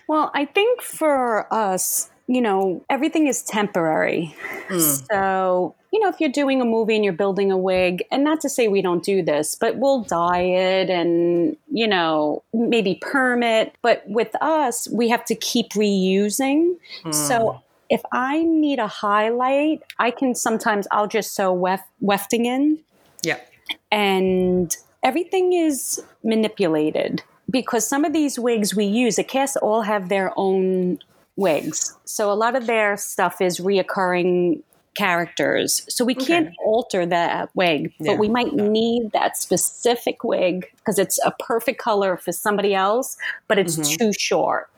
Well, 0.08 0.32
I 0.34 0.46
think 0.46 0.82
for 0.82 1.52
us, 1.54 2.10
you 2.28 2.42
know, 2.42 2.84
everything 2.90 3.28
is 3.28 3.42
temporary. 3.42 4.36
Hmm. 4.70 4.80
So, 4.80 5.76
you 5.92 6.00
know, 6.00 6.08
if 6.10 6.20
you're 6.20 6.32
doing 6.32 6.62
a 6.62 6.66
movie 6.66 6.96
and 6.96 7.04
you're 7.04 7.14
building 7.14 7.52
a 7.52 7.58
wig, 7.58 8.04
and 8.12 8.24
not 8.24 8.40
to 8.42 8.50
say 8.50 8.68
we 8.68 8.82
don't 8.82 9.04
do 9.04 9.22
this, 9.22 9.56
but 9.56 9.78
we'll 9.78 10.04
dye 10.04 10.40
it 10.42 10.90
and, 10.90 11.58
you 11.72 11.88
know, 11.88 12.44
maybe 12.54 12.98
perm 13.02 13.44
it. 13.44 13.76
But 13.82 14.04
with 14.08 14.34
us, 14.42 14.88
we 14.90 15.10
have 15.10 15.26
to 15.26 15.36
keep 15.36 15.72
reusing. 15.74 16.78
So, 17.12 17.52
hmm. 17.52 17.58
if 17.90 18.02
I 18.12 18.44
need 18.44 18.80
a 18.80 18.88
highlight, 18.88 19.84
I 20.00 20.12
can 20.12 20.34
sometimes, 20.34 20.88
I'll 20.92 21.08
just 21.08 21.36
sew 21.36 21.52
weft, 21.54 21.88
wefting 22.02 22.46
in 22.46 22.80
Yeah. 23.24 23.40
and 23.92 24.76
everything 25.04 25.54
is 25.54 26.02
manipulated 26.24 27.22
because 27.50 27.86
some 27.86 28.06
of 28.06 28.14
these 28.14 28.40
wigs 28.40 28.74
we 28.74 28.86
use, 28.86 29.18
the 29.18 29.24
casts 29.24 29.58
all 29.58 29.82
have 29.82 30.08
their 30.10 30.32
own 30.38 31.00
wigs. 31.36 31.98
So 32.06 32.32
a 32.32 32.36
lot 32.36 32.56
of 32.56 32.68
their 32.68 32.98
stuff 32.98 33.42
is 33.42 33.60
reoccurring 33.60 34.62
characters. 34.96 35.86
So 35.90 36.06
we 36.06 36.14
can't 36.14 36.54
alter 36.64 37.06
that 37.06 37.50
wig, 37.56 37.94
Yeah. 38.00 38.12
but 38.12 38.20
we 38.20 38.30
might 38.30 38.54
need 38.54 39.12
that 39.14 39.38
specific 39.38 40.24
wig 40.24 40.68
because 40.78 41.00
it's 41.00 41.20
a 41.26 41.32
perfect 41.40 41.80
color 41.80 42.16
for 42.16 42.32
somebody 42.32 42.76
else, 42.76 43.18
but 43.48 43.58
it's 43.58 43.76
mm-hmm. 43.76 43.96
too 43.98 44.14
short. 44.14 44.70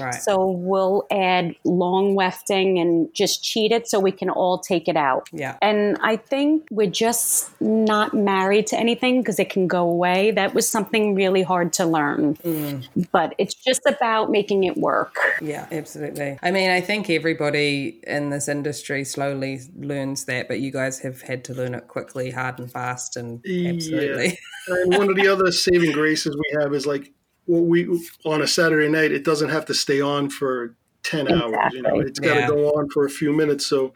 Right. 0.00 0.14
So 0.14 0.50
we'll 0.50 1.06
add 1.10 1.54
long 1.64 2.16
wefting 2.16 2.80
and 2.80 3.12
just 3.14 3.42
cheat 3.42 3.72
it 3.72 3.88
so 3.88 4.00
we 4.00 4.12
can 4.12 4.30
all 4.30 4.58
take 4.58 4.88
it 4.88 4.96
out. 4.96 5.28
Yeah. 5.32 5.56
And 5.62 5.98
I 6.02 6.16
think 6.16 6.66
we're 6.70 6.90
just 6.90 7.50
not 7.60 8.14
married 8.14 8.66
to 8.68 8.78
anything 8.78 9.20
because 9.20 9.38
it 9.38 9.50
can 9.50 9.66
go 9.66 9.88
away. 9.88 10.30
That 10.30 10.54
was 10.54 10.68
something 10.68 11.14
really 11.14 11.42
hard 11.42 11.72
to 11.74 11.86
learn. 11.86 12.36
Mm. 12.36 12.88
But 13.10 13.34
it's 13.38 13.54
just 13.54 13.82
about 13.86 14.30
making 14.30 14.64
it 14.64 14.76
work. 14.76 15.16
Yeah, 15.40 15.66
absolutely. 15.70 16.38
I 16.42 16.50
mean, 16.50 16.70
I 16.70 16.80
think 16.80 17.10
everybody 17.10 18.00
in 18.06 18.30
this 18.30 18.48
industry 18.48 19.04
slowly 19.04 19.60
learns 19.76 20.24
that, 20.26 20.48
but 20.48 20.60
you 20.60 20.70
guys 20.70 21.00
have 21.00 21.22
had 21.22 21.44
to 21.44 21.54
learn 21.54 21.74
it 21.74 21.88
quickly, 21.88 22.30
hard 22.30 22.58
and 22.58 22.70
fast, 22.70 23.16
and 23.16 23.44
absolutely. 23.46 24.38
and 24.68 24.96
one 24.96 25.10
of 25.10 25.16
the 25.16 25.28
other 25.28 25.50
saving 25.52 25.92
graces 25.92 26.36
we 26.36 26.62
have 26.62 26.72
is 26.74 26.86
like 26.86 27.02
well, 27.02 27.21
we 27.46 27.88
on 28.24 28.42
a 28.42 28.46
Saturday 28.46 28.88
night, 28.88 29.12
it 29.12 29.24
doesn't 29.24 29.50
have 29.50 29.66
to 29.66 29.74
stay 29.74 30.00
on 30.00 30.30
for 30.30 30.74
10 31.02 31.28
hours. 31.28 31.56
You 31.72 31.82
know, 31.82 31.88
Exactly. 32.00 32.06
it's 32.06 32.18
got 32.20 32.34
to 32.34 32.40
Yeah. 32.40 32.46
go 32.46 32.68
on 32.70 32.88
for 32.90 33.04
a 33.04 33.10
few 33.10 33.32
minutes. 33.32 33.66
So 33.66 33.92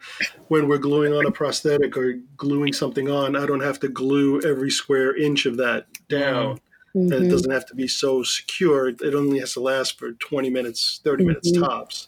when 0.49 0.67
we're 0.67 0.77
gluing 0.77 1.13
on 1.13 1.25
a 1.25 1.31
prosthetic 1.31 1.95
or 1.97 2.19
gluing 2.35 2.73
something 2.73 3.09
on, 3.09 3.35
I 3.35 3.45
don't 3.45 3.61
have 3.63 3.79
to 3.81 3.87
glue 3.87 4.41
every 4.41 4.69
square 4.69 5.15
inch 5.15 5.45
of 5.45 5.57
that 5.57 5.87
down. 6.09 6.59
And 6.93 7.13
Mm-hmm. 7.13 7.25
it 7.25 7.29
doesn't 7.29 7.51
have 7.51 7.65
to 7.67 7.75
be 7.75 7.87
so 7.87 8.23
secure. 8.23 8.89
It 8.89 9.13
only 9.13 9.39
has 9.39 9.53
to 9.53 9.59
last 9.59 9.99
for 9.99 10.13
20 10.13 10.49
minutes, 10.49 10.99
30 11.03 11.25
minutes 11.25 11.51
Mm-hmm. 11.51 11.63
tops. 11.63 12.07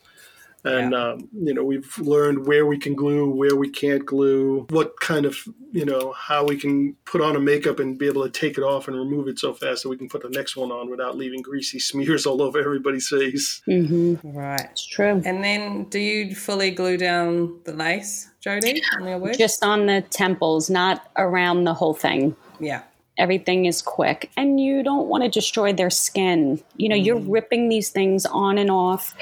And, 0.64 0.94
um, 0.94 1.30
you 1.34 1.54
know, 1.54 1.64
we've 1.64 1.98
learned 2.00 2.46
where 2.46 2.66
we 2.66 2.78
can 2.78 2.94
glue, 2.94 3.30
where 3.30 3.56
we 3.56 3.70
can't 3.70 4.06
glue, 4.06 4.68
what 4.70 5.00
kind 5.00 5.26
of, 5.26 5.38
you 5.72 5.86
know, 5.86 6.14
how 6.18 6.46
we 6.46 6.58
can 6.58 6.96
put 7.06 7.22
on 7.22 7.36
a 7.36 7.40
makeup 7.40 7.80
and 7.80 7.98
be 7.98 8.08
able 8.08 8.24
to 8.24 8.30
take 8.30 8.58
it 8.58 8.62
off 8.62 8.88
and 8.88 8.98
remove 8.98 9.28
it 9.28 9.40
so 9.40 9.54
fast 9.54 9.84
that 9.84 9.90
we 9.90 9.98
can 9.98 10.10
put 10.10 10.22
the 10.22 10.30
next 10.30 10.58
one 10.58 10.72
on 10.72 10.90
without 10.90 11.18
leaving 11.18 11.42
greasy 11.42 11.80
smears 11.90 12.26
all 12.26 12.42
over 12.42 12.60
everybody's 12.60 13.08
face. 13.08 13.62
Right. 13.68 14.68
It's 14.72 14.86
true. 14.86 15.22
And 15.26 15.44
then 15.44 15.86
do 15.86 16.00
you 16.00 16.36
fully 16.36 16.72
glue 16.72 16.98
down 16.98 17.60
the 17.64 17.74
lace, 17.74 18.30
Jodi, 18.42 18.82
on 18.98 19.08
your 19.08 19.18
wig? 19.18 19.38
Just 19.38 19.64
on 19.64 19.86
the 19.86 20.02
temples, 20.10 20.70
not 20.70 21.10
around 21.18 21.64
the 21.64 21.74
whole 21.74 21.94
thing. 21.94 22.36
yeah. 22.60 22.82
Everything 23.18 23.66
is 23.66 23.82
quick, 23.82 24.32
and 24.38 24.62
you 24.62 24.82
don't 24.82 25.08
want 25.08 25.24
to 25.24 25.30
destroy 25.30 25.74
their 25.74 25.90
skin. 25.90 26.64
You 26.78 26.88
know, 26.88 26.96
you're 26.96 27.20
ripping 27.20 27.68
these 27.68 27.90
things 27.90 28.26
on 28.26 28.58
and 28.58 28.72
off 28.72 29.14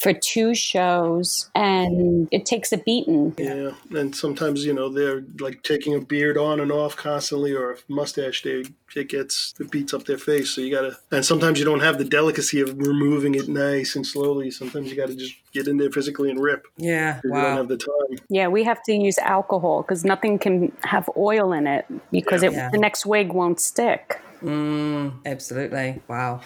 for 0.00 0.12
two 0.14 0.54
shows, 0.54 1.50
and 1.54 2.26
it 2.32 2.46
takes 2.46 2.72
a 2.72 2.78
beating. 2.78 3.34
Yeah, 3.38 3.72
and 3.90 4.14
sometimes 4.14 4.64
you 4.64 4.72
know 4.72 4.88
they're 4.88 5.22
like 5.38 5.62
taking 5.62 5.94
a 5.94 6.00
beard 6.00 6.36
on 6.38 6.58
and 6.60 6.72
off 6.72 6.96
constantly, 6.96 7.52
or 7.52 7.72
a 7.72 7.76
mustache. 7.88 8.42
They 8.42 8.64
it 8.96 9.08
gets 9.08 9.54
it 9.60 9.70
beats 9.70 9.92
up 9.94 10.04
their 10.04 10.18
face. 10.18 10.50
So 10.50 10.60
you 10.62 10.74
gotta, 10.74 10.96
and 11.12 11.24
sometimes 11.24 11.58
you 11.58 11.64
don't 11.64 11.80
have 11.80 11.98
the 11.98 12.04
delicacy 12.04 12.60
of 12.60 12.76
removing 12.78 13.34
it 13.34 13.48
nice 13.48 13.94
and 13.96 14.06
slowly. 14.06 14.50
Sometimes 14.50 14.90
you 14.90 14.96
gotta 14.96 15.14
just 15.14 15.34
get 15.52 15.68
in 15.68 15.76
there 15.76 15.90
physically 15.90 16.30
and 16.30 16.40
rip. 16.40 16.66
Yeah. 16.76 17.14
'cause 17.14 17.20
You 17.24 17.30
don't 17.30 17.42
Wow. 17.42 17.56
have 17.58 17.68
the 17.68 17.76
time. 17.76 18.18
Yeah, 18.28 18.48
we 18.48 18.64
have 18.64 18.82
to 18.84 18.92
use 18.92 19.18
alcohol 19.18 19.82
because 19.82 20.04
nothing 20.04 20.38
can 20.38 20.72
have 20.84 21.08
oil 21.16 21.52
in 21.52 21.66
it 21.66 21.84
because 22.10 22.42
it, 22.42 22.52
Yeah. 22.52 22.70
the 22.72 22.78
next 22.78 23.04
wig 23.06 23.32
won't 23.32 23.60
stick. 23.60 24.20
Mm, 24.42 25.12
absolutely. 25.26 26.00
Wow. 26.08 26.40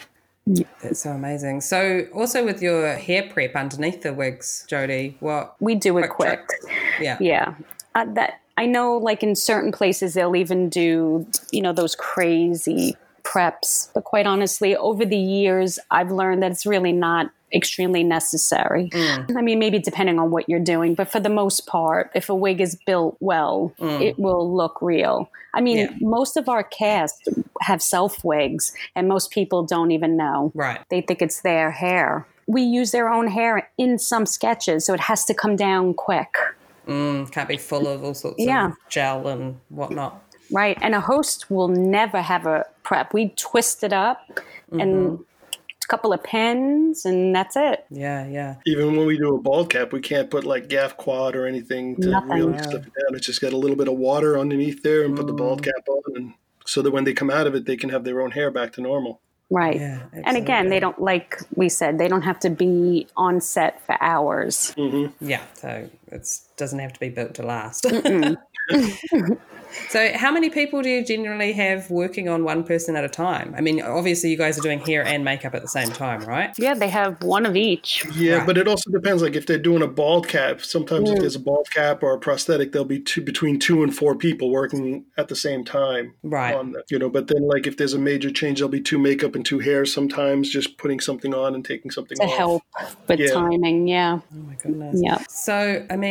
That's 0.46 1.00
so 1.00 1.10
amazing. 1.10 1.62
So, 1.62 2.06
also 2.12 2.44
with 2.44 2.60
your 2.60 2.94
hair 2.96 3.28
prep 3.30 3.56
underneath 3.56 4.02
the 4.02 4.12
wigs, 4.12 4.66
Jodi, 4.68 5.16
what? 5.20 5.56
We 5.60 5.74
do 5.74 5.96
it 5.98 6.10
Quick 6.10 6.46
quick. 6.46 6.72
Yeah. 7.00 7.16
Yeah. 7.20 7.54
Uh, 7.94 8.06
that 8.14 8.40
I 8.56 8.66
know 8.66 8.96
like 8.96 9.22
in 9.22 9.34
certain 9.36 9.72
places 9.72 10.14
they'll 10.14 10.36
even 10.36 10.68
do, 10.68 11.26
you 11.50 11.62
know, 11.62 11.72
those 11.72 11.96
crazy 11.96 12.96
preps. 13.22 13.88
But 13.94 14.04
quite 14.04 14.26
honestly, 14.26 14.76
over 14.76 15.04
the 15.04 15.16
years 15.16 15.78
I've 15.90 16.10
learned 16.10 16.42
that 16.42 16.52
it's 16.52 16.66
really 16.66 16.92
not 16.92 17.30
extremely 17.54 18.02
necessary. 18.02 18.90
Mm. 18.90 19.36
I 19.36 19.42
mean, 19.42 19.58
maybe 19.58 19.78
depending 19.78 20.18
on 20.18 20.30
what 20.30 20.48
you're 20.48 20.60
doing, 20.60 20.94
but 20.94 21.10
for 21.10 21.20
the 21.20 21.28
most 21.28 21.66
part, 21.66 22.10
if 22.14 22.28
a 22.28 22.34
wig 22.34 22.60
is 22.60 22.76
built 22.86 23.16
well, 23.20 23.72
mm. 23.78 24.00
it 24.00 24.18
will 24.18 24.54
look 24.54 24.80
real. 24.82 25.30
I 25.54 25.60
mean, 25.60 25.78
Yeah. 25.78 25.90
most 26.00 26.36
of 26.36 26.48
our 26.48 26.62
cast 26.62 27.28
have 27.62 27.80
self 27.82 28.24
wigs 28.24 28.74
and 28.96 29.08
most 29.08 29.30
people 29.30 29.62
don't 29.62 29.92
even 29.92 30.16
know. 30.16 30.50
Right. 30.54 30.80
They 30.90 31.00
think 31.00 31.22
it's 31.22 31.42
their 31.42 31.70
hair. 31.70 32.26
We 32.46 32.62
use 32.62 32.90
their 32.90 33.08
own 33.08 33.28
hair 33.28 33.70
in 33.78 33.98
some 33.98 34.26
sketches, 34.26 34.84
so 34.84 34.92
it 34.92 35.00
has 35.00 35.24
to 35.26 35.34
come 35.34 35.56
down 35.56 35.94
quick. 35.94 36.34
Mm, 36.86 37.30
can't 37.32 37.48
be 37.48 37.56
full 37.56 37.86
of 37.86 38.04
all 38.04 38.12
sorts 38.14 38.36
Yeah. 38.38 38.66
of 38.66 38.72
gel 38.90 39.26
and 39.28 39.58
whatnot. 39.70 40.20
Right. 40.52 40.76
And 40.82 40.94
a 40.94 41.00
host 41.00 41.50
will 41.50 41.68
never 41.68 42.20
have 42.20 42.44
a 42.46 42.66
prep. 42.82 43.14
We 43.14 43.30
twist 43.36 43.82
it 43.82 43.92
up 43.94 44.18
and 44.70 45.18
a 45.20 45.33
couple 45.86 46.12
of 46.12 46.22
pins 46.22 47.04
and 47.04 47.34
that's 47.34 47.56
it. 47.56 47.84
Yeah. 47.90 48.26
Yeah. 48.26 48.56
Even 48.66 48.96
when 48.96 49.06
we 49.06 49.18
do 49.18 49.34
a 49.34 49.40
bald 49.40 49.70
cap, 49.70 49.92
we 49.92 50.00
can't 50.00 50.30
put 50.30 50.44
like 50.44 50.68
Gafquat 50.68 51.34
or 51.34 51.46
anything 51.46 51.96
to 52.00 52.08
Nothing. 52.08 52.30
really 52.30 52.58
slip 52.62 52.86
it 52.86 52.92
down. 52.94 53.14
It's 53.14 53.26
just 53.26 53.40
got 53.40 53.52
a 53.52 53.56
little 53.56 53.76
bit 53.76 53.88
of 53.88 53.94
water 53.94 54.38
underneath 54.38 54.82
there 54.82 55.04
and 55.04 55.16
put 55.16 55.26
the 55.26 55.32
bald 55.32 55.62
mm. 55.62 55.64
cap 55.64 55.88
on, 55.88 56.16
and 56.16 56.34
so 56.66 56.82
that 56.82 56.90
when 56.90 57.04
they 57.04 57.12
come 57.12 57.30
out 57.30 57.46
of 57.46 57.54
it, 57.54 57.66
they 57.66 57.76
can 57.76 57.90
have 57.90 58.04
their 58.04 58.20
own 58.20 58.30
hair 58.30 58.50
back 58.50 58.72
to 58.74 58.80
normal. 58.80 59.20
Right. 59.50 59.78
Yeah, 59.78 60.00
and 60.12 60.36
again, 60.36 60.70
they 60.70 60.80
don't, 60.80 60.98
like 61.00 61.38
we 61.54 61.68
said, 61.68 61.98
they 61.98 62.08
don't 62.08 62.22
have 62.22 62.40
to 62.40 62.50
be 62.50 63.06
on 63.16 63.40
set 63.40 63.84
for 63.84 64.02
hours. 64.02 64.74
Mm-hmm. 64.76 65.24
Yeah. 65.24 65.42
So 65.54 65.88
it 66.14 66.26
doesn't 66.56 66.78
have 66.78 66.92
to 66.92 67.00
be 67.00 67.08
built 67.08 67.34
to 67.34 67.42
last. 67.42 67.86
so, 69.88 70.10
how 70.14 70.32
many 70.32 70.50
people 70.50 70.82
do 70.82 70.88
you 70.88 71.04
generally 71.04 71.52
have 71.52 71.90
working 71.90 72.28
on 72.28 72.44
one 72.44 72.64
person 72.64 72.96
at 72.96 73.04
a 73.04 73.08
time? 73.08 73.54
I 73.56 73.60
mean, 73.60 73.82
obviously, 73.82 74.30
you 74.30 74.36
guys 74.38 74.58
are 74.58 74.62
doing 74.62 74.80
hair 74.80 75.04
and 75.04 75.24
makeup 75.24 75.54
at 75.54 75.62
the 75.62 75.68
same 75.68 75.88
time, 75.88 76.22
right? 76.22 76.54
Yeah, 76.58 76.74
they 76.74 76.88
have 76.88 77.22
one 77.22 77.46
of 77.46 77.56
each. 77.56 78.04
Yeah, 78.14 78.36
Right. 78.36 78.46
but 78.46 78.58
it 78.58 78.68
also 78.68 78.90
depends. 78.90 79.22
Like 79.22 79.34
if 79.36 79.46
they're 79.46 79.58
doing 79.58 79.82
a 79.82 79.86
bald 79.86 80.28
cap, 80.28 80.62
sometimes 80.62 81.10
if 81.10 81.16
mm. 81.18 81.20
there's 81.20 81.36
a 81.36 81.40
bald 81.40 81.68
cap 81.70 82.02
or 82.02 82.14
a 82.14 82.18
prosthetic, 82.18 82.72
there'll 82.72 82.86
be 82.86 83.00
two 83.00 83.20
between 83.20 83.58
two 83.58 83.82
and 83.82 83.94
four 83.94 84.14
people 84.14 84.50
working 84.50 85.04
at 85.16 85.28
the 85.28 85.36
same 85.36 85.64
time. 85.64 86.14
Right. 86.22 86.54
On 86.54 86.72
that, 86.72 86.84
you 86.90 86.98
know, 86.98 87.10
but 87.10 87.26
then 87.28 87.46
like 87.48 87.66
if 87.66 87.76
there's 87.76 87.94
a 87.94 87.98
major 87.98 88.30
change, 88.30 88.58
there'll 88.60 88.70
be 88.70 88.80
two 88.80 88.98
makeup 88.98 89.34
and 89.34 89.44
two 89.44 89.58
hair. 89.58 89.84
Sometimes 89.84 90.48
just 90.50 90.78
putting 90.78 91.00
something 91.00 91.34
on 91.34 91.54
and 91.54 91.64
taking 91.64 91.90
something 91.90 92.16
To 92.18 92.24
off. 92.24 92.36
help 92.36 92.62
with 93.08 93.20
Yeah. 93.20 93.32
timing, 93.32 93.88
yeah. 93.88 94.20
Oh 94.32 94.36
my 94.36 94.54
goodness. 94.54 95.00
Yeah. 95.02 95.18
So, 95.28 95.84
I 95.90 95.96
mean, 95.96 96.03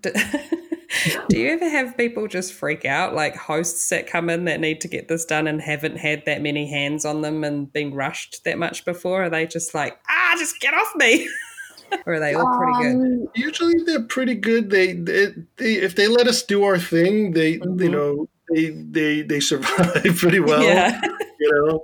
do, 0.00 0.10
do 1.28 1.38
you 1.38 1.50
ever 1.50 1.68
have 1.68 1.96
people 1.96 2.26
just 2.28 2.52
freak 2.52 2.84
out, 2.84 3.14
like 3.14 3.36
hosts 3.36 3.88
that 3.90 4.06
come 4.06 4.30
in 4.30 4.44
that 4.46 4.60
need 4.60 4.80
to 4.82 4.88
get 4.88 5.08
this 5.08 5.24
done 5.24 5.46
and 5.46 5.60
haven't 5.60 5.96
had 5.96 6.24
that 6.26 6.42
many 6.42 6.68
hands 6.68 7.04
on 7.04 7.22
them 7.22 7.44
and 7.44 7.72
been 7.72 7.94
rushed 7.94 8.44
that 8.44 8.58
much 8.58 8.84
before? 8.84 9.24
Are 9.24 9.30
they 9.30 9.46
just 9.46 9.74
like, 9.74 9.98
ah, 10.08 10.34
just 10.38 10.60
get 10.60 10.74
off 10.74 10.92
me? 10.96 11.28
or 12.06 12.14
are 12.14 12.20
they 12.20 12.34
all 12.34 12.56
pretty 12.58 12.72
good? 12.82 12.96
Um, 12.96 13.28
Usually 13.34 13.82
they're 13.84 14.02
pretty 14.04 14.34
good. 14.34 14.70
They, 14.70 14.92
they, 14.94 15.26
they 15.56 15.74
if 15.74 15.94
they 15.96 16.08
let 16.08 16.26
us 16.26 16.42
do 16.42 16.64
our 16.64 16.78
thing, 16.78 17.32
they 17.32 17.58
Mm-hmm. 17.58 17.82
you 17.82 17.90
know 17.90 18.28
they 18.54 18.70
they 18.70 19.22
they 19.22 19.40
survive 19.40 20.02
pretty 20.18 20.38
well. 20.40 20.62
yeah. 20.62 21.00
you 21.40 21.50
know 21.52 21.82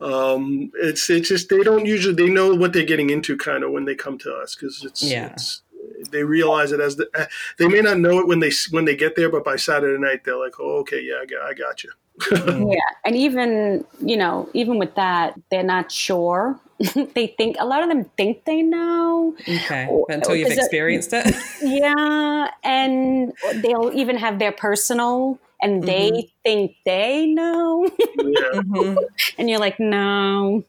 um 0.00 0.70
it's 0.82 1.08
it's 1.08 1.28
just 1.28 1.48
they 1.48 1.62
don't 1.62 1.86
usually 1.86 2.12
they 2.14 2.28
know 2.28 2.54
what 2.56 2.72
they're 2.72 2.84
getting 2.84 3.08
into 3.10 3.36
kind 3.36 3.62
of 3.62 3.70
when 3.70 3.84
they 3.84 3.94
come 3.94 4.18
to 4.18 4.32
us 4.34 4.56
because 4.56 4.82
it's 4.84 5.00
Yeah. 5.00 5.28
it's 5.32 5.61
they 6.10 6.24
realize 6.24 6.72
it 6.72 6.80
as 6.80 6.96
the 6.96 7.08
uh, 7.14 7.26
they 7.58 7.68
may 7.68 7.80
not 7.80 7.98
know 7.98 8.18
it 8.18 8.26
when 8.26 8.40
they 8.40 8.50
when 8.70 8.84
they 8.84 8.96
get 8.96 9.16
there 9.16 9.30
but 9.30 9.44
by 9.44 9.56
saturday 9.56 10.00
night 10.00 10.24
they're 10.24 10.36
like 10.38 10.54
oh 10.60 10.78
okay 10.78 11.00
yeah 11.02 11.16
i 11.22 11.26
got, 11.26 11.42
I 11.42 11.54
got 11.54 11.84
you 11.84 11.90
Yeah, 12.46 12.76
and 13.06 13.16
even 13.16 13.84
you 14.00 14.16
know, 14.18 14.48
even 14.52 14.78
with 14.78 14.94
that, 14.96 15.34
they're 15.50 15.62
not 15.62 15.90
sure. 15.90 16.60
they 17.14 17.28
think 17.38 17.56
a 17.58 17.64
lot 17.64 17.82
of 17.82 17.88
them 17.88 18.04
think 18.18 18.44
they 18.44 18.60
know. 18.60 19.34
Okay. 19.48 19.88
Until 20.10 20.36
you've 20.36 20.50
experienced 20.52 21.10
it. 21.14 21.34
Yeah, 21.62 22.50
and 22.62 23.32
they'll 23.62 23.90
even 23.94 24.16
have 24.18 24.38
their 24.38 24.52
personal, 24.52 25.38
and 25.62 25.82
they 25.84 26.30
think 26.44 26.76
they 26.84 27.26
know, 27.26 27.88
yeah 28.18 28.60
Mhm. 28.60 28.96
and 29.38 29.48
you're 29.48 29.58
like, 29.60 29.80
no. 29.80 30.64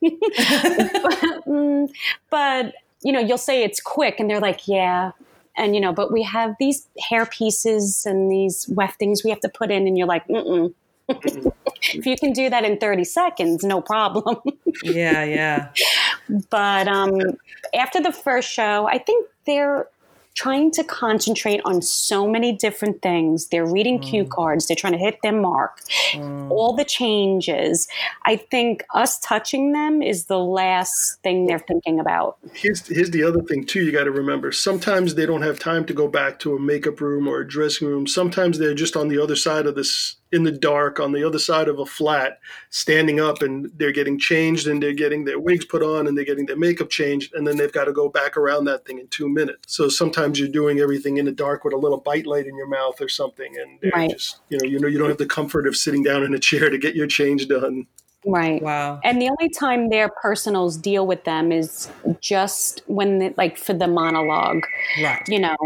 Mm, 1.45 1.89
but 2.29 2.73
you 3.03 3.11
know, 3.11 3.19
you'll 3.19 3.37
say 3.37 3.63
it's 3.63 3.81
quick, 3.81 4.19
and 4.19 4.29
they're 4.29 4.39
like, 4.39 4.67
yeah. 4.67 5.11
And 5.55 5.75
you 5.75 5.81
know, 5.81 5.93
but 5.93 6.11
we 6.11 6.23
have 6.23 6.55
these 6.59 6.87
hair 7.09 7.25
pieces 7.25 8.05
and 8.05 8.31
these 8.31 8.65
weftings 8.65 9.23
we 9.23 9.29
have 9.29 9.39
to 9.41 9.49
put 9.49 9.71
in, 9.71 9.87
and 9.87 9.97
you're 9.97 10.07
like, 10.07 10.27
mm 10.27 10.73
if 11.09 12.05
you 12.05 12.15
can 12.17 12.31
do 12.31 12.49
that 12.49 12.63
in 12.63 12.77
30 12.77 13.03
seconds, 13.03 13.63
no 13.63 13.81
problem. 13.81 14.37
yeah. 14.83 15.23
Yeah. 15.23 15.69
but 16.49 16.87
um, 16.87 17.19
after 17.73 18.01
the 18.01 18.11
first 18.11 18.49
show, 18.49 18.87
I 18.87 18.97
think 18.97 19.27
they're 19.45 19.87
trying 20.35 20.71
to 20.71 20.83
concentrate 20.83 21.61
on 21.65 21.81
so 21.81 22.27
many 22.27 22.51
different 22.51 23.01
things. 23.01 23.47
They're 23.47 23.65
reading 23.65 23.99
cue 23.99 24.25
mm. 24.25 24.29
cards, 24.29 24.67
they're 24.67 24.75
trying 24.75 24.93
to 24.93 24.99
hit 24.99 25.19
their 25.21 25.33
mark, 25.33 25.81
mm. 26.11 26.49
all 26.49 26.75
the 26.75 26.85
changes. 26.85 27.87
I 28.25 28.35
think 28.37 28.83
us 28.93 29.19
touching 29.19 29.73
them 29.73 30.01
is 30.01 30.25
the 30.25 30.39
last 30.39 31.21
thing 31.23 31.45
they're 31.45 31.59
thinking 31.59 31.99
about. 31.99 32.37
here's 32.53 32.87
here's 32.87 33.11
the 33.11 33.23
other 33.23 33.41
thing 33.41 33.65
too 33.65 33.83
you 33.83 33.91
got 33.91 34.03
to 34.05 34.11
remember 34.11 34.51
sometimes 34.51 35.15
they 35.15 35.25
don't 35.25 35.41
have 35.41 35.59
time 35.59 35.85
to 35.85 35.93
go 35.93 36.07
back 36.07 36.39
to 36.39 36.55
a 36.55 36.59
makeup 36.59 36.99
room 37.01 37.27
or 37.27 37.41
a 37.41 37.47
dressing 37.47 37.87
room 37.87 38.07
sometimes 38.07 38.57
they're 38.57 38.73
just 38.73 38.95
on 38.95 39.07
the 39.07 39.21
other 39.21 39.35
side 39.35 39.65
of 39.65 39.75
this 39.75 40.15
in 40.33 40.43
the 40.43 40.51
dark 40.51 40.99
on 40.99 41.11
the 41.11 41.23
other 41.23 41.39
side 41.39 41.67
of 41.67 41.79
a 41.79 41.85
flat 41.85 42.39
standing 42.69 43.19
up 43.19 43.41
and 43.41 43.71
they're 43.77 43.91
getting 43.91 44.17
changed 44.19 44.67
and 44.67 44.81
they're 44.81 44.93
getting 44.93 45.23
their 45.23 45.39
wigs 45.39 45.63
put 45.65 45.83
on 45.83 46.07
and 46.07 46.17
they're 46.17 46.25
getting 46.25 46.45
their 46.45 46.57
makeup 46.57 46.89
changed 46.89 47.33
and 47.35 47.45
then 47.47 47.55
they've 47.55 47.71
got 47.71 47.85
to 47.85 47.93
go 47.93 48.09
back 48.09 48.35
around 48.35 48.65
that 48.65 48.85
thing 48.85 48.99
in 48.99 49.07
two 49.07 49.29
minutes 49.29 49.75
so 49.75 49.87
sometimes 49.87 50.39
you're 50.39 50.49
doing 50.49 50.79
everything 50.79 51.17
in 51.17 51.25
the 51.25 51.31
dark 51.31 51.63
with 51.63 51.73
a 51.73 51.77
little 51.77 51.99
bite 51.99 52.25
light 52.25 52.47
in 52.47 52.55
your 52.57 52.67
mouth 52.67 52.99
or 52.99 53.07
something 53.07 53.55
and 53.57 53.79
they're 53.81 53.91
Right. 53.93 54.09
just 54.11 54.39
you 54.49 54.57
know 54.57 54.65
you 54.65 54.79
know 54.79 54.87
you 54.87 54.97
don't 54.97 55.09
have 55.09 55.17
the 55.19 55.25
comfort 55.25 55.67
of 55.67 55.75
sitting 55.77 56.03
down 56.03 56.23
in 56.23 56.33
a 56.33 56.39
chair 56.39 56.69
to 56.69 56.77
get 56.77 56.95
your 56.95 57.07
change 57.07 57.47
done 57.47 57.85
Right. 58.25 58.61
Wow. 58.61 58.99
And 59.03 59.21
the 59.21 59.29
only 59.29 59.49
time 59.49 59.89
their 59.89 60.09
personals 60.09 60.77
deal 60.77 61.05
with 61.05 61.23
them 61.25 61.51
is 61.51 61.89
just 62.21 62.81
when, 62.87 63.19
they, 63.19 63.33
like, 63.37 63.57
for 63.57 63.73
the 63.73 63.87
monologue. 63.87 64.63
Right. 65.01 65.21
you 65.27 65.39
know, 65.39 65.57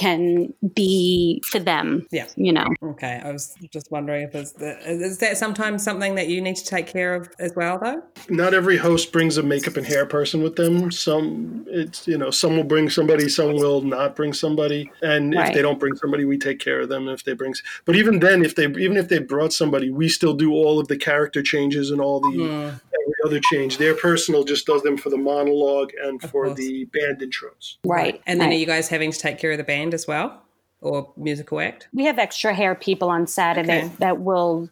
can 0.00 0.54
be 0.74 1.42
for 1.44 1.58
them. 1.58 2.06
Yeah. 2.10 2.26
You 2.36 2.54
know. 2.54 2.66
Okay, 2.82 3.20
I 3.22 3.30
was 3.30 3.54
just 3.70 3.90
wondering 3.90 4.22
if 4.22 4.34
it's 4.34 4.52
the, 4.52 4.78
is 4.88 5.18
that 5.18 5.36
sometimes 5.36 5.84
something 5.84 6.14
that 6.14 6.28
you 6.28 6.40
need 6.40 6.56
to 6.56 6.64
take 6.64 6.86
care 6.86 7.14
of 7.14 7.28
as 7.38 7.54
well, 7.54 7.78
though. 7.78 8.02
Not 8.30 8.54
every 8.54 8.78
host 8.78 9.12
brings 9.12 9.36
a 9.36 9.42
makeup 9.42 9.76
and 9.76 9.86
hair 9.86 10.06
person 10.06 10.42
with 10.42 10.56
them. 10.56 10.90
Some 10.90 11.66
it's 11.68 12.08
you 12.08 12.16
know 12.16 12.30
some 12.30 12.56
will 12.56 12.64
bring 12.64 12.88
somebody, 12.88 13.28
some 13.28 13.52
will 13.52 13.82
not 13.82 14.16
bring 14.16 14.32
somebody, 14.32 14.90
and 15.02 15.34
if 15.34 15.52
they 15.52 15.60
don't 15.60 15.78
bring 15.78 15.94
somebody, 15.96 16.24
we 16.24 16.38
take 16.38 16.60
care 16.60 16.80
of 16.80 16.88
them. 16.88 17.06
If 17.08 17.24
they 17.24 17.34
bring, 17.34 17.54
but 17.84 17.94
even 17.94 18.20
then, 18.20 18.42
if 18.42 18.54
they 18.54 18.64
even 18.64 18.96
if 18.96 19.08
they 19.08 19.18
brought 19.18 19.52
somebody, 19.52 19.90
we 19.90 20.08
still 20.08 20.34
do 20.34 20.52
all 20.52 20.80
of 20.80 20.88
the 20.88 20.96
character 20.96 21.42
changes 21.42 21.90
and 21.90 22.00
all 22.00 22.20
the 22.20 22.30
hmm. 22.30 22.76
every 23.10 23.14
other 23.26 23.40
change. 23.50 23.76
Their 23.76 23.94
personal 23.94 24.44
just 24.44 24.66
does 24.66 24.82
them 24.82 24.96
for 24.96 25.10
the 25.10 25.18
monologue 25.18 25.92
and 26.02 26.20
for 26.20 26.46
course. 26.46 26.58
the 26.58 26.84
band 26.86 27.20
intros. 27.20 27.76
Right. 27.84 28.20
And 28.26 28.40
then 28.40 28.48
right. 28.48 28.54
are 28.54 28.58
you 28.58 28.66
guys 28.66 28.88
having 28.88 29.12
to 29.12 29.18
take 29.18 29.38
care 29.38 29.52
of 29.52 29.58
the 29.58 29.64
band 29.64 29.89
as 29.94 30.06
well, 30.06 30.42
or 30.80 31.12
musical 31.16 31.60
act? 31.60 31.88
we 31.92 32.04
have 32.04 32.18
extra 32.18 32.54
hair 32.54 32.74
people 32.74 33.08
on 33.10 33.26
Saturday 33.26 33.84
Okay. 33.84 33.96
that 33.98 34.20
will. 34.20 34.68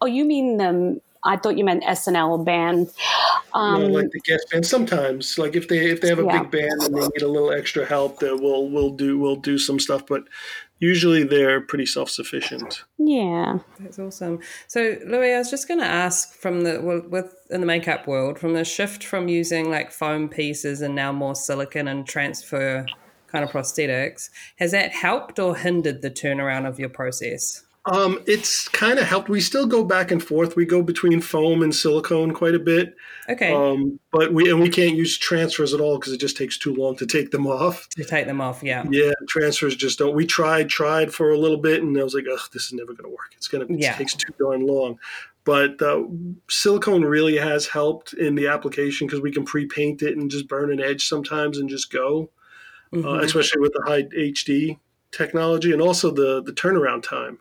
Oh, 0.00 0.06
you 0.06 0.24
mean 0.24 0.56
the? 0.58 1.00
I 1.24 1.36
thought 1.36 1.58
you 1.58 1.64
meant 1.64 1.82
SNL 1.82 2.44
band. 2.44 2.90
Um, 3.52 3.82
you 3.82 3.88
know, 3.88 3.94
like 3.94 4.10
the 4.12 4.20
guest 4.20 4.46
band. 4.50 4.66
Sometimes, 4.66 5.38
like 5.38 5.56
if 5.56 5.66
they 5.68 5.90
if 5.90 6.00
they 6.00 6.08
have 6.08 6.18
a 6.18 6.24
Yeah. 6.24 6.42
big 6.42 6.50
band 6.52 6.82
and 6.82 6.94
they 6.94 7.00
need 7.00 7.22
a 7.22 7.28
little 7.28 7.50
extra 7.52 7.84
help, 7.84 8.20
that 8.20 8.36
we'll 8.40 8.68
we'll 8.68 8.90
do 8.90 9.18
we'll 9.18 9.36
do 9.36 9.58
some 9.58 9.80
stuff. 9.80 10.06
But 10.06 10.24
usually 10.78 11.24
they're 11.24 11.60
pretty 11.60 11.86
self 11.86 12.10
sufficient. 12.10 12.84
yeah. 12.98 13.58
That's 13.80 13.98
awesome. 13.98 14.40
So, 14.68 14.98
Louie, 15.06 15.32
I 15.34 15.38
was 15.38 15.50
just 15.50 15.68
going 15.68 15.80
to 15.80 15.86
ask 15.86 16.34
from 16.34 16.62
the 16.62 16.80
well, 16.82 17.02
with 17.08 17.34
in 17.50 17.60
the 17.60 17.66
makeup 17.66 18.06
world, 18.06 18.38
from 18.38 18.52
the 18.54 18.64
shift 18.64 19.02
from 19.02 19.28
using 19.28 19.70
like 19.70 19.90
foam 19.90 20.28
pieces 20.28 20.80
and 20.80 20.94
now 20.94 21.12
more 21.12 21.34
silicon 21.34 21.88
and 21.88 22.06
transfer 22.06 22.86
kind 23.26 23.44
of 23.44 23.50
prosthetics, 23.50 24.30
has 24.56 24.70
that 24.72 24.92
helped 24.92 25.38
or 25.38 25.56
hindered 25.56 26.02
the 26.02 26.10
turnaround 26.10 26.66
of 26.66 26.78
your 26.78 26.88
process? 26.88 27.62
Um, 27.88 28.20
it's 28.26 28.66
kind 28.70 28.98
of 28.98 29.04
helped. 29.06 29.28
We 29.28 29.40
still 29.40 29.64
go 29.64 29.84
back 29.84 30.10
and 30.10 30.20
forth. 30.20 30.56
We 30.56 30.66
go 30.66 30.82
between 30.82 31.20
foam 31.20 31.62
and 31.62 31.72
silicone 31.72 32.32
quite 32.34 32.56
a 32.56 32.58
bit. 32.58 32.96
Okay, 33.28 33.52
Um, 33.52 34.00
but 34.10 34.32
we 34.34 34.50
and 34.50 34.60
we 34.60 34.68
can't 34.68 34.96
use 34.96 35.16
transfers 35.16 35.72
at 35.72 35.80
all 35.80 35.96
because 36.00 36.12
it 36.12 36.18
just 36.18 36.36
takes 36.36 36.58
too 36.58 36.74
long 36.74 36.96
to 36.96 37.06
take 37.06 37.30
them 37.30 37.46
off. 37.46 37.88
to 37.90 38.02
take 38.04 38.26
them 38.26 38.40
off, 38.40 38.60
yeah. 38.60 38.84
Yeah, 38.90 39.12
transfers 39.28 39.76
just 39.76 40.00
don't. 40.00 40.16
We 40.16 40.26
tried, 40.26 40.68
tried 40.68 41.14
for 41.14 41.30
a 41.30 41.38
little 41.38 41.58
bit, 41.58 41.80
and 41.80 41.96
I 41.96 42.02
was 42.02 42.14
like, 42.14 42.24
"Ugh, 42.28 42.40
this 42.52 42.66
is 42.66 42.72
never 42.72 42.92
going 42.92 43.08
to 43.08 43.16
work. 43.16 43.32
It's 43.36 43.46
gonna, 43.46 43.66
it 43.66 43.78
Yeah. 43.78 43.94
takes 43.94 44.14
too 44.14 44.32
darn 44.36 44.66
long." 44.66 44.98
But 45.44 45.80
uh, 45.80 46.02
silicone 46.50 47.02
really 47.04 47.36
has 47.36 47.68
helped 47.68 48.14
in 48.14 48.34
the 48.34 48.48
application 48.48 49.06
because 49.06 49.20
we 49.20 49.30
can 49.30 49.44
pre-paint 49.44 50.02
it 50.02 50.16
and 50.16 50.28
just 50.28 50.48
burn 50.48 50.72
an 50.72 50.80
edge 50.80 51.06
sometimes 51.06 51.58
and 51.58 51.68
just 51.68 51.92
go, 51.92 52.30
uh, 52.92 52.96
Mhm. 52.98 53.22
especially 53.24 53.60
with 53.60 53.72
the 53.72 53.82
high 53.86 54.04
HD 54.16 54.78
technology 55.12 55.72
and 55.72 55.80
also 55.82 56.10
the 56.10 56.42
the 56.42 56.52
turnaround 56.52 57.02
time. 57.02 57.38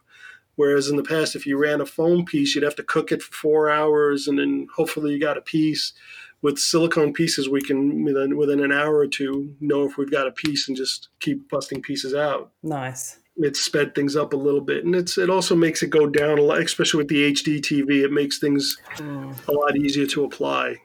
Whereas 0.56 0.88
in 0.88 0.96
the 0.96 1.04
past, 1.04 1.36
if 1.36 1.46
you 1.46 1.58
ran 1.58 1.82
a 1.82 1.86
foam 1.86 2.24
piece, 2.24 2.56
you'd 2.56 2.64
have 2.64 2.76
to 2.78 2.84
cook 2.84 3.12
it 3.12 3.22
for 3.22 3.34
four 3.34 3.70
hours, 3.70 4.28
and 4.28 4.40
then 4.40 4.68
hopefully 4.74 5.12
you 5.14 5.20
got 5.20 5.38
a 5.38 5.42
piece. 5.42 5.94
With 6.42 6.60
silicone 6.60 7.12
pieces, 7.12 7.50
we 7.50 7.62
can 7.62 8.04
within 8.04 8.38
within 8.38 8.60
an 8.64 8.72
hour 8.72 8.96
or 8.98 9.08
two 9.08 9.56
know 9.60 9.84
if 9.86 9.98
we've 9.98 10.12
got 10.12 10.28
a 10.28 10.32
piece 10.32 10.68
and 10.68 10.78
just 10.78 11.10
keep 11.20 11.50
busting 11.50 11.82
pieces 11.82 12.14
out. 12.14 12.52
Nice. 12.64 13.18
It's 13.38 13.60
sped 13.60 13.96
things 13.96 14.16
up 14.16 14.32
a 14.32 14.38
little 14.38 14.62
bit, 14.62 14.86
and 14.86 14.96
it's 14.96 15.18
it 15.18 15.30
also 15.30 15.56
makes 15.56 15.82
it 15.84 15.90
go 15.90 16.08
down 16.08 16.38
a 16.38 16.42
lot, 16.42 16.62
especially 16.62 17.00
with 17.00 17.10
the 17.10 17.24
HD 17.34 17.60
TV. 17.60 18.04
It 18.04 18.12
makes 18.12 18.38
things 18.40 18.78
a 19.00 19.52
lot 19.52 19.76
easier 19.76 20.06
to 20.08 20.24
apply, 20.24 20.78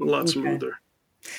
a 0.00 0.04
lot 0.04 0.28
smoother. 0.28 0.80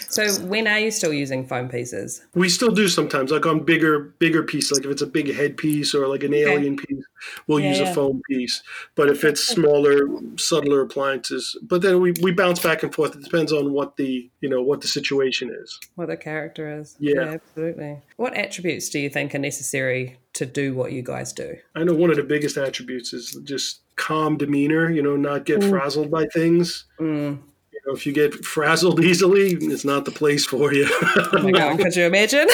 So, 0.09 0.27
when 0.45 0.67
are 0.67 0.79
you 0.79 0.91
still 0.91 1.13
using 1.13 1.45
foam 1.45 1.69
pieces? 1.69 2.25
We 2.33 2.49
still 2.49 2.71
do 2.71 2.87
sometimes, 2.87 3.31
like 3.31 3.45
on 3.45 3.59
bigger 3.63 3.99
bigger 4.19 4.43
pieces, 4.43 4.77
like 4.77 4.85
if 4.85 4.91
it's 4.91 5.01
a 5.01 5.07
big 5.07 5.33
headpiece 5.33 5.93
or 5.93 6.07
like 6.07 6.23
an 6.23 6.33
alien 6.33 6.77
piece, 6.77 7.03
we'll 7.47 7.59
Yeah, 7.59 7.69
use 7.69 7.79
yeah. 7.79 7.91
a 7.91 7.93
foam 7.93 8.21
piece. 8.29 8.63
But 8.95 9.09
if 9.09 9.23
it's 9.23 9.43
smaller, 9.45 10.07
subtler 10.37 10.81
appliances, 10.81 11.57
but 11.63 11.81
then 11.81 12.01
we, 12.01 12.13
we 12.21 12.31
bounce 12.31 12.59
back 12.61 12.83
and 12.83 12.93
forth. 12.93 13.15
It 13.15 13.23
depends 13.23 13.51
on 13.51 13.73
what 13.73 13.97
the 13.97 14.29
you 14.41 14.49
know 14.49 14.61
what 14.61 14.81
the 14.81 14.87
situation 14.87 15.49
is. 15.53 15.79
What 15.95 16.07
the 16.07 16.17
character 16.17 16.79
is? 16.79 16.95
Yeah. 16.99 17.21
absolutely. 17.21 18.01
What 18.17 18.33
attributes 18.35 18.89
do 18.89 18.99
you 18.99 19.09
think 19.09 19.35
are 19.35 19.39
necessary 19.39 20.17
to 20.33 20.45
do 20.45 20.73
what 20.73 20.91
you 20.93 21.01
guys 21.01 21.31
do? 21.31 21.55
I 21.75 21.83
know 21.83 21.93
one 21.93 22.09
of 22.09 22.15
the 22.17 22.23
biggest 22.23 22.57
attributes 22.57 23.13
is 23.13 23.37
just 23.43 23.81
calm 23.97 24.37
demeanor. 24.37 24.89
You 24.89 25.01
know, 25.03 25.15
not 25.15 25.45
get 25.45 25.63
frazzled 25.63 26.09
by 26.09 26.25
things. 26.33 26.85
Mm. 26.99 27.39
You 27.85 27.91
know, 27.91 27.95
if 27.97 28.05
you 28.07 28.13
get 28.13 28.33
frazzled 28.43 28.99
easily, 29.03 29.51
it's 29.53 29.85
not 29.85 30.05
the 30.05 30.11
place 30.11 30.43
for 30.45 30.73
you. 30.73 30.87
Oh 31.15 31.39
my 31.43 31.51
God, 31.51 31.77
could 31.77 31.95
you 31.95 32.05
imagine? 32.05 32.47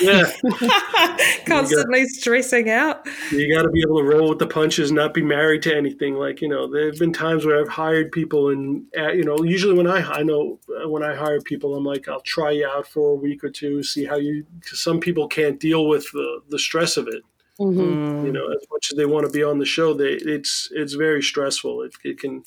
yeah, 0.00 0.30
Constantly 1.46 2.06
stressing 2.06 2.70
out. 2.70 3.06
you 3.30 3.54
got 3.54 3.62
to 3.64 3.68
be 3.68 3.82
able 3.82 3.98
to 3.98 4.04
roll 4.04 4.30
with 4.30 4.38
the 4.38 4.46
punches, 4.46 4.90
not 4.90 5.12
be 5.12 5.22
married 5.22 5.62
to 5.62 5.76
anything. 5.76 6.14
Like 6.14 6.40
you 6.40 6.48
know, 6.48 6.66
there 6.70 6.86
have 6.86 6.98
been 6.98 7.12
times 7.12 7.44
where 7.44 7.60
I've 7.60 7.68
hired 7.68 8.12
people, 8.12 8.48
and 8.48 8.84
uh, 8.96 9.10
you 9.12 9.24
know, 9.24 9.42
usually 9.44 9.74
when 9.74 9.86
I 9.86 10.00
I 10.00 10.22
know 10.22 10.58
uh, 10.82 10.88
when 10.88 11.02
I 11.02 11.14
hire 11.14 11.40
people, 11.42 11.74
I'm 11.74 11.84
like, 11.84 12.08
I'll 12.08 12.20
try 12.20 12.52
you 12.52 12.66
out 12.66 12.86
for 12.88 13.10
a 13.10 13.14
week 13.14 13.44
or 13.44 13.50
two, 13.50 13.82
see 13.82 14.04
how 14.06 14.16
you. 14.16 14.46
Cause 14.68 14.80
some 14.80 15.00
people 15.00 15.28
can't 15.28 15.60
deal 15.60 15.86
with 15.86 16.10
the 16.12 16.40
the 16.48 16.58
stress 16.58 16.96
of 16.96 17.08
it. 17.08 17.22
Mhm. 17.60 18.24
You 18.24 18.32
know, 18.32 18.46
as 18.52 18.66
much 18.70 18.88
as 18.90 18.96
they 18.96 19.06
want 19.06 19.26
to 19.26 19.32
be 19.32 19.42
on 19.42 19.58
the 19.58 19.66
show, 19.66 19.92
they 19.92 20.12
it's 20.12 20.70
it's 20.72 20.94
very 20.94 21.22
stressful. 21.22 21.82
It, 21.82 21.92
it 22.04 22.18
can. 22.20 22.44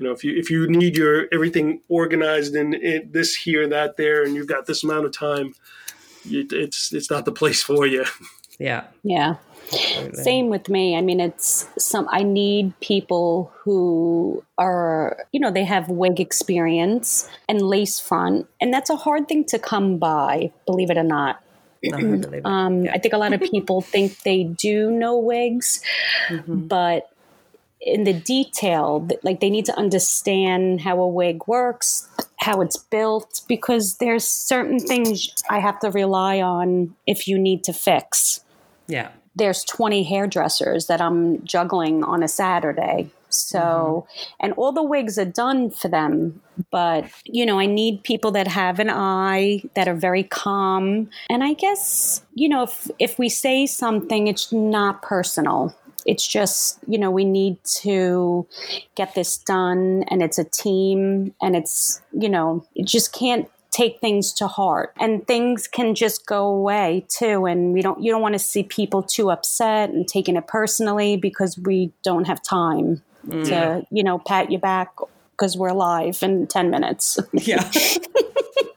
You 0.00 0.06
know, 0.06 0.12
if 0.12 0.24
you 0.24 0.34
if 0.36 0.50
you 0.50 0.66
need 0.66 0.96
your 0.96 1.26
everything 1.30 1.82
organized 1.90 2.54
and 2.56 2.74
it, 2.74 3.12
this 3.12 3.34
here, 3.34 3.68
that 3.68 3.98
there, 3.98 4.24
and 4.24 4.34
you've 4.34 4.46
got 4.46 4.64
this 4.64 4.82
amount 4.82 5.04
of 5.04 5.12
time, 5.12 5.54
it, 6.24 6.54
it's 6.54 6.90
it's 6.92 7.10
not 7.10 7.26
the 7.26 7.32
place 7.32 7.62
for 7.62 7.86
you. 7.86 8.06
Yeah. 8.58 8.84
Yeah. 9.02 9.36
absolutely. 9.72 10.22
Same 10.22 10.48
with 10.50 10.68
me. 10.68 10.96
I 10.96 11.00
mean, 11.00 11.18
it's 11.18 11.66
some, 11.78 12.06
I 12.10 12.22
need 12.22 12.78
people 12.80 13.52
who 13.60 14.44
are, 14.58 15.24
you 15.32 15.40
know, 15.40 15.50
they 15.50 15.64
have 15.64 15.88
wig 15.88 16.20
experience 16.20 17.28
and 17.48 17.62
lace 17.62 17.98
front. 17.98 18.46
And 18.60 18.72
that's 18.72 18.90
a 18.90 18.96
hard 18.96 19.28
thing 19.28 19.44
to 19.46 19.58
come 19.58 19.96
by, 19.96 20.52
believe 20.66 20.90
it 20.90 20.98
or 20.98 21.02
not. 21.02 21.42
No, 21.82 21.96
I 21.96 22.00
believe 22.00 22.32
it. 22.34 22.46
Um, 22.46 22.86
I 22.92 22.98
think 22.98 23.14
a 23.14 23.18
lot 23.18 23.32
of 23.32 23.40
people 23.40 23.80
think 23.94 24.22
they 24.22 24.44
do 24.44 24.90
know 24.90 25.18
wigs, 25.18 25.82
but 26.46 27.09
in 27.80 28.04
the 28.04 28.12
detail, 28.12 29.08
like 29.22 29.40
they 29.40 29.50
need 29.50 29.64
to 29.66 29.78
understand 29.78 30.82
how 30.82 31.00
a 31.00 31.08
wig 31.08 31.46
works, 31.46 32.08
how 32.36 32.60
it's 32.60 32.76
built, 32.76 33.40
because 33.48 33.96
there's 33.96 34.26
certain 34.26 34.78
things 34.78 35.28
I 35.48 35.60
have 35.60 35.80
to 35.80 35.90
rely 35.90 36.40
on 36.40 36.94
if 37.06 37.26
you 37.26 37.38
need 37.38 37.64
to 37.64 37.72
fix 37.72 38.40
yeah. 38.90 39.10
there's 39.36 39.64
20 39.64 40.02
hairdressers 40.02 40.86
that 40.86 41.00
I'm 41.00 41.42
juggling 41.44 42.04
on 42.04 42.22
a 42.22 42.28
Saturday. 42.28 43.10
So, 43.28 44.06
mm-hmm. 44.08 44.36
and 44.40 44.52
all 44.54 44.72
the 44.72 44.82
wigs 44.82 45.16
are 45.16 45.24
done 45.24 45.70
for 45.70 45.88
them. 45.88 46.40
But, 46.70 47.04
you 47.24 47.46
know, 47.46 47.60
I 47.60 47.66
need 47.66 48.02
people 48.02 48.32
that 48.32 48.48
have 48.48 48.80
an 48.80 48.90
eye, 48.90 49.62
that 49.74 49.86
are 49.86 49.94
very 49.94 50.24
calm. 50.24 51.08
And 51.30 51.44
I 51.44 51.54
guess, 51.54 52.22
you 52.34 52.48
know, 52.48 52.64
if, 52.64 52.90
if 52.98 53.18
we 53.18 53.28
say 53.28 53.66
something, 53.66 54.26
it's 54.26 54.52
not 54.52 55.02
personal. 55.02 55.74
It's 56.06 56.26
just, 56.26 56.78
you 56.86 56.98
know, 56.98 57.10
we 57.10 57.24
need 57.24 57.58
to 57.82 58.46
get 58.94 59.14
this 59.14 59.38
done 59.38 60.04
and 60.08 60.22
it's 60.22 60.38
a 60.38 60.44
team 60.44 61.34
and 61.40 61.56
it's, 61.56 62.00
you 62.12 62.28
know, 62.28 62.64
it 62.74 62.86
just 62.86 63.12
can't 63.12 63.48
take 63.70 64.00
things 64.00 64.32
to 64.34 64.46
heart. 64.46 64.92
And 64.98 65.26
things 65.26 65.66
can 65.66 65.94
just 65.94 66.26
go 66.26 66.46
away 66.46 67.06
too 67.08 67.46
and 67.46 67.72
we 67.72 67.82
don't 67.82 68.02
you 68.02 68.10
don't 68.10 68.22
want 68.22 68.34
to 68.34 68.38
see 68.38 68.62
people 68.62 69.02
too 69.02 69.30
upset 69.30 69.90
and 69.90 70.06
taking 70.06 70.36
it 70.36 70.46
personally 70.46 71.16
because 71.16 71.58
we 71.58 71.92
don't 72.02 72.26
have 72.26 72.42
time 72.42 73.02
mm. 73.26 73.44
to 73.46 73.86
you 73.90 74.02
know 74.02 74.18
pat 74.18 74.50
you 74.50 74.58
back 74.58 74.90
because 75.32 75.56
we're 75.56 75.72
live 75.72 76.22
in 76.22 76.46
10 76.46 76.70
minutes. 76.70 77.18
Yeah. 77.32 77.62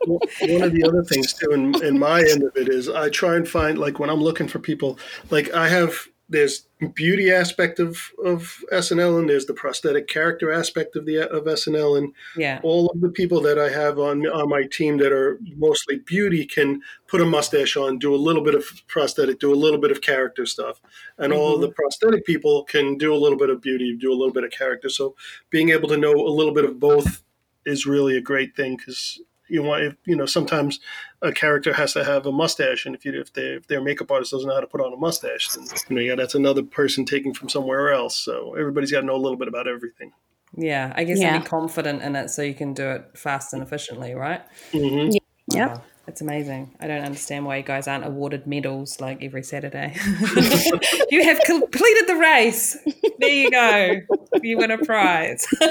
one 0.05 0.61
of 0.61 0.73
the 0.73 0.83
other 0.85 1.03
things 1.03 1.33
too 1.33 1.51
in, 1.51 1.81
in 1.83 1.97
my 1.97 2.19
end 2.19 2.43
of 2.43 2.51
it 2.57 2.67
is 2.67 2.89
i 2.89 3.07
try 3.07 3.37
and 3.37 3.47
find 3.47 3.79
like 3.79 3.99
when 3.99 4.09
i'm 4.09 4.21
looking 4.21 4.49
for 4.49 4.59
people 4.59 4.99
like 5.29 5.49
i 5.53 5.69
have 5.69 6.07
there's 6.33 6.67
beauty 6.95 7.31
aspect 7.31 7.79
of 7.79 7.97
of 8.25 8.57
snl 8.73 9.17
and 9.19 9.29
there's 9.29 9.45
the 9.45 9.53
prosthetic 9.53 10.07
character 10.07 10.51
aspect 10.51 10.97
of 10.97 11.05
the 11.05 11.17
of 11.31 11.45
snl 11.45 11.97
and 11.97 12.11
Yeah. 12.35 12.59
all 12.63 12.89
of 12.91 12.99
the 12.99 13.09
people 13.09 13.39
that 13.41 13.57
i 13.57 13.69
have 13.69 13.99
on 13.99 14.27
on 14.27 14.49
my 14.49 14.63
team 14.63 14.97
that 14.97 15.13
are 15.13 15.39
mostly 15.55 15.99
beauty 15.99 16.45
can 16.45 16.81
put 17.07 17.21
a 17.21 17.25
mustache 17.25 17.77
on 17.77 17.99
do 17.99 18.13
a 18.13 18.17
little 18.17 18.43
bit 18.43 18.55
of 18.55 18.65
prosthetic 18.87 19.39
do 19.39 19.53
a 19.53 19.55
little 19.55 19.79
bit 19.79 19.91
of 19.91 20.01
character 20.01 20.45
stuff. 20.45 20.81
And 21.17 21.31
all 21.31 21.55
of 21.55 21.61
the 21.61 21.69
prosthetic 21.69 22.25
people 22.25 22.63
can 22.63 22.97
do 22.97 23.13
a 23.13 23.21
little 23.23 23.37
bit 23.37 23.49
of 23.49 23.61
beauty 23.61 23.95
do 23.95 24.11
a 24.11 24.17
little 24.19 24.33
bit 24.33 24.43
of 24.43 24.51
character. 24.51 24.89
So 24.89 25.15
being 25.49 25.69
able 25.69 25.87
to 25.89 25.97
know 25.97 26.11
a 26.13 26.33
little 26.39 26.53
bit 26.53 26.65
of 26.65 26.79
both 26.79 27.23
is 27.65 27.85
really 27.85 28.17
a 28.17 28.21
great 28.21 28.55
thing 28.55 28.75
because 28.77 29.21
you 29.53 29.61
want 29.61 29.83
if, 29.83 29.95
you 30.05 30.15
know 30.15 30.25
sometimes 30.25 30.79
a 31.21 31.31
character 31.31 31.71
has 31.73 31.93
to 31.93 32.03
have 32.03 32.25
a 32.25 32.31
mustache 32.31 32.85
and 32.85 32.95
if 32.95 33.05
you 33.05 33.13
if, 33.19 33.31
they, 33.33 33.41
if 33.41 33.67
their 33.67 33.81
makeup 33.81 34.11
artist 34.11 34.31
doesn't 34.31 34.47
know 34.49 34.55
how 34.55 34.61
to 34.61 34.67
put 34.67 34.81
on 34.81 34.91
a 34.91 34.97
mustache 34.97 35.49
then 35.49 35.65
you 35.89 35.95
know 35.95 36.01
yeah 36.01 36.15
that's 36.15 36.35
another 36.35 36.63
person 36.63 37.05
taking 37.05 37.33
from 37.33 37.47
somewhere 37.47 37.93
else 37.93 38.15
so 38.15 38.55
everybody's 38.55 38.91
got 38.91 39.01
to 39.01 39.05
know 39.05 39.15
a 39.15 39.23
little 39.25 39.37
bit 39.37 39.47
about 39.47 39.67
everything 39.67 40.11
Yeah. 40.55 40.91
I 40.95 41.03
guess 41.03 41.19
Yeah. 41.19 41.35
and 41.35 41.43
be 41.43 41.49
confident 41.49 42.01
in 42.01 42.15
it 42.15 42.29
so 42.29 42.41
you 42.41 42.55
can 42.55 42.73
do 42.73 42.89
it 42.89 43.17
fast 43.17 43.53
and 43.53 43.61
efficiently, 43.61 44.13
right? 44.15 44.41
hmm 44.71 45.09
yep 45.47 45.85
It's 46.05 46.19
amazing. 46.19 46.75
I 46.81 46.87
don't 46.87 47.03
understand 47.03 47.45
why 47.45 47.57
you 47.57 47.63
guys 47.63 47.87
aren't 47.87 48.05
awarded 48.05 48.45
medals 48.45 48.99
like 48.99 49.23
every 49.23 49.41
Saturday. 49.41 49.95
you 51.09 51.23
have 51.23 51.39
completed 51.45 52.07
the 52.07 52.17
race. 52.19 52.77
There 53.19 53.29
you 53.29 53.49
go. 53.49 54.01
You 54.41 54.57
win 54.57 54.71
a 54.71 54.79
prize. 54.79 55.47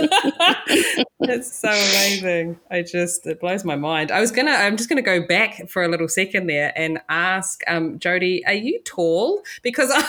it's 1.21 1.55
so 1.55 1.69
amazing. 1.69 2.59
I 2.71 2.81
just 2.81 3.27
it 3.27 3.41
blows 3.41 3.63
my 3.65 3.77
mind. 3.77 4.11
I 4.11 4.21
was 4.21 4.31
gonna. 4.31 4.53
I'm 4.53 4.79
just 4.79 4.89
gonna 4.89 5.03
go 5.03 5.27
back 5.27 5.69
for 5.69 5.83
a 5.83 5.89
little 5.89 6.09
second 6.09 6.47
there 6.47 6.73
and 6.77 7.01
ask 7.11 7.61
um, 7.69 7.99
Jodi, 7.99 8.43
are 8.47 8.55
you 8.55 8.81
tall? 8.85 9.43
Because 9.63 9.91
I, 9.93 10.03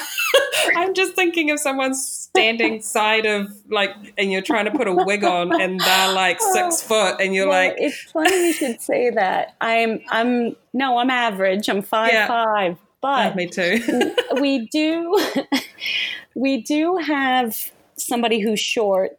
I'm 0.78 0.94
just 0.94 1.16
thinking 1.16 1.52
of 1.52 1.60
someone 1.60 1.94
standing 2.36 2.82
side 2.82 3.26
of 3.26 3.48
like, 3.70 3.92
and 4.18 4.32
you're 4.32 4.42
trying 4.42 4.66
to 4.66 4.72
put 4.72 4.88
a 4.88 4.94
wig 4.94 5.24
on, 5.24 5.60
and 5.62 5.80
they're 5.80 6.14
like 6.14 6.42
six 6.42 6.84
oh, 6.84 6.88
foot, 6.88 7.22
and 7.22 7.34
you're 7.36 7.48
like, 7.48 7.76
it's 7.78 8.12
funny 8.12 8.48
you 8.48 8.54
should 8.54 8.82
say 8.82 9.10
that. 9.12 9.56
I'm 9.62 10.02
I'm 10.10 10.56
no, 10.74 10.98
I'm 10.98 11.10
average. 11.10 11.70
I'm 11.70 11.82
five 11.82 12.12
Yeah. 12.12 12.28
five. 12.28 12.78
oh, 12.80 12.88
But 13.02 13.36
me 13.36 13.48
too. 13.48 14.14
we 14.42 14.68
do 14.68 15.16
we 16.36 16.62
do 16.62 16.98
have 16.98 17.72
somebody 17.98 18.40
who's 18.42 18.60
short 18.60 19.18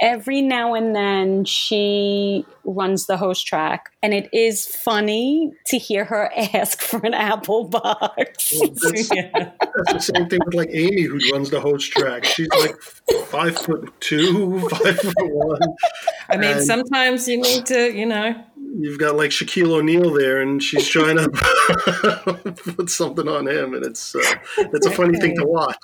every 0.00 0.40
now 0.40 0.74
and 0.74 0.94
then 0.96 1.44
she 1.44 2.44
runs 2.64 3.06
the 3.06 3.16
host 3.16 3.46
track 3.46 3.90
and 4.02 4.14
it 4.14 4.28
is 4.32 4.66
funny 4.66 5.52
to 5.66 5.76
hear 5.78 6.04
her 6.04 6.30
ask 6.54 6.80
for 6.80 7.04
an 7.04 7.14
apple 7.14 7.64
box 7.64 8.52
oh, 8.56 8.66
That's, 8.82 9.10
Yeah. 9.14 9.52
that's 9.86 9.92
the 9.92 10.12
same 10.14 10.28
thing 10.28 10.40
with 10.44 10.54
like 10.54 10.70
Amy, 10.72 11.02
who 11.02 11.18
runs 11.32 11.50
the 11.50 11.60
host 11.60 11.92
track. 11.92 12.24
She's 12.24 12.48
like 12.60 12.80
five 13.26 13.56
foot 13.56 13.92
two, 14.00 14.60
five 14.70 14.98
foot 14.98 15.14
one. 15.18 15.60
I 16.28 16.36
mean, 16.36 16.56
And- 16.58 16.64
sometimes 16.66 17.28
you 17.28 17.38
need 17.40 17.66
to, 17.66 17.92
you 17.92 18.06
know, 18.06 18.34
You've 18.72 18.98
got 18.98 19.16
like 19.16 19.30
Shaquille 19.30 19.78
O'Neal 19.78 20.12
there, 20.12 20.40
and 20.40 20.62
she's 20.62 20.86
trying 20.86 21.16
to 21.16 21.28
put 22.76 22.88
something 22.88 23.26
on 23.28 23.48
him, 23.48 23.74
and 23.74 23.84
it's 23.84 24.14
uh, 24.14 24.34
it's 24.58 24.86
a 24.86 24.90
funny 24.90 25.18
thing 25.18 25.36
to 25.36 25.44
watch. 25.44 25.76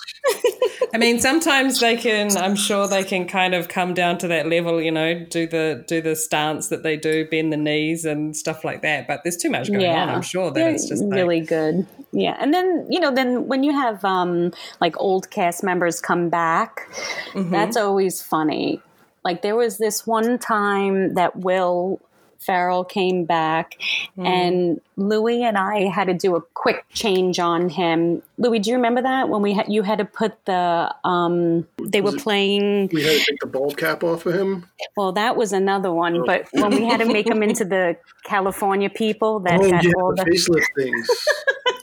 I 0.94 0.98
mean, 0.98 1.18
sometimes 1.18 1.80
they 1.80 1.96
can. 1.96 2.36
I'm 2.36 2.54
sure 2.54 2.86
they 2.86 3.02
can 3.02 3.26
kind 3.26 3.54
of 3.54 3.68
come 3.68 3.92
down 3.92 4.18
to 4.18 4.28
that 4.28 4.46
level. 4.46 4.80
You 4.80 4.92
know, 4.92 5.24
do 5.28 5.46
the 5.46 5.84
do 5.86 6.00
the 6.00 6.14
stance 6.14 6.68
that 6.68 6.82
they 6.84 6.96
do, 6.96 7.26
bend 7.28 7.52
the 7.52 7.56
knees 7.56 8.04
and 8.04 8.36
stuff 8.36 8.64
like 8.64 8.82
that. 8.82 9.08
But 9.08 9.22
there's 9.24 9.36
too 9.36 9.50
much 9.50 9.70
going 9.70 9.84
on. 9.84 10.08
I'm 10.08 10.22
sure 10.22 10.50
that 10.50 10.54
They're 10.54 10.70
it's 10.70 10.88
just 10.88 11.02
like, 11.02 11.14
really 11.14 11.40
good 11.40 11.86
yeah 12.12 12.36
and 12.38 12.54
then 12.54 12.86
you 12.88 13.00
know 13.00 13.12
then 13.12 13.48
when 13.48 13.64
you 13.64 13.72
have 13.72 14.04
um 14.04 14.52
like 14.80 14.94
old 14.98 15.28
cast 15.30 15.62
members 15.62 16.00
come 16.00 16.28
back 16.28 16.88
Mm-hmm. 17.32 17.50
that's 17.50 17.76
always 17.76 18.22
funny 18.22 18.80
like 19.24 19.42
there 19.42 19.56
was 19.56 19.76
this 19.76 20.06
one 20.06 20.38
time 20.38 21.14
that 21.14 21.36
will 21.36 22.00
Farrell 22.40 22.84
came 22.84 23.24
back 23.24 23.74
Mm. 24.16 24.26
and 24.26 24.80
Louie 24.96 25.42
and 25.42 25.58
I 25.58 25.88
had 25.88 26.06
to 26.06 26.14
do 26.14 26.36
a 26.36 26.40
quick 26.54 26.84
change 26.92 27.38
on 27.38 27.68
him. 27.68 28.22
Louie, 28.38 28.58
do 28.58 28.70
you 28.70 28.76
remember 28.76 29.02
that 29.02 29.28
when 29.28 29.42
we 29.42 29.52
had 29.52 29.66
you 29.70 29.82
had 29.82 29.98
to 29.98 30.04
put 30.04 30.32
the 30.46 30.94
um 31.04 31.66
they 31.82 32.00
were 32.00 32.14
it- 32.14 32.20
playing 32.22 32.88
We 32.92 33.02
had 33.02 33.18
to 33.20 33.24
take 33.30 33.40
the 33.40 33.46
bald 33.46 33.76
cap 33.76 34.02
off 34.02 34.24
of 34.26 34.34
him. 34.34 34.66
well 34.96 35.12
that 35.12 35.36
was 35.36 35.52
another 35.52 35.92
one, 35.92 36.24
but 36.24 36.46
when 36.52 36.70
we 36.70 36.84
had 36.84 37.00
to 37.00 37.06
make 37.06 37.26
him 37.28 37.42
into 37.42 37.64
the 37.64 37.96
California 38.24 38.88
people 38.90 39.40
that 39.40 39.60
oh 39.60 39.70
got 39.70 39.84
yeah, 39.84 39.92
all 39.98 40.14
the 40.14 40.24
the 40.24 40.30
facelift 40.30 40.66
things. 40.76 41.08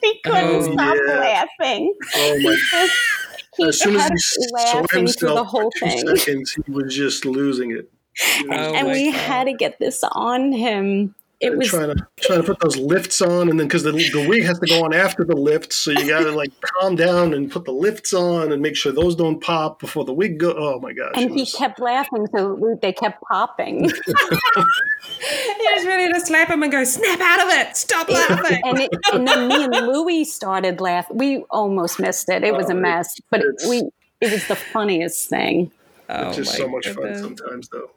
he 0.02 0.20
couldn't 0.24 0.44
Oh, 0.56 0.74
stop 0.74 0.98
yeah. 1.08 1.46
laughing. 1.60 1.94
Oh 2.16 2.40
my! 2.42 2.88
He 3.58 3.64
As 3.68 3.80
soon 3.80 3.96
as 3.96 4.08
he 4.10 4.18
saw 4.18 4.56
laughing 4.56 4.88
through 4.88 4.98
himself 5.00 5.36
the 5.36 5.44
whole 5.44 5.72
for 5.80 5.88
two 5.88 5.92
thing. 5.92 6.16
seconds, 6.18 6.58
he 6.66 6.72
was 6.72 6.96
just 6.96 7.24
losing 7.26 7.70
it. 7.72 7.88
He 8.16 8.48
was 8.48 8.58
Oh 8.60 8.74
and 8.76 8.88
we 8.90 9.12
God. 9.12 9.20
had 9.20 9.44
to 9.46 9.54
get 9.54 9.80
this 9.80 10.04
on 10.12 10.52
him. 10.52 11.16
It 11.42 11.58
was 11.58 11.68
trying 11.68 11.90
to 11.98 12.08
trying 12.22 12.40
to 12.42 12.48
put 12.48 12.62
those 12.62 12.78
lifts 12.78 13.22
on, 13.22 13.50
and 13.50 13.60
then 13.60 13.68
because 13.68 13.84
the 13.84 13.92
the 13.92 14.26
wig 14.30 14.44
has 14.46 14.58
to 14.60 14.66
go 14.66 14.86
on 14.86 14.94
after 14.94 15.26
the 15.26 15.36
lifts, 15.36 15.76
so 15.76 15.92
you 15.92 16.08
got 16.08 16.20
to 16.24 16.32
like 16.32 16.52
calm 16.62 16.96
down 16.96 17.34
and 17.34 17.52
put 17.52 17.66
the 17.66 17.74
lifts 17.74 18.14
on 18.14 18.54
and 18.54 18.62
make 18.62 18.78
sure 18.78 18.94
those 18.94 19.14
don't 19.14 19.42
pop 19.42 19.78
before 19.80 20.06
the 20.06 20.14
wig 20.14 20.38
go. 20.38 20.54
Oh 20.58 20.80
my 20.80 20.94
gosh! 20.94 21.12
and 21.16 21.26
it 21.26 21.34
he 21.34 21.42
was- 21.42 21.54
kept 21.54 21.82
laughing, 21.82 22.28
so 22.34 22.78
they 22.82 22.94
kept 22.94 23.22
popping. 23.30 23.90
he 23.90 23.90
was 23.90 25.58
just 25.76 25.86
ready 25.88 26.14
to 26.14 26.20
slap 26.22 26.50
him 26.50 26.64
and 26.64 26.72
go, 26.72 26.84
snap 26.86 27.20
out 27.20 27.42
of 27.46 27.50
it, 27.54 27.76
stop 27.76 28.08
laughing. 28.10 28.62
and, 28.64 28.80
it, 28.80 28.90
and 29.12 29.28
then 29.28 29.48
me 29.50 29.66
and 29.66 29.74
Louie 29.88 30.24
started 30.24 30.80
laughing. 30.80 31.18
We 31.18 31.38
almost 31.50 32.00
missed 32.00 32.30
it. 32.30 32.44
It 32.46 32.54
was 32.56 32.70
a 32.70 32.74
Oh, 32.74 32.80
mess, 32.80 33.16
but 33.30 33.42
it, 33.42 33.48
we 33.68 33.80
it 34.22 34.32
was 34.32 34.48
the 34.48 34.56
funniest 34.56 35.30
thing. 35.30 35.72
Oh, 36.10 36.28
it's 36.28 36.38
just 36.38 36.56
so 36.56 36.68
much 36.68 36.86
goodness. 36.86 37.22
fun 37.22 37.38
sometimes, 37.38 37.70
though. 37.70 37.90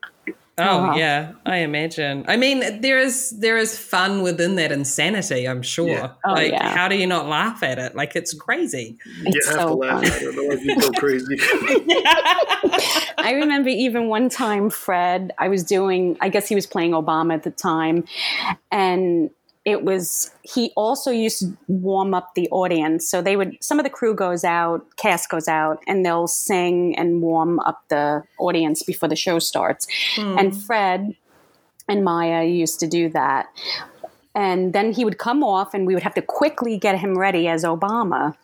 Oh 0.59 0.63
Uh-huh. 0.63 0.95
yeah, 0.97 1.33
I 1.45 1.59
imagine. 1.59 2.25
I 2.29 2.39
mean, 2.39 2.81
there 2.81 2.99
is 2.99 3.31
there 3.39 3.59
is 3.59 3.79
fun 3.79 4.23
within 4.23 4.55
that 4.57 4.73
insanity. 4.73 5.47
I'm 5.47 5.61
sure. 5.61 5.89
Yeah. 5.89 6.13
Oh, 6.25 6.33
like, 6.33 6.53
yeah. 6.53 6.75
how 6.75 6.89
do 6.89 6.97
you 6.97 7.07
not 7.07 7.27
laugh 7.29 7.63
at 7.63 7.79
it? 7.79 7.95
Like, 7.95 8.17
it's 8.17 8.33
crazy. 8.33 8.97
It's 9.25 9.35
you 9.47 9.53
have 9.53 9.61
so 9.61 9.69
to 9.69 9.75
laugh 9.75 10.03
fun. 10.03 10.13
at 10.13 10.23
it, 10.23 10.29
otherwise 10.29 10.65
you 10.65 10.81
go 10.81 10.91
crazy. 10.93 11.37
I 13.19 13.33
remember 13.35 13.69
even 13.69 14.09
one 14.09 14.29
time, 14.29 14.71
Fred, 14.71 15.33
I 15.39 15.49
was 15.49 15.63
doing, 15.65 16.17
I 16.21 16.29
guess 16.31 16.49
he 16.49 16.55
was 16.55 16.67
playing 16.67 16.93
Obama 16.93 17.35
at 17.35 17.43
the 17.43 17.51
time. 17.51 18.05
And 18.71 19.31
it 19.67 19.83
was, 19.83 20.31
he 20.43 20.73
also 20.77 21.11
used 21.11 21.41
to 21.41 21.57
warm 21.67 22.15
up 22.15 22.35
the 22.37 22.49
audience. 22.51 23.11
So 23.11 23.21
they 23.21 23.37
would, 23.37 23.59
some 23.61 23.81
of 23.81 23.85
the 23.85 23.91
crew 23.91 24.15
goes 24.15 24.45
out, 24.45 24.87
cast 24.97 25.29
goes 25.29 25.49
out, 25.49 25.83
and 25.89 26.07
they'll 26.07 26.29
sing 26.29 26.97
and 26.97 27.21
warm 27.21 27.59
up 27.61 27.83
the 27.89 28.23
audience 28.39 28.85
before 28.85 29.09
the 29.09 29.17
show 29.17 29.41
starts. 29.41 29.89
And 30.39 30.57
Fred 30.57 31.17
and 31.89 32.05
Maya 32.05 32.45
used 32.45 32.79
to 32.81 32.87
do 32.87 33.09
that. 33.11 33.49
And 34.37 34.73
then 34.73 34.93
he 34.93 35.05
would 35.05 35.19
come 35.19 35.43
off, 35.43 35.75
and 35.75 35.87
we 35.87 35.95
would 35.95 36.03
have 36.05 36.15
to 36.15 36.23
quickly 36.23 36.79
get 36.79 36.99
him 36.99 37.19
ready 37.19 37.49
as 37.49 37.65
Obama 37.65 38.37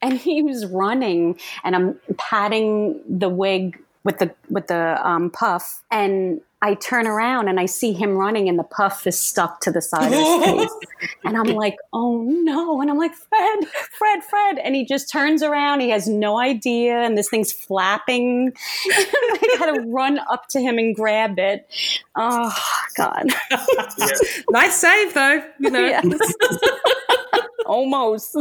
and 0.00 0.18
he 0.18 0.42
was 0.42 0.66
running 0.66 1.38
and 1.64 1.74
i'm 1.76 1.98
patting 2.16 3.00
the 3.08 3.28
wig 3.28 3.78
with 4.04 4.18
the 4.18 4.34
with 4.48 4.66
the 4.68 5.06
um, 5.06 5.30
puff 5.30 5.82
and 5.90 6.40
i 6.62 6.74
turn 6.74 7.06
around 7.06 7.48
and 7.48 7.60
i 7.60 7.66
see 7.66 7.92
him 7.92 8.16
running 8.16 8.48
and 8.48 8.58
the 8.58 8.64
puff 8.64 9.06
is 9.06 9.18
stuck 9.18 9.60
to 9.60 9.70
the 9.70 9.82
side 9.82 10.12
of 10.12 10.18
his 10.18 10.44
face. 10.44 10.86
And 11.24 11.36
i'm 11.36 11.48
like 11.48 11.76
oh 11.92 12.22
no. 12.22 12.80
And 12.80 12.90
i'm 12.90 12.98
like 12.98 13.14
fred 13.14 13.64
fred 13.98 14.22
fred. 14.24 14.58
And 14.58 14.74
he 14.74 14.84
just 14.84 15.10
turns 15.10 15.42
around. 15.42 15.80
He 15.80 15.90
has 15.90 16.08
no 16.08 16.38
idea. 16.38 16.98
And 17.02 17.18
this 17.18 17.28
thing's 17.28 17.52
flapping. 17.52 18.52
I 18.86 19.56
gotta 19.58 19.80
run 19.82 20.20
up 20.30 20.48
to 20.50 20.60
him 20.60 20.78
and 20.78 20.94
grab 20.94 21.38
it. 21.38 21.68
Oh 22.16 22.54
god. 22.96 23.26
Yeah. 23.50 23.64
nice 24.50 24.76
save 24.76 25.14
though. 25.14 25.42
You 25.58 25.70
know. 25.70 25.86
yes. 25.86 26.04
Almost. 27.66 28.36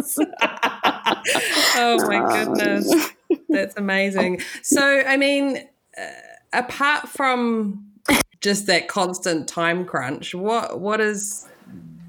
Oh 1.76 2.07
my 2.07 2.43
goodness. 2.43 3.09
That's 3.49 3.76
amazing. 3.78 4.41
So 4.61 5.03
i 5.07 5.17
mean 5.17 5.57
uh, 5.97 6.05
apart 6.53 7.09
from 7.09 7.90
just 8.41 8.67
that 8.67 8.87
constant 8.87 9.47
time 9.47 9.85
crunch 9.85 10.33
what 10.35 10.79
what 10.79 10.99
is 10.99 11.47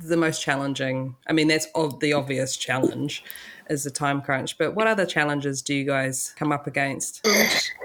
the 0.04 0.16
most 0.16 0.42
challenging 0.42 1.14
i 1.28 1.32
mean 1.32 1.46
that's 1.48 1.66
of 1.74 1.98
the 2.00 2.12
obvious 2.12 2.56
challenge 2.56 3.22
is 3.70 3.84
the 3.84 3.90
time 3.90 4.20
crunch 4.20 4.58
but 4.58 4.74
what 4.74 4.86
other 4.86 5.06
challenges 5.06 5.62
do 5.62 5.74
you 5.74 5.84
guys 5.84 6.34
come 6.36 6.50
up 6.52 6.66
against 6.66 7.24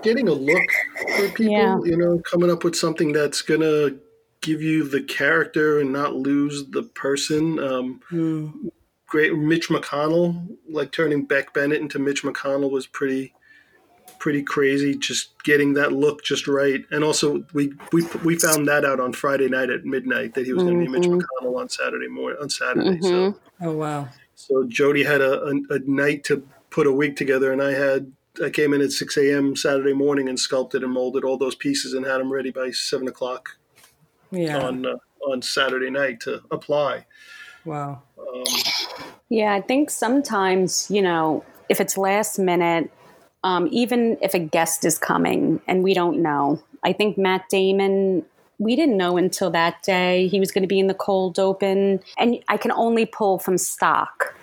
Getting 0.03 0.27
a 0.27 0.33
look 0.33 0.63
for 1.17 1.29
people, 1.29 1.53
Yeah. 1.53 1.77
you 1.83 1.97
know, 1.97 2.19
coming 2.19 2.51
up 2.51 2.63
with 2.63 2.75
something 2.75 3.11
that's 3.13 3.41
gonna 3.41 3.91
give 4.41 4.61
you 4.61 4.87
the 4.87 5.01
character 5.01 5.79
and 5.79 5.91
not 5.91 6.15
lose 6.15 6.65
the 6.69 6.83
person. 6.83 7.59
Um, 7.59 8.71
Great, 9.07 9.35
Mitch 9.35 9.69
McConnell, 9.69 10.47
like 10.69 10.91
turning 10.91 11.25
Beck 11.25 11.53
Bennett 11.53 11.81
into 11.81 11.97
Mitch 11.97 12.23
McConnell 12.23 12.69
was 12.69 12.85
pretty, 12.87 13.33
pretty 14.20 14.43
crazy. 14.43 14.95
Just 14.95 15.41
getting 15.43 15.74
that 15.74 15.93
look 15.93 16.24
just 16.24 16.47
right, 16.47 16.84
and 16.91 17.03
also 17.03 17.45
we 17.53 17.74
we 17.91 18.05
we 18.24 18.38
found 18.38 18.68
that 18.68 18.86
out 18.86 18.99
on 18.99 19.13
Friday 19.13 19.49
night 19.49 19.70
at 19.70 19.86
midnight 19.86 20.34
that 20.36 20.45
he 20.45 20.53
was 20.53 20.63
going 20.63 20.80
to 20.80 20.86
be 20.86 20.91
Mitch 20.91 21.07
mm-hmm. 21.07 21.20
McConnell 21.45 21.59
on 21.59 21.70
Saturday 21.70 22.07
morning 22.07 22.39
on 22.41 22.49
Saturday. 22.49 22.99
So 23.01 23.32
mm-hmm. 23.32 23.68
oh 23.68 23.74
wow 23.74 24.07
so 24.38 24.63
Jodi 24.68 25.03
had 25.03 25.20
a, 25.20 25.41
a, 25.41 25.53
a 25.72 25.80
night 25.80 26.24
to 26.26 26.47
put 26.70 26.88
a 26.88 26.91
wig 26.91 27.15
together, 27.15 27.51
and 27.51 27.61
I 27.61 27.74
had 27.74 28.11
I 28.43 28.51
came 28.51 28.72
in 28.74 28.82
at 28.82 28.91
six 28.91 29.18
a.m. 29.18 29.55
Saturday 29.55 29.93
morning 29.93 30.30
and 30.30 30.39
sculpted 30.39 30.84
and 30.84 30.93
molded 30.93 31.24
all 31.24 31.38
those 31.38 31.55
pieces 31.55 31.93
and 31.93 32.05
had 32.05 32.20
them 32.20 32.32
ready 32.32 32.51
by 32.51 32.70
seven 32.70 33.07
o'clock 33.07 33.57
yeah 34.32 34.59
on 34.59 34.86
uh, 34.86 34.97
on 35.28 35.41
Saturday 35.41 35.89
night 35.89 36.20
to 36.22 36.41
apply. 36.51 37.05
wow 37.65 38.03
um, 38.20 38.43
Yeah, 39.30 39.53
I 39.53 39.61
think 39.61 39.89
sometimes, 39.89 40.89
you 40.91 41.01
know, 41.01 41.43
if 41.68 41.82
it's 41.82 41.97
last 41.97 42.38
minute, 42.38 42.91
um, 43.43 43.67
even 43.71 44.17
if 44.21 44.33
a 44.33 44.39
guest 44.39 44.85
is 44.85 44.97
coming 44.97 45.61
and 45.67 45.83
we 45.83 45.93
don't 45.93 46.21
know, 46.21 46.61
I 46.83 46.93
think 46.93 47.17
Matt 47.17 47.49
Damon, 47.49 48.25
we 48.59 48.75
didn't 48.75 48.97
know 48.97 49.17
until 49.17 49.49
that 49.51 49.83
day 49.83 50.27
he 50.27 50.39
was 50.39 50.51
going 50.51 50.63
to 50.63 50.67
be 50.67 50.79
in 50.79 50.88
the 50.88 50.93
cold 50.93 51.39
open. 51.39 51.99
And 52.17 52.39
I 52.47 52.57
can 52.57 52.71
only 52.71 53.05
pull 53.05 53.39
from 53.39 53.57
stock. 53.57 54.35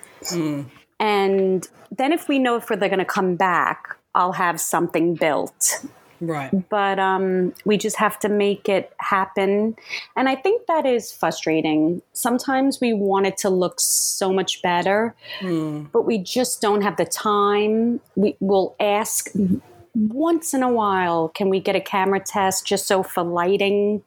And 0.99 1.67
then 1.91 2.13
if 2.13 2.27
we 2.27 2.39
know 2.39 2.55
if 2.55 2.67
they're 2.67 2.77
going 2.77 2.99
to 2.99 3.05
come 3.05 3.35
back, 3.35 3.97
I'll 4.15 4.31
have 4.31 4.61
something 4.61 5.15
built. 5.15 5.85
Right. 6.25 6.51
but 6.69 6.99
um, 6.99 7.53
we 7.65 7.77
just 7.77 7.97
have 7.97 8.19
to 8.19 8.29
make 8.29 8.67
it 8.69 8.93
happen. 8.97 9.75
And 10.15 10.27
I 10.29 10.35
think 10.35 10.67
that 10.67 10.85
is 10.85 11.11
frustrating. 11.11 12.01
Sometimes 12.13 12.79
we 12.81 12.93
want 12.93 13.25
it 13.25 13.37
to 13.37 13.49
look 13.49 13.79
so 13.79 14.31
much 14.33 14.61
better, 14.61 15.15
but 15.91 16.03
we 16.03 16.17
just 16.17 16.61
don't 16.61 16.81
have 16.81 16.97
the 16.97 17.05
time. 17.05 17.99
We 18.15 18.35
will 18.39 18.75
ask 18.79 19.29
once 19.95 20.53
in 20.53 20.61
a 20.61 20.69
while, 20.69 21.29
can 21.29 21.49
we 21.49 21.59
get 21.59 21.75
a 21.75 21.81
camera 21.81 22.19
test 22.19 22.65
just 22.65 22.87
so 22.87 23.01
for 23.03 23.23
lighting? 23.23 24.03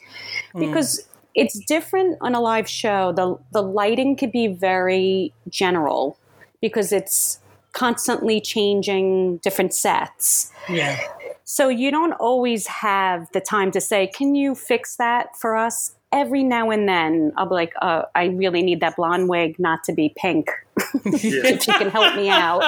Because 0.54 1.08
it's 1.34 1.58
different 1.60 2.18
on 2.20 2.34
a 2.34 2.40
live 2.40 2.68
show. 2.68 3.12
The 3.12 3.38
the 3.52 3.62
lighting 3.62 4.16
could 4.16 4.32
be 4.32 4.48
very 4.48 5.32
general 5.48 6.18
because 6.60 6.92
it's 6.92 7.40
constantly 7.78 8.40
changing 8.40 9.36
different 9.38 9.72
sets. 9.72 10.50
Yeah. 10.68 10.98
So 11.44 11.68
you 11.68 11.90
don't 11.92 12.12
always 12.14 12.66
have 12.66 13.30
the 13.32 13.40
time 13.40 13.70
to 13.70 13.80
say, 13.80 14.08
"Can 14.08 14.34
you 14.34 14.54
fix 14.54 14.96
that 14.96 15.36
for 15.36 15.56
us?" 15.56 15.94
Every 16.10 16.42
now 16.42 16.70
and 16.70 16.88
then, 16.88 17.32
I'll 17.36 17.48
be 17.48 17.54
like, 17.54 17.74
uh, 17.80 18.02
"I 18.14 18.24
really 18.26 18.62
need 18.62 18.80
that 18.80 18.96
blonde 18.96 19.28
wig 19.28 19.58
not 19.58 19.84
to 19.84 19.92
be 19.92 20.12
pink. 20.16 20.50
if 21.04 21.66
you 21.68 21.74
can 21.74 21.90
help 21.90 22.16
me 22.16 22.28
out, 22.28 22.62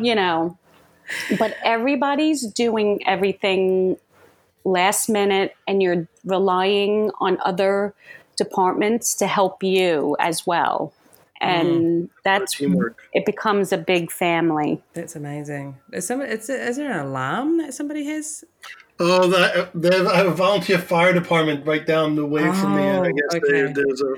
you 0.00 0.14
know." 0.14 0.58
But 1.38 1.56
everybody's 1.64 2.46
doing 2.46 3.00
everything 3.06 3.96
last 4.64 5.08
minute, 5.08 5.56
and 5.66 5.82
you're 5.82 6.06
relying 6.24 7.10
on 7.20 7.38
other 7.44 7.94
departments 8.36 9.14
to 9.14 9.26
help 9.26 9.62
you 9.62 10.16
as 10.20 10.46
well, 10.46 10.92
Mm-hmm. 11.42 11.68
and 11.68 12.10
that's 12.24 12.56
Teamwork. 12.56 12.98
it 13.12 13.26
becomes 13.26 13.72
a 13.72 13.78
big 13.78 14.10
family. 14.10 14.82
That's 14.94 15.16
amazing. 15.16 15.76
Is, 15.92 16.06
some, 16.06 16.20
it's, 16.22 16.48
is 16.48 16.76
there 16.76 16.90
an 16.92 17.06
alarm 17.06 17.58
that 17.58 17.74
somebody 17.74 18.04
has? 18.04 18.44
Oh, 19.00 19.26
the, 19.28 19.68
they 19.74 19.96
have, 19.96 20.26
a 20.26 20.30
volunteer 20.30 20.78
fire 20.78 21.12
department 21.12 21.66
right 21.66 21.84
down 21.86 22.14
the 22.14 22.24
way 22.26 22.42
from 22.52 22.76
me, 22.76 22.82
and 22.82 23.04
I 23.06 23.10
Oh, 23.10 23.12
guess 23.12 23.34
okay. 23.36 23.52
there, 23.52 23.72
there's 23.74 24.00
a 24.02 24.14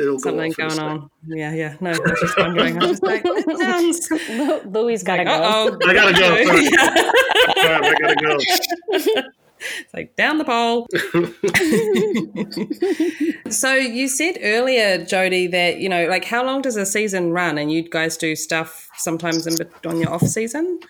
it'll 0.00 0.18
Something 0.18 0.52
go 0.52 0.64
off 0.64 0.72
in 0.72 0.78
a 0.78 0.80
going 0.80 0.90
on. 0.90 1.10
Yeah, 1.26 1.52
yeah. 1.54 1.76
No, 1.80 1.90
I 1.90 1.98
was 1.98 2.20
just 2.20 2.38
wondering. 2.38 2.82
I 2.82 2.86
was 2.86 3.02
like, 3.02 3.22
that 3.22 3.56
sounds 3.60 4.10
Lu- 4.28 4.60
Louie 4.70 4.96
got 4.98 5.16
to 5.16 5.24
like, 5.24 5.26
go. 5.26 5.32
uh-oh. 5.32 5.78
I 5.88 5.94
gotta 5.94 6.12
go. 6.12 6.44
Sorry. 6.44 6.68
Yeah. 7.56 7.74
All 7.74 7.80
right, 7.80 7.94
I 7.96 8.14
gotta 8.14 9.14
go. 9.14 9.22
It's 9.60 9.94
like 9.94 10.16
down 10.16 10.38
the 10.38 10.44
pole. 10.44 10.86
so 13.50 13.74
you 13.74 14.08
said 14.08 14.38
earlier, 14.42 15.04
Jodi, 15.04 15.46
that 15.48 15.78
you 15.78 15.88
know, 15.88 16.06
like 16.08 16.24
how 16.24 16.44
long 16.44 16.62
does 16.62 16.76
a 16.76 16.86
season 16.86 17.32
run? 17.32 17.58
And 17.58 17.72
you 17.72 17.82
guys 17.88 18.16
do 18.16 18.36
stuff 18.36 18.88
sometimes 18.96 19.46
in 19.46 19.56
on 19.86 20.00
your 20.00 20.10
off 20.12 20.22
season. 20.26 20.80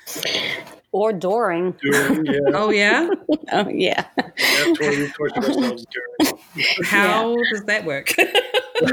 or 0.92 1.12
during. 1.12 1.72
During, 1.82 2.24
yeah, 2.26 2.38
Oh 2.54 2.70
yeah, 2.70 3.08
Oh 3.52 3.68
yeah. 3.68 4.04
yeah, 4.16 4.74
torture, 4.74 5.08
torture 5.14 5.40
during. 5.50 6.38
how 6.84 7.34
does 7.52 7.64
that 7.66 7.84
work? 7.84 8.14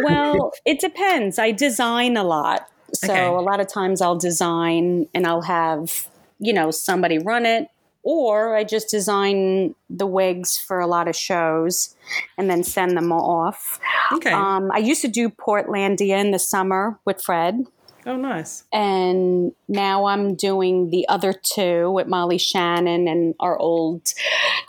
well, 0.04 0.52
it 0.66 0.80
depends. 0.80 1.40
I 1.40 1.52
design 1.52 2.18
a 2.18 2.24
lot. 2.24 2.68
So 2.94 3.12
Okay. 3.12 3.26
a 3.26 3.32
lot 3.32 3.60
of 3.60 3.68
times 3.68 4.02
I'll 4.02 4.16
design 4.18 5.08
and 5.14 5.26
I'll 5.28 5.42
have, 5.42 6.08
you 6.40 6.54
know, 6.54 6.72
somebody 6.72 7.18
run 7.18 7.46
it 7.46 7.68
or 8.06 8.56
I 8.56 8.64
just 8.64 8.89
design 8.89 9.74
the 9.89 10.06
wigs 10.06 10.58
for 10.58 10.80
a 10.80 10.86
lot 10.88 11.08
of 11.08 11.16
shows 11.16 11.95
and 12.38 12.49
then 12.49 12.64
send 12.64 12.95
them 12.95 13.12
off. 13.12 13.80
okay. 14.14 14.32
Um, 14.32 14.72
I 14.72 14.78
used 14.78 15.01
to 15.01 15.08
do 15.08 15.30
Portlandia 15.30 16.18
in 16.22 16.30
the 16.32 16.39
summer 16.39 16.99
with 17.03 17.22
Fred. 17.22 17.66
oh 18.06 18.16
nice. 18.16 18.64
and 18.72 19.51
now 19.68 20.06
I'm 20.06 20.36
doing 20.36 20.91
the 20.91 21.08
other 21.10 21.34
two 21.34 21.89
with 21.89 22.06
Molly 22.06 22.38
Shannon 22.38 23.08
and 23.08 23.34
our 23.39 23.58
old 23.58 24.14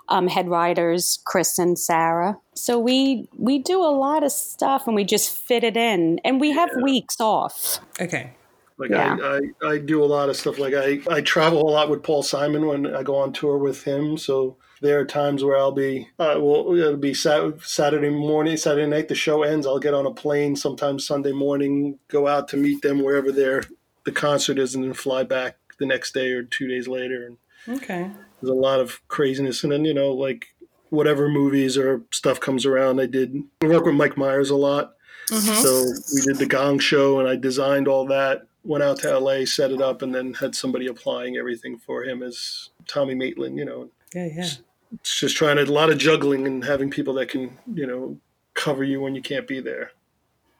um, 0.09 0.29
head 0.29 0.49
writers, 0.49 1.19
Chris 1.27 1.59
and 1.59 1.79
Sarah. 1.79 2.39
So 2.55 2.79
we 2.79 3.29
we 3.37 3.59
do 3.59 3.81
a 3.83 3.93
lot 3.93 4.25
of 4.25 4.33
stuff 4.33 4.87
and 4.87 4.97
we 4.97 5.05
just 5.05 5.37
fit 5.37 5.63
it 5.63 5.77
in, 5.77 6.21
and 6.25 6.41
we 6.41 6.53
have 6.53 6.71
weeks 6.83 7.21
off. 7.21 7.81
Okay. 8.01 8.33
Like 8.79 8.91
Yeah. 8.91 9.17
I, 9.21 9.41
I, 9.67 9.71
I 9.73 9.79
do 9.79 10.03
a 10.03 10.07
lot 10.07 10.29
of 10.29 10.37
stuff. 10.37 10.59
Like 10.59 10.75
I, 10.75 11.01
I 11.11 11.21
travel 11.23 11.61
a 11.69 11.71
lot 11.71 11.89
with 11.91 12.03
Paul 12.03 12.23
Simon 12.23 12.67
when 12.67 12.95
I 12.95 13.03
go 13.03 13.17
on 13.17 13.33
tour 13.33 13.59
with 13.59 13.85
him. 13.85 14.19
So 14.19 14.57
there 14.83 15.01
are 15.01 15.05
times 15.07 15.43
where 15.43 15.57
I'll 15.57 15.73
be, 15.73 16.09
uh, 16.19 16.37
well, 16.39 16.75
it'll 16.77 16.97
be 16.99 17.15
Sat- 17.15 17.63
Saturday 17.63 18.11
morning, 18.11 18.57
Saturday 18.59 18.87
night. 18.87 19.09
The 19.09 19.15
show 19.15 19.43
ends. 19.43 19.67
I'll 19.67 19.79
get 19.79 19.95
on 19.95 20.05
a 20.07 20.11
plane 20.13 20.57
sometimes 20.57 21.07
Sunday 21.07 21.33
morning, 21.33 21.99
go 22.09 22.27
out 22.29 22.49
to 22.49 22.57
meet 22.59 22.83
them 22.83 23.03
wherever 23.03 23.33
their 23.33 23.63
the 24.05 24.13
concert 24.13 24.59
is, 24.59 24.75
and 24.75 24.85
then 24.85 24.93
fly 24.93 25.23
back 25.25 25.57
the 25.79 25.87
next 25.87 26.13
day 26.13 26.29
or 26.33 26.43
two 26.43 26.69
days 26.69 26.87
later. 26.89 27.27
And 27.27 27.39
Okay. 27.79 28.11
there's 28.41 28.51
a 28.51 28.55
lot 28.55 28.81
of 28.81 29.01
craziness. 29.09 29.63
And 29.65 29.73
then 29.73 29.85
you 29.87 29.95
know, 29.95 30.13
like 30.13 30.47
whatever 30.91 31.29
movies 31.29 31.77
or 31.79 32.03
stuff 32.13 32.39
comes 32.39 32.65
around, 32.67 33.01
I 33.01 33.07
did 33.07 33.35
I 33.63 33.67
work 33.67 33.87
with 33.87 33.95
Mike 33.95 34.17
Myers 34.19 34.51
a 34.51 34.57
lot. 34.57 34.93
So 35.29 35.83
we 36.15 36.21
did 36.21 36.37
the 36.37 36.47
Gong 36.47 36.79
Show, 36.79 37.19
and 37.19 37.29
I 37.29 37.35
designed 37.35 37.89
all 37.89 38.07
that. 38.07 38.47
Went 38.67 38.83
out 38.83 38.99
to 39.01 39.19
LA, 39.19 39.45
set 39.45 39.71
it 39.71 39.81
up, 39.81 40.03
and 40.03 40.15
then 40.15 40.35
had 40.35 40.55
somebody 40.55 40.87
applying 40.87 41.37
everything 41.37 41.79
for 41.79 42.03
him 42.05 42.23
as 42.23 42.71
Tommy 42.87 43.15
Maitland. 43.15 43.59
You 43.59 43.65
know, 43.65 43.91
Yeah, 44.15 44.27
yeah. 44.27 44.49
it's 44.93 45.21
just 45.21 45.37
trying 45.37 45.57
to 45.57 45.63
a 45.63 45.67
lot 45.67 45.91
of 45.91 45.99
juggling 45.99 46.47
and 46.47 46.65
having 46.65 46.91
people 46.91 47.15
that 47.15 47.29
can 47.29 47.59
you 47.73 47.87
know 47.87 48.19
cover 48.55 48.85
you 48.85 49.01
when 49.01 49.15
you 49.15 49.23
can't 49.23 49.47
be 49.47 49.61
there. 49.61 49.93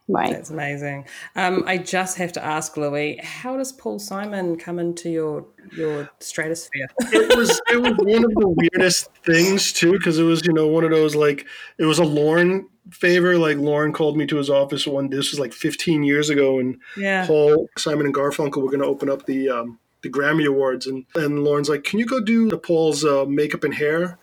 Right. 0.09 0.33
That's 0.33 0.51
amazing. 0.51 1.07
Um, 1.35 1.65
I 1.67 1.79
just 1.79 2.17
have 2.19 2.31
to 2.35 2.45
ask 2.45 2.77
Louie, 2.77 3.19
how 3.25 3.57
does 3.57 3.73
Paul 3.73 3.99
Simon 3.99 4.57
come 4.57 4.79
into 4.79 5.11
your 5.11 5.47
your 5.77 6.09
stratosphere? 6.21 6.87
it 7.13 7.37
was 7.37 7.61
it 7.73 7.83
was 7.83 7.95
one 7.99 8.25
of 8.25 8.31
the 8.35 8.49
weirdest 8.49 9.11
things 9.25 9.73
too 9.73 9.93
because 9.93 10.19
it 10.21 10.23
was 10.23 10.47
you 10.47 10.53
know 10.53 10.69
one 10.69 10.85
of 10.85 10.91
those 10.91 11.17
like 11.17 11.45
it 11.79 11.87
was 11.87 11.99
a 11.99 12.05
Lorne 12.05 12.69
favor 12.91 13.39
like 13.39 13.57
Lorne 13.57 13.93
called 13.93 14.17
me 14.17 14.27
to 14.27 14.37
his 14.37 14.51
office 14.51 14.87
one 14.87 15.11
this 15.11 15.31
was 15.31 15.41
like 15.41 15.53
15 15.53 16.05
years 16.05 16.31
ago 16.31 16.59
and 16.59 16.77
Yeah. 16.97 17.27
Paul 17.27 17.69
Simon 17.77 18.07
and 18.07 18.15
Garfunkel 18.15 18.63
were 18.63 18.71
going 18.71 18.81
to 18.81 18.87
open 18.87 19.11
up 19.11 19.27
the 19.27 19.49
um, 19.49 19.79
the 20.03 20.11
Grammy 20.11 20.47
Awards 20.47 20.87
and 20.87 21.05
and 21.15 21.45
Lorne's 21.45 21.69
like 21.69 21.85
can 21.85 21.99
you 21.99 22.07
go 22.07 22.21
do 22.21 22.49
Paul's 22.59 23.05
uh, 23.05 23.25
makeup 23.27 23.65
and 23.65 23.75
hair 23.75 24.19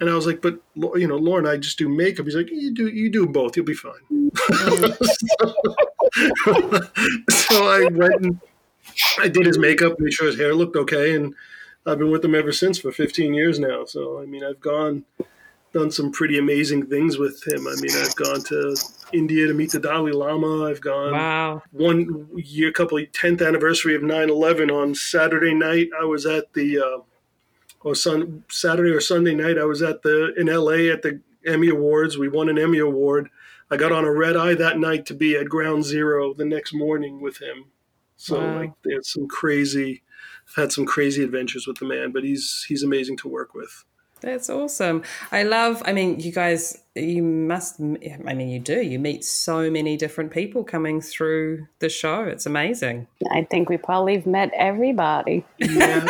and 0.00 0.08
I 0.08 0.14
was 0.14 0.26
like 0.26 0.40
but 0.40 0.58
you 0.94 1.06
know 1.06 1.16
Lorne 1.16 1.46
I 1.46 1.56
just 1.56 1.78
do 1.78 1.88
makeup 1.88 2.26
he's 2.26 2.36
like 2.36 2.50
you 2.50 2.72
do 2.72 2.88
you 2.88 3.10
do 3.10 3.26
both 3.26 3.56
you'll 3.56 3.66
be 3.66 3.74
fine 3.74 3.92
so 7.30 7.68
I 7.68 7.88
went 7.92 8.24
and 8.24 8.40
I 9.18 9.28
did 9.28 9.46
his 9.46 9.58
makeup, 9.58 9.98
made 9.98 10.12
sure 10.12 10.26
his 10.26 10.38
hair 10.38 10.54
looked 10.54 10.76
okay, 10.76 11.14
and 11.14 11.34
I've 11.84 11.98
been 11.98 12.10
with 12.10 12.24
him 12.24 12.34
ever 12.34 12.52
since 12.52 12.78
for 12.78 12.92
15 12.92 13.34
years 13.34 13.58
now. 13.58 13.84
So, 13.84 14.22
I 14.22 14.26
mean, 14.26 14.44
I've 14.44 14.60
gone, 14.60 15.04
done 15.76 15.90
some 15.90 16.10
pretty 16.10 16.38
amazing 16.38 16.86
things 16.86 17.18
with 17.18 17.46
him. 17.46 17.66
I 17.66 17.74
mean, 17.80 17.90
I've 17.94 18.16
gone 18.16 18.42
to 18.44 18.74
India 19.12 19.46
to 19.46 19.52
meet 19.54 19.72
the 19.72 19.78
Dalai 19.80 20.12
Lama. 20.12 20.64
I've 20.64 20.80
gone 20.80 21.12
Wow. 21.12 21.62
one 21.70 22.28
year, 22.36 22.72
couple, 22.72 22.98
10th 22.98 23.46
anniversary 23.46 23.94
of 23.94 24.02
9 24.02 24.30
11 24.30 24.70
on 24.70 24.94
Saturday 24.94 25.52
night. 25.54 25.90
I 26.00 26.04
was 26.04 26.24
at 26.24 26.52
the, 26.54 26.78
uh, 26.78 26.98
or 27.82 27.94
sun, 27.94 28.44
Saturday 28.50 28.90
or 28.90 29.00
Sunday 29.00 29.34
night, 29.34 29.58
I 29.58 29.64
was 29.64 29.82
at 29.82 30.02
the, 30.02 30.32
in 30.36 30.46
LA 30.48 30.90
at 30.92 31.02
the 31.02 31.20
Emmy 31.44 31.68
Awards. 31.68 32.16
We 32.16 32.28
won 32.28 32.48
an 32.48 32.58
Emmy 32.58 32.78
Award. 32.78 33.28
I 33.70 33.76
got 33.76 33.92
on 33.92 34.04
a 34.04 34.12
red 34.12 34.36
eye 34.36 34.54
that 34.54 34.78
night 34.78 35.04
to 35.06 35.14
be 35.14 35.36
at 35.36 35.48
ground 35.48 35.84
zero 35.84 36.32
the 36.32 36.44
next 36.44 36.72
morning 36.72 37.20
with 37.20 37.36
him. 37.40 37.66
So 38.16 38.40
Wow. 38.40 38.60
like 38.60 38.72
there's 38.82 39.12
some 39.12 39.28
crazy 39.28 40.02
I've 40.48 40.54
had 40.62 40.72
some 40.72 40.86
crazy 40.86 41.22
adventures 41.24 41.66
with 41.66 41.78
the 41.78 41.84
man, 41.86 42.12
but 42.12 42.22
he's 42.24 42.64
he's 42.68 42.82
amazing 42.84 43.16
to 43.18 43.28
work 43.28 43.52
with. 43.54 43.84
That's 44.26 44.50
awesome. 44.50 45.04
I 45.30 45.44
love, 45.44 45.84
I 45.86 45.92
mean, 45.92 46.18
you 46.18 46.32
guys, 46.32 46.82
you 46.96 47.22
must, 47.22 47.78
I 47.78 48.34
mean, 48.34 48.48
you 48.48 48.58
do. 48.58 48.82
You 48.82 48.98
meet 48.98 49.24
so 49.24 49.70
many 49.70 49.96
different 49.96 50.32
people 50.32 50.64
coming 50.64 51.00
through 51.00 51.68
the 51.78 51.88
show. 51.88 52.24
It's 52.24 52.44
amazing. 52.44 53.06
I 53.30 53.44
think 53.44 53.68
we 53.68 53.76
probably 53.76 54.16
have 54.16 54.26
met 54.26 54.50
everybody. 54.56 55.44
Yeah. 55.58 56.04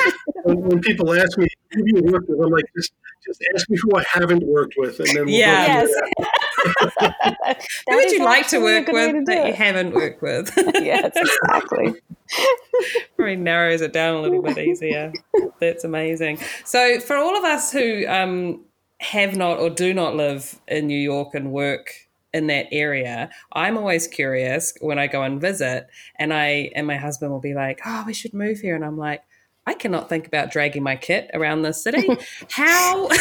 when, 0.45 0.61
when 0.63 0.81
people 0.81 1.13
ask 1.13 1.37
me 1.37 1.47
who 1.73 1.85
do 1.85 1.93
you 1.95 2.11
work 2.11 2.25
with, 2.27 2.41
I'm 2.41 2.51
like 2.51 2.65
just 2.75 2.95
just 3.27 3.45
ask 3.55 3.69
me 3.69 3.77
who 3.83 3.97
I 3.97 4.05
haven't 4.13 4.43
worked 4.45 4.75
with, 4.77 4.99
and 5.01 5.09
then 5.09 5.27
we'll 5.27 5.35
Yeah. 5.35 5.85
go 5.85 5.89
Yes. 5.89 7.57
Who 7.89 7.97
would 7.97 8.11
you 8.11 8.25
like 8.25 8.49
to 8.49 8.59
work 8.59 8.87
good 8.87 8.95
way 8.95 9.13
to 9.13 9.19
with 9.19 9.27
do 9.27 9.35
that 9.35 9.47
you 9.49 9.53
haven't 9.53 9.95
worked 9.95 10.23
with? 10.23 10.53
yes, 10.75 11.13
exactly. 11.15 11.95
Probably 13.17 13.37
narrows 13.37 13.81
it 13.81 13.93
down 13.93 14.17
a 14.17 14.21
little 14.21 14.43
bit 14.43 14.59
easier. 14.59 15.13
That's 15.61 15.85
amazing. 15.85 16.39
So, 16.65 16.99
for 17.01 17.17
all 17.17 17.37
of 17.37 17.45
us 17.45 17.73
who 17.73 18.07
um, 18.09 18.65
have 19.01 19.37
not 19.37 19.59
or 19.59 19.71
do 19.71 19.95
not 19.95 20.17
live 20.17 20.59
in 20.67 20.87
New 20.87 20.99
York 20.99 21.35
and 21.35 21.53
work 21.53 21.91
in 22.33 22.49
that 22.49 22.67
area, 22.73 23.31
I'm 23.53 23.79
always 23.79 24.07
curious 24.09 24.75
when 24.81 24.99
I 24.99 25.07
go 25.07 25.23
and 25.23 25.41
visit, 25.41 25.87
and 26.19 26.33
I 26.35 26.71
and 26.75 26.87
my 26.87 26.97
husband 26.97 27.31
will 27.33 27.41
be 27.41 27.55
like, 27.55 27.81
"Oh, 27.87 28.05
we 28.07 28.13
should 28.15 28.35
move 28.35 28.61
here," 28.61 28.75
and 28.75 28.85
I'm 28.85 28.99
like. 28.99 29.23
I 29.69 29.75
cannot 29.75 30.09
think 30.09 30.27
about 30.29 30.51
dragging 30.53 30.83
my 30.85 30.95
kit 30.97 31.31
around 31.35 31.63
the 31.63 31.73
city. 31.73 32.07
How 32.51 33.09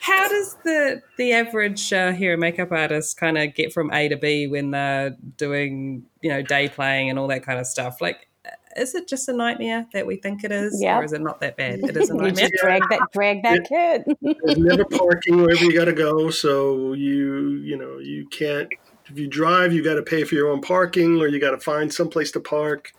how 0.00 0.28
does 0.28 0.56
the 0.64 1.02
the 1.16 1.32
average 1.32 1.92
uh, 1.92 2.12
hair 2.12 2.36
makeup 2.36 2.72
artist 2.72 3.16
kind 3.18 3.38
of 3.38 3.54
get 3.54 3.72
from 3.72 3.92
A 3.92 4.08
to 4.08 4.16
B 4.16 4.46
when 4.46 4.70
they're 4.70 5.16
doing 5.36 6.04
you 6.20 6.30
know 6.30 6.42
day 6.42 6.68
playing 6.68 7.10
and 7.10 7.18
all 7.18 7.28
that 7.28 7.42
kind 7.42 7.58
of 7.58 7.66
stuff? 7.66 8.00
Like, 8.00 8.28
is 8.76 8.94
it 8.94 9.08
just 9.08 9.28
a 9.28 9.32
nightmare 9.32 9.86
that 9.92 10.06
we 10.06 10.16
think 10.16 10.44
it 10.44 10.52
is, 10.52 10.78
Yep. 10.82 11.00
or 11.00 11.04
is 11.04 11.12
it 11.12 11.20
not 11.22 11.40
that 11.40 11.56
bad? 11.56 11.80
It 11.80 11.96
is 11.96 12.10
a 12.10 12.12
You 12.14 12.20
nightmare. 12.22 12.48
just 12.48 12.54
drag 12.62 12.82
that 12.90 13.00
drag 13.12 13.42
that 13.42 13.66
kit. 13.68 14.04
There's 14.44 14.58
never 14.58 14.84
parking 14.84 15.38
wherever 15.42 15.64
you 15.64 15.72
got 15.72 15.86
to 15.86 15.92
go, 15.92 16.30
so 16.30 16.92
you 16.92 17.50
you 17.64 17.76
know 17.76 17.98
you 17.98 18.26
can't. 18.28 18.68
If 19.08 19.16
you 19.20 19.28
drive, 19.28 19.72
you 19.72 19.84
got 19.84 19.94
to 19.94 20.02
pay 20.02 20.24
for 20.24 20.34
your 20.34 20.48
own 20.50 20.60
parking, 20.60 21.20
or 21.20 21.28
you 21.28 21.38
got 21.40 21.52
to 21.52 21.58
find 21.60 21.94
someplace 21.94 22.32
to 22.32 22.40
park. 22.40 22.92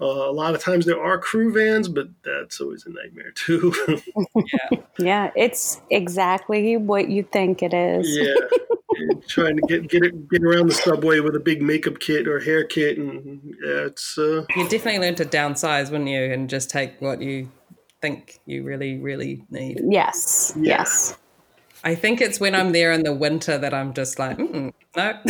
Uh, 0.00 0.06
a 0.06 0.32
lot 0.32 0.54
of 0.54 0.60
times 0.60 0.86
there 0.86 1.00
are 1.00 1.18
crew 1.18 1.52
vans, 1.52 1.88
but 1.88 2.08
that's 2.24 2.60
always 2.60 2.84
a 2.84 2.90
nightmare 2.90 3.30
too. 3.32 3.72
yeah, 4.98 5.30
it's 5.36 5.80
exactly 5.90 6.76
what 6.76 7.08
you 7.08 7.22
think 7.22 7.62
it 7.62 7.72
is. 7.72 8.08
yeah, 8.16 8.34
You're 8.98 9.14
trying 9.28 9.56
to 9.56 9.62
get 9.68 9.88
get 9.88 10.02
it 10.02 10.28
get 10.28 10.42
around 10.42 10.66
the 10.66 10.74
subway 10.74 11.20
with 11.20 11.36
a 11.36 11.40
big 11.40 11.62
makeup 11.62 12.00
kit 12.00 12.26
or 12.26 12.40
hair 12.40 12.64
kit, 12.64 12.98
and 12.98 13.40
yeah, 13.64 13.86
it's 13.86 14.18
uh, 14.18 14.44
You 14.56 14.68
definitely 14.68 14.98
learn 14.98 15.14
to 15.16 15.24
downsize, 15.24 15.90
wouldn't 15.90 16.10
you, 16.10 16.24
and 16.24 16.50
just 16.50 16.70
take 16.70 17.00
what 17.00 17.22
you 17.22 17.48
think 18.02 18.40
you 18.46 18.64
really, 18.64 18.98
really 18.98 19.44
need. 19.50 19.80
Yes. 19.88 20.52
Yeah. 20.56 20.78
Yes. 20.78 21.16
I 21.86 21.94
think 21.94 22.22
it's 22.22 22.40
when 22.40 22.54
I'm 22.54 22.72
there 22.72 22.92
in 22.92 23.02
the 23.02 23.12
winter 23.12 23.58
that 23.58 23.74
I'm 23.74 23.92
just 23.92 24.18
like, 24.18 24.38
mm, 24.38 24.72
no. 24.96 25.20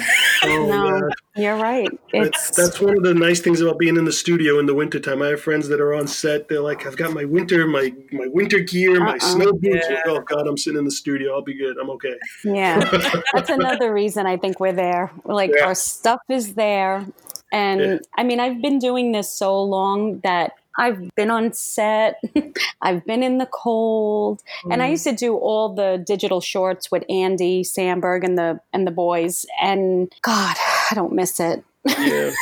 oh, 0.45 0.67
No, 0.67 1.11
yeah. 1.35 1.43
you're 1.43 1.57
right. 1.61 1.89
That's, 2.13 2.49
It's 2.49 2.57
that's 2.57 2.81
one 2.81 2.97
of 2.97 3.03
the 3.03 3.13
nice 3.13 3.41
things 3.41 3.61
about 3.61 3.79
being 3.79 3.97
in 3.97 4.05
the 4.05 4.13
studio 4.13 4.61
in 4.61 4.67
the 4.67 4.75
wintertime. 4.75 5.21
I 5.21 5.29
have 5.29 5.41
friends 5.41 5.67
that 5.69 5.81
are 5.81 5.93
on 5.95 6.07
set. 6.07 6.49
They're 6.49 6.61
like, 6.61 6.87
I've 6.87 6.97
got 6.97 7.13
my 7.13 7.25
winter, 7.25 7.67
my 7.67 7.93
my 8.13 8.29
winter 8.29 8.61
gear, 8.61 9.01
my 9.01 9.15
Uh-uh. 9.15 9.19
snow 9.19 9.53
boots. 9.53 9.87
Yeah. 9.91 10.03
Oh 10.07 10.21
God, 10.21 10.47
I'm 10.47 10.57
sitting 10.57 10.79
in 10.79 10.85
the 10.85 10.93
studio. 10.93 11.35
I'll 11.35 11.43
be 11.43 11.55
good. 11.59 11.77
I'm 11.77 11.91
okay. 11.91 12.15
yeah. 12.45 12.79
That's 13.35 13.51
another 13.51 13.93
reason 13.93 14.27
I 14.27 14.37
think 14.37 14.61
we're 14.61 14.73
there. 14.73 15.11
Like 15.25 15.51
Yeah. 15.57 15.65
our 15.67 15.75
stuff 15.75 16.21
is 16.29 16.55
there. 16.55 17.05
And 17.53 17.81
Yeah. 17.81 17.99
I 18.17 18.23
mean, 18.23 18.39
I've 18.39 18.63
been 18.63 18.79
doing 18.79 19.11
this 19.13 19.31
so 19.33 19.61
long 19.61 20.21
that 20.21 20.53
I've 20.77 21.14
been 21.14 21.31
on 21.31 21.53
set, 21.53 22.20
I've 22.83 23.05
been 23.05 23.22
in 23.22 23.39
the 23.39 23.47
cold, 23.47 24.43
and 24.70 24.83
I 24.83 24.89
mm. 24.89 24.91
used 24.93 25.05
to 25.05 25.14
do 25.14 25.37
all 25.37 25.75
the 25.75 26.03
digital 26.05 26.41
shorts 26.41 26.91
with 26.91 27.05
Andy 27.09 27.62
Samberg 27.62 28.25
and 28.25 28.37
the 28.37 28.61
and 28.72 28.87
the 28.87 28.91
boys. 28.91 29.47
And 29.61 30.12
God, 30.22 30.57
I 30.91 30.95
don't 30.95 31.12
miss 31.12 31.41
it. 31.41 31.64
Yeah. 31.87 32.33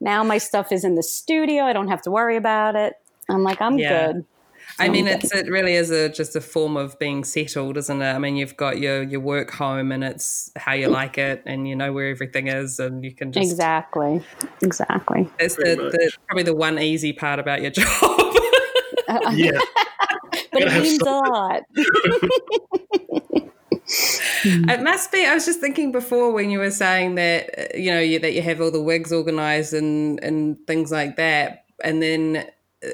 Now 0.00 0.22
my 0.22 0.38
stuff 0.38 0.70
is 0.70 0.84
in 0.84 0.96
the 0.96 1.02
studio. 1.02 1.64
I 1.64 1.72
don't 1.72 1.88
have 1.88 2.02
to 2.02 2.10
worry 2.10 2.36
about 2.36 2.76
it. 2.76 2.94
I'm 3.28 3.42
like, 3.42 3.60
I'm 3.62 3.78
Yeah. 3.78 4.12
good. 4.12 4.26
I 4.78 4.88
mean, 4.88 5.06
it's 5.06 5.32
it 5.32 5.48
really 5.48 5.74
is 5.74 5.90
a 5.90 6.08
just 6.08 6.34
a 6.34 6.40
form 6.40 6.76
of 6.76 6.98
being 6.98 7.24
settled, 7.24 7.76
isn't 7.76 8.02
it? 8.02 8.12
I 8.12 8.18
mean, 8.18 8.36
you've 8.36 8.56
got 8.56 8.78
your 8.78 9.02
your 9.02 9.20
work 9.20 9.50
home, 9.52 9.92
and 9.92 10.02
it's 10.02 10.50
how 10.56 10.72
you 10.72 10.88
like 10.88 11.16
it, 11.18 11.42
and 11.46 11.68
you 11.68 11.76
know 11.76 11.92
where 11.92 12.08
everything 12.08 12.48
is, 12.48 12.78
and 12.78 13.04
you 13.04 13.14
can 13.14 13.32
just 13.32 13.50
Exactly. 13.50 14.24
Exactly. 14.62 15.28
It's 15.38 15.56
the, 15.56 15.76
the 15.76 16.12
probably 16.26 16.44
the 16.44 16.54
one 16.54 16.78
easy 16.78 17.12
part 17.12 17.38
about 17.38 17.62
your 17.62 17.70
job. 17.72 18.34
Yeah. 19.32 19.52
But 20.50 20.62
it 20.62 20.68
Gotta 20.68 20.82
means 20.82 21.02
a 21.02 21.04
lot. 21.04 21.62
It 24.46 24.82
must 24.82 25.12
be. 25.12 25.24
I 25.26 25.34
was 25.34 25.44
just 25.46 25.60
thinking 25.60 25.92
before 25.92 26.32
when 26.32 26.50
you 26.50 26.58
were 26.58 26.70
saying 26.70 27.16
that 27.16 27.58
uh, 27.58 27.76
you 27.76 27.90
know 27.90 28.00
you, 28.00 28.18
that 28.18 28.32
you 28.32 28.42
have 28.42 28.60
all 28.60 28.70
the 28.70 28.82
wigs 28.82 29.12
organized 29.12 29.74
and 29.74 30.22
and 30.22 30.56
things 30.66 30.90
like 30.90 31.16
that, 31.16 31.64
and 31.82 32.02
then 32.02 32.36
uh, 32.36 32.44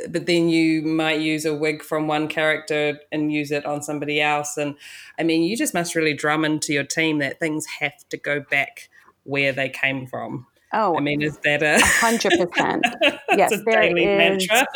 but 0.09 0.27
then 0.27 0.49
you 0.49 0.83
might 0.83 1.21
use 1.21 1.45
a 1.45 1.55
wig 1.55 1.83
from 1.83 2.07
one 2.07 2.29
character 2.29 2.99
and 3.11 3.33
use 3.33 3.51
it 3.51 3.65
on 3.67 3.83
somebody 3.83 4.21
else, 4.21 4.57
and 4.57 4.75
I 5.19 5.23
mean 5.23 5.43
you 5.43 5.57
just 5.57 5.75
must 5.75 5.95
really 5.95 6.15
drum 6.15 6.45
into 6.45 6.73
your 6.73 6.85
team 6.85 7.19
that 7.19 7.39
things 7.41 7.67
have 7.81 8.09
to 8.11 8.17
go 8.17 8.41
back 8.41 8.89
where 9.25 9.53
they 9.53 9.69
came 9.69 10.07
from. 10.07 10.47
Oh, 10.73 10.97
I 10.97 11.01
mean, 11.01 11.21
is 11.21 11.37
that 11.39 11.63
a 11.63 11.81
hundred 11.85 12.33
percent. 12.39 12.85
Yes, 13.37 13.53
a 13.53 13.59
there 13.59 13.83
daily 13.83 14.05
is. 14.05 14.49
mantra? 14.49 14.67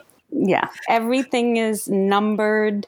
Yeah, 0.30 0.68
everything 0.88 1.56
is 1.56 1.88
numbered. 1.88 2.86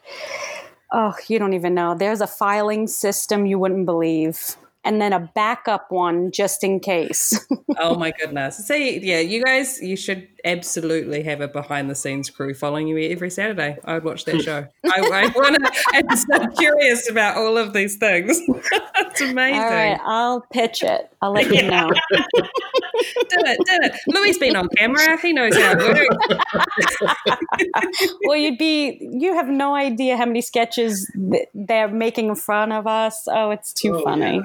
Oh, 0.93 1.15
you 1.27 1.39
don't 1.39 1.55
even 1.55 1.75
know. 1.75 1.97
There's 1.97 2.21
a 2.21 2.27
filing 2.27 2.87
system 2.87 3.47
you 3.47 3.59
wouldn't 3.59 3.87
believe, 3.87 4.57
and 4.85 5.01
then 5.01 5.13
a 5.13 5.21
backup 5.35 5.91
one 5.91 6.31
just 6.33 6.63
in 6.63 6.81
case. 6.81 7.47
Oh 7.79 7.95
my 7.95 8.13
goodness. 8.21 8.59
See, 8.67 8.99
yeah, 8.99 9.21
you 9.21 9.43
guys, 9.43 9.81
you 9.81 9.97
should 9.97 10.29
absolutely 10.45 11.23
have 11.25 11.41
a 11.41 11.49
behind 11.49 11.91
the 11.91 11.95
scenes 11.95 12.31
crew 12.31 12.55
following 12.55 12.87
you 12.89 12.99
every 13.11 13.31
Saturday. 13.31 13.79
I 13.85 13.95
would 13.95 14.05
watch 14.05 14.25
that 14.27 14.41
show. 14.43 14.67
I, 14.85 15.01
I 15.01 15.27
want 15.35 15.57
to, 15.57 15.73
I'm 15.93 16.17
so 16.17 16.47
curious 16.59 17.09
about 17.11 17.37
all 17.37 17.57
of 17.57 17.73
these 17.73 17.97
things. 17.97 18.41
it's 18.49 19.21
amazing. 19.21 19.61
All 19.61 19.71
right, 19.71 19.99
I'll 20.05 20.41
pitch 20.53 20.83
it. 20.83 21.11
I'll 21.23 21.33
let 21.33 21.47
you 21.55 21.63
know. 21.71 21.91
Did 23.31 23.47
it, 23.47 23.59
did 23.65 23.85
it. 23.85 23.95
Louie's 24.09 24.37
been 24.37 24.57
on 24.57 24.69
camera. 24.77 25.19
He 25.21 25.33
knows 25.33 25.57
how 25.57 25.73
it 25.79 25.79
works. 25.79 27.07
well, 28.25 28.37
you'd 28.37 28.59
be. 28.59 28.99
You 29.01 29.35
have 29.35 29.49
no 29.49 29.75
idea 29.75 30.17
how 30.19 30.27
many 30.27 30.43
sketches 30.43 31.11
th- 31.31 31.49
they're 31.55 31.89
making 31.89 32.29
in 32.29 32.35
front 32.35 32.73
of 32.73 32.87
us. 32.87 33.27
Oh, 33.29 33.51
it's 33.53 33.73
too 33.73 33.97
Oh, 33.97 34.03
funny. 34.05 34.43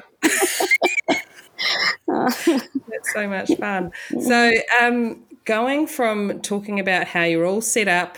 It's 2.07 3.13
so 3.13 3.27
much 3.27 3.51
fun. 3.57 3.91
So, 4.21 4.51
um, 4.81 5.23
going 5.45 5.87
from 5.87 6.41
talking 6.41 6.79
about 6.79 7.07
how 7.07 7.23
you're 7.23 7.45
all 7.45 7.61
set 7.61 7.87
up, 7.87 8.17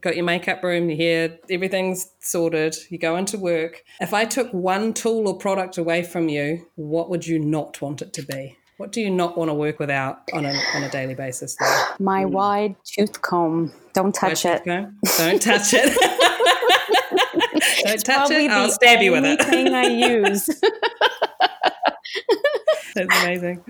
got 0.00 0.14
your 0.14 0.24
makeup 0.24 0.62
room, 0.62 0.88
here, 0.88 1.38
everything's 1.50 2.10
sorted, 2.20 2.76
you 2.90 2.98
go 2.98 3.16
into 3.16 3.38
work. 3.38 3.82
If 4.00 4.14
I 4.14 4.24
took 4.24 4.52
one 4.52 4.92
tool 4.92 5.26
or 5.26 5.38
product 5.38 5.78
away 5.78 6.02
from 6.02 6.28
you, 6.28 6.66
what 6.76 7.10
would 7.10 7.26
you 7.26 7.38
not 7.38 7.80
want 7.80 8.02
it 8.02 8.12
to 8.14 8.22
be? 8.22 8.56
What 8.76 8.92
do 8.92 9.00
you 9.00 9.10
not 9.10 9.38
want 9.38 9.48
to 9.48 9.54
work 9.54 9.78
without 9.78 10.20
on 10.34 10.44
a, 10.44 10.52
on 10.74 10.82
a 10.82 10.90
daily 10.90 11.14
basis? 11.14 11.56
Though? 11.56 11.84
My 11.98 12.24
hmm. 12.24 12.32
wide 12.32 12.76
tooth 12.84 13.22
comb. 13.22 13.72
Don't 13.94 14.14
touch 14.14 14.44
it. 14.44 14.60
Okay? 14.60 14.86
Don't 15.16 15.40
touch 15.40 15.72
it. 15.72 15.98
Don't 17.84 18.04
touch 18.04 18.04
Probably 18.04 18.44
it. 18.44 18.50
I'll 18.50 18.66
the 18.66 18.72
stab 18.74 19.00
you 19.00 19.12
with 19.12 19.24
only 19.24 19.32
it. 19.32 19.44
thing 19.44 19.74
I 19.74 19.86
use. 19.86 20.46
That's 22.96 23.22
amazing. 23.22 23.62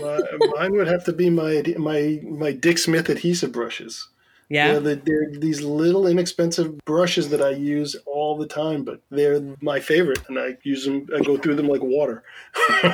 My, 0.00 0.18
mine 0.56 0.72
would 0.72 0.88
have 0.88 1.04
to 1.04 1.12
be 1.12 1.30
my 1.30 1.62
my 1.78 2.20
my 2.24 2.52
Dick 2.52 2.78
Smith 2.78 3.08
adhesive 3.08 3.52
brushes. 3.52 4.08
Yeah. 4.48 4.74
Yeah, 4.74 4.78
they're, 4.80 4.96
they're 4.96 5.30
these 5.30 5.62
little 5.62 6.06
inexpensive 6.06 6.78
brushes 6.84 7.30
that 7.30 7.40
I 7.40 7.50
use 7.50 7.96
all 8.04 8.36
the 8.36 8.46
time, 8.46 8.84
but 8.84 9.00
they're 9.10 9.40
my 9.62 9.80
favorite, 9.80 10.20
and 10.28 10.38
I 10.38 10.58
use 10.62 10.84
them. 10.84 11.06
I 11.16 11.20
go 11.20 11.38
through 11.38 11.54
them 11.54 11.68
like 11.68 11.80
water 11.82 12.22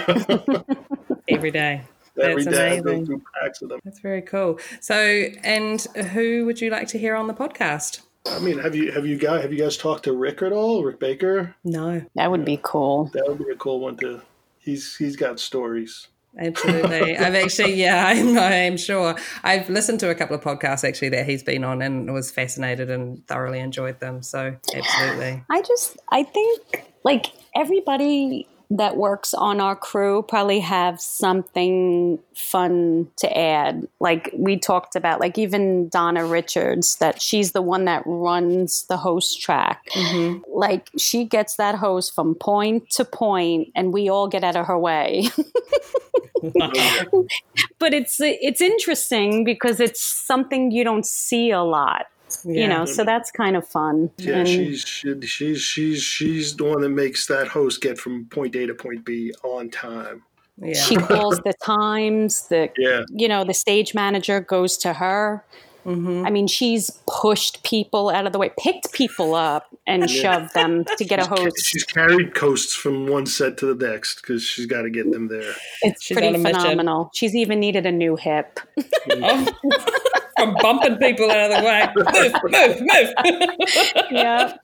Every 1.29 1.51
day. 1.51 1.83
every 2.21 2.45
That's 2.45 2.57
day. 2.57 2.79
I 2.79 2.81
go 2.81 3.05
through 3.05 3.23
packs 3.41 3.63
of 3.63 3.71
them. 3.71 3.81
That's 3.85 4.01
very 4.01 4.23
cool. 4.23 4.59
So, 4.81 4.95
and 5.43 5.81
who 6.13 6.47
would 6.47 6.61
you 6.61 6.71
like 6.71 6.89
to 6.89 6.99
hear 6.99 7.15
on 7.17 7.27
the 7.27 7.35
podcast? 7.35 8.01
I 8.27 8.39
mean, 8.41 8.59
have 8.59 8.75
you 8.75 8.93
have 8.93 9.07
you 9.07 9.17
guys 9.17 9.43
have 9.43 9.53
you 9.53 9.59
guys 9.59 9.77
talked 9.77 10.05
to 10.05 10.13
Rick 10.13 10.43
at 10.43 10.53
all? 10.53 10.85
Rick 10.85 11.01
Baker? 11.01 11.55
No, 11.65 12.03
That 12.15 12.31
would 12.31 12.45
be 12.45 12.61
cool. 12.63 13.11
That 13.15 13.25
would 13.27 13.39
be 13.39 13.51
a 13.51 13.57
cool 13.57 13.81
one 13.81 13.97
to. 13.99 14.23
He's 14.69 14.97
he's 14.97 15.17
got 15.17 15.41
stories. 15.41 16.09
absolutely. 16.39 17.17
I've 17.25 17.35
actually, 17.35 17.73
yeah, 17.77 18.07
I'm, 18.09 18.37
I'm 18.37 18.77
sure. 18.77 19.15
I've 19.43 19.71
listened 19.71 19.99
to 20.01 20.11
a 20.11 20.15
couple 20.15 20.37
of 20.37 20.43
podcasts 20.43 20.87
actually 20.87 21.09
that 21.09 21.25
he's 21.25 21.43
been 21.43 21.65
on 21.65 21.81
and 21.81 22.13
was 22.13 22.31
fascinated 22.31 22.91
and 22.91 23.27
thoroughly 23.27 23.61
enjoyed 23.61 23.99
them. 24.01 24.23
So, 24.23 24.55
absolutely. 24.75 25.43
I 25.51 25.63
just, 25.63 25.97
I 26.13 26.23
think 26.23 26.85
like 27.03 27.33
everybody 27.57 28.47
that 28.71 28.97
works 28.97 29.33
on 29.33 29.61
our 29.61 29.75
crew 29.75 30.23
probably 30.23 30.61
have 30.61 31.01
something 31.01 32.19
fun 32.35 33.09
to 33.17 33.39
add. 33.39 33.89
Like 33.99 34.31
we 34.37 34.59
talked 34.59 34.95
about, 34.95 35.21
like 35.21 35.39
even 35.39 35.89
Donna 35.89 36.27
Richards, 36.27 36.97
that 36.97 37.23
she's 37.23 37.53
the 37.53 37.63
one 37.63 37.87
that 37.87 38.03
runs 38.05 38.85
the 38.85 38.99
host 38.99 39.41
track. 39.41 39.89
Mm-hmm. 39.95 40.43
Like 40.53 40.91
she 40.99 41.25
gets 41.25 41.57
that 41.57 41.77
host 41.77 42.15
from 42.15 42.35
point 42.35 42.91
to 42.91 43.05
point, 43.05 43.73
and 43.75 43.93
we 43.93 44.09
all 44.09 44.29
get 44.29 44.45
out 44.45 44.57
of 44.57 44.67
her 44.67 44.79
way. 44.79 45.29
but 47.79 47.95
it's 47.95 48.21
it's 48.21 48.61
interesting 48.61 49.45
because 49.45 49.81
it's 49.81 50.01
something 50.01 50.71
you 50.71 50.85
don't 50.85 51.07
see 51.07 51.51
a 51.51 51.63
lot. 51.63 52.07
Yeah. 52.45 52.63
You 52.63 52.69
know, 52.69 52.85
so 52.85 53.05
that's 53.05 53.31
kind 53.31 53.57
of 53.57 53.67
fun. 53.67 54.11
Yeah, 54.19 54.39
And- 54.39 54.49
she's 54.49 54.81
she, 54.83 55.21
she's 55.23 55.61
she's 55.61 56.03
she's 56.03 56.57
the 56.57 56.65
one 56.65 56.81
that 56.83 56.89
makes 56.91 57.27
that 57.27 57.49
host 57.49 57.81
get 57.81 57.99
from 57.99 58.27
point 58.27 58.55
A 58.57 58.67
to 58.67 58.75
point 58.75 59.05
B 59.05 59.33
on 59.43 59.71
time. 59.71 60.23
Yeah. 60.61 60.75
she 60.75 60.97
calls 60.97 61.37
the 61.45 61.55
times 61.65 62.49
the 62.49 62.69
Yeah. 62.77 63.03
you 63.11 63.29
know 63.29 63.45
the 63.45 63.55
stage 63.55 63.95
manager 63.95 64.41
goes 64.41 64.77
to 64.79 64.95
her 64.95 65.45
Mm-hmm. 65.87 66.27
i 66.27 66.31
mean 66.31 66.49
she's 66.49 66.91
pushed 67.09 67.63
people 67.63 68.11
out 68.11 68.27
of 68.27 68.33
the 68.33 68.39
way 68.39 68.51
picked 68.59 68.93
people 68.93 69.35
up 69.35 69.69
and 69.87 70.11
shoved 70.11 70.53
them 70.53 70.85
to 70.99 71.05
get 71.05 71.19
a 71.21 71.25
host 71.27 71.65
She's 71.65 71.85
carried 71.85 72.35
coasts 72.35 72.75
from 72.75 73.07
one 73.07 73.25
set 73.25 73.57
to 73.59 73.73
the 73.73 73.87
next 73.89 74.17
because 74.21 74.43
she's 74.43 74.67
got 74.67 74.83
to 74.83 74.91
get 74.91 75.11
them 75.13 75.29
there. 75.29 75.55
it's 75.83 76.03
She's 76.03 76.15
pretty 76.17 76.29
on 76.29 76.35
a 76.35 76.39
mission. 76.39 76.61
phenomenal 76.61 77.11
she's 77.15 77.35
even 77.37 77.61
needed 77.61 77.87
a 77.87 77.93
new 77.93 78.17
hip 78.17 78.59
Oh, 79.13 79.47
from 80.39 80.55
bumping 80.63 80.97
people 80.97 81.31
out 81.31 81.51
of 81.51 81.59
the 81.59 81.65
way. 81.65 81.89
Move, 81.97 82.33
move, 82.45 82.81
move. 82.81 84.05
yeah 84.11 84.57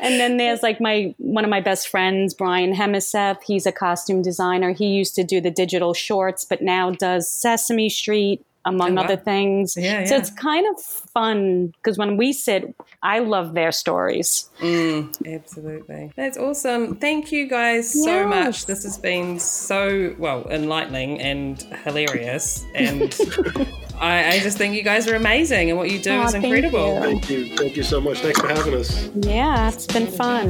and 0.00 0.20
then 0.20 0.36
there's 0.36 0.62
like 0.62 0.80
my 0.80 1.12
one 1.18 1.42
of 1.42 1.50
my 1.50 1.60
best 1.60 1.88
friends 1.88 2.32
brian 2.32 2.72
hemesath 2.72 3.38
he's 3.44 3.66
a 3.66 3.72
costume 3.72 4.22
designer 4.22 4.70
he 4.72 4.86
used 4.86 5.16
to 5.16 5.24
do 5.24 5.40
the 5.40 5.50
digital 5.50 5.92
shorts 5.92 6.44
but 6.44 6.62
now 6.62 6.92
does 6.92 7.28
sesame 7.28 7.88
street 7.88 8.40
among 8.64 8.92
Oh, 8.92 8.94
wow. 8.96 9.04
other 9.04 9.16
things. 9.16 9.76
Yeah, 9.78 10.04
So 10.04 10.14
yeah. 10.14 10.20
it's 10.20 10.30
kind 10.30 10.66
of 10.76 10.82
fun 10.82 11.68
because 11.68 11.96
when 11.96 12.18
we 12.18 12.34
sit, 12.34 12.74
I 13.02 13.20
love 13.20 13.54
their 13.54 13.72
stories. 13.72 14.50
Mm. 14.60 15.14
Absolutely. 15.34 16.12
That's 16.16 16.36
awesome. 16.36 16.96
Thank 16.96 17.32
you 17.32 17.48
guys 17.48 17.90
so 17.90 18.10
Yes. 18.10 18.28
much. 18.28 18.66
This 18.66 18.82
has 18.82 18.98
been 18.98 19.38
so, 19.38 20.14
well, 20.18 20.46
enlightening 20.50 21.18
and 21.18 21.62
hilarious. 21.84 22.62
And 22.74 23.14
I, 24.00 24.28
I 24.34 24.38
just 24.40 24.56
think 24.58 24.74
you 24.74 24.82
guys 24.82 25.08
are 25.08 25.16
amazing 25.16 25.70
and 25.70 25.78
what 25.78 25.90
you 25.90 25.98
do 25.98 26.12
Aw, 26.12 26.26
is 26.26 26.32
thank 26.32 26.44
incredible. 26.44 26.94
you. 26.94 27.00
Thank 27.00 27.30
you. 27.30 27.56
Thank 27.56 27.76
you 27.76 27.82
so 27.82 28.00
much. 28.00 28.18
Thanks 28.20 28.40
for 28.40 28.48
having 28.48 28.74
us. 28.74 29.08
Yeah, 29.14 29.68
it's 29.68 29.86
been 29.86 30.06
fun. 30.06 30.48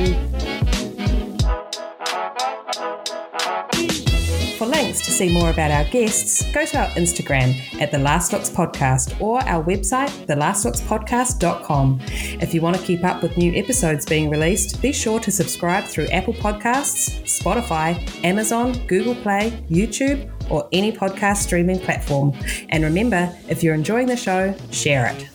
For 4.58 4.66
links 4.66 5.02
to 5.02 5.12
see 5.12 5.32
more 5.32 5.50
about 5.50 5.70
our 5.70 5.84
guests, 5.84 6.42
go 6.50 6.66
to 6.66 6.78
our 6.78 6.88
Instagram 6.96 7.54
at 7.80 7.92
The 7.92 7.98
Last 7.98 8.32
Looks 8.32 8.50
Podcast 8.50 9.20
or 9.20 9.40
our 9.44 9.62
website, 9.62 10.08
thelastlookspodcast.com. 10.26 12.00
If 12.40 12.52
you 12.52 12.60
want 12.60 12.74
to 12.74 12.82
keep 12.82 13.04
up 13.04 13.22
with 13.22 13.36
new 13.36 13.54
episodes 13.54 14.04
being 14.04 14.28
released, 14.28 14.82
be 14.82 14.92
sure 14.92 15.20
to 15.20 15.30
subscribe 15.30 15.84
through 15.84 16.06
Apple 16.06 16.34
Podcasts, 16.34 17.22
Spotify, 17.22 18.02
Amazon, 18.24 18.72
Google 18.88 19.14
Play, 19.14 19.64
YouTube, 19.70 20.28
or 20.50 20.68
any 20.72 20.90
podcast 20.90 21.36
streaming 21.36 21.78
platform. 21.78 22.36
And 22.70 22.82
remember, 22.82 23.32
if 23.48 23.62
you're 23.62 23.74
enjoying 23.74 24.08
the 24.08 24.16
show, 24.16 24.52
share 24.72 25.06
it. 25.06 25.28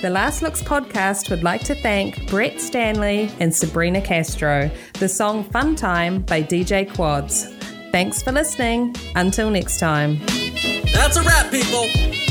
The 0.00 0.08
Last 0.08 0.40
Looks 0.40 0.62
podcast 0.62 1.28
would 1.28 1.42
like 1.42 1.64
to 1.64 1.74
thank 1.74 2.30
Brett 2.30 2.62
Stanley 2.62 3.30
and 3.40 3.54
Sabrina 3.54 4.00
Castro. 4.00 4.70
The 4.94 5.08
song 5.08 5.44
Fun 5.44 5.76
Time 5.76 6.22
by 6.22 6.42
DJ 6.42 6.90
Quads. 6.94 7.55
Thanks 7.96 8.22
for 8.22 8.30
listening. 8.30 8.94
Until 9.14 9.48
next 9.48 9.78
time. 9.78 10.18
That's 10.92 11.16
a 11.16 11.22
wrap, 11.22 11.50
people. 11.50 12.25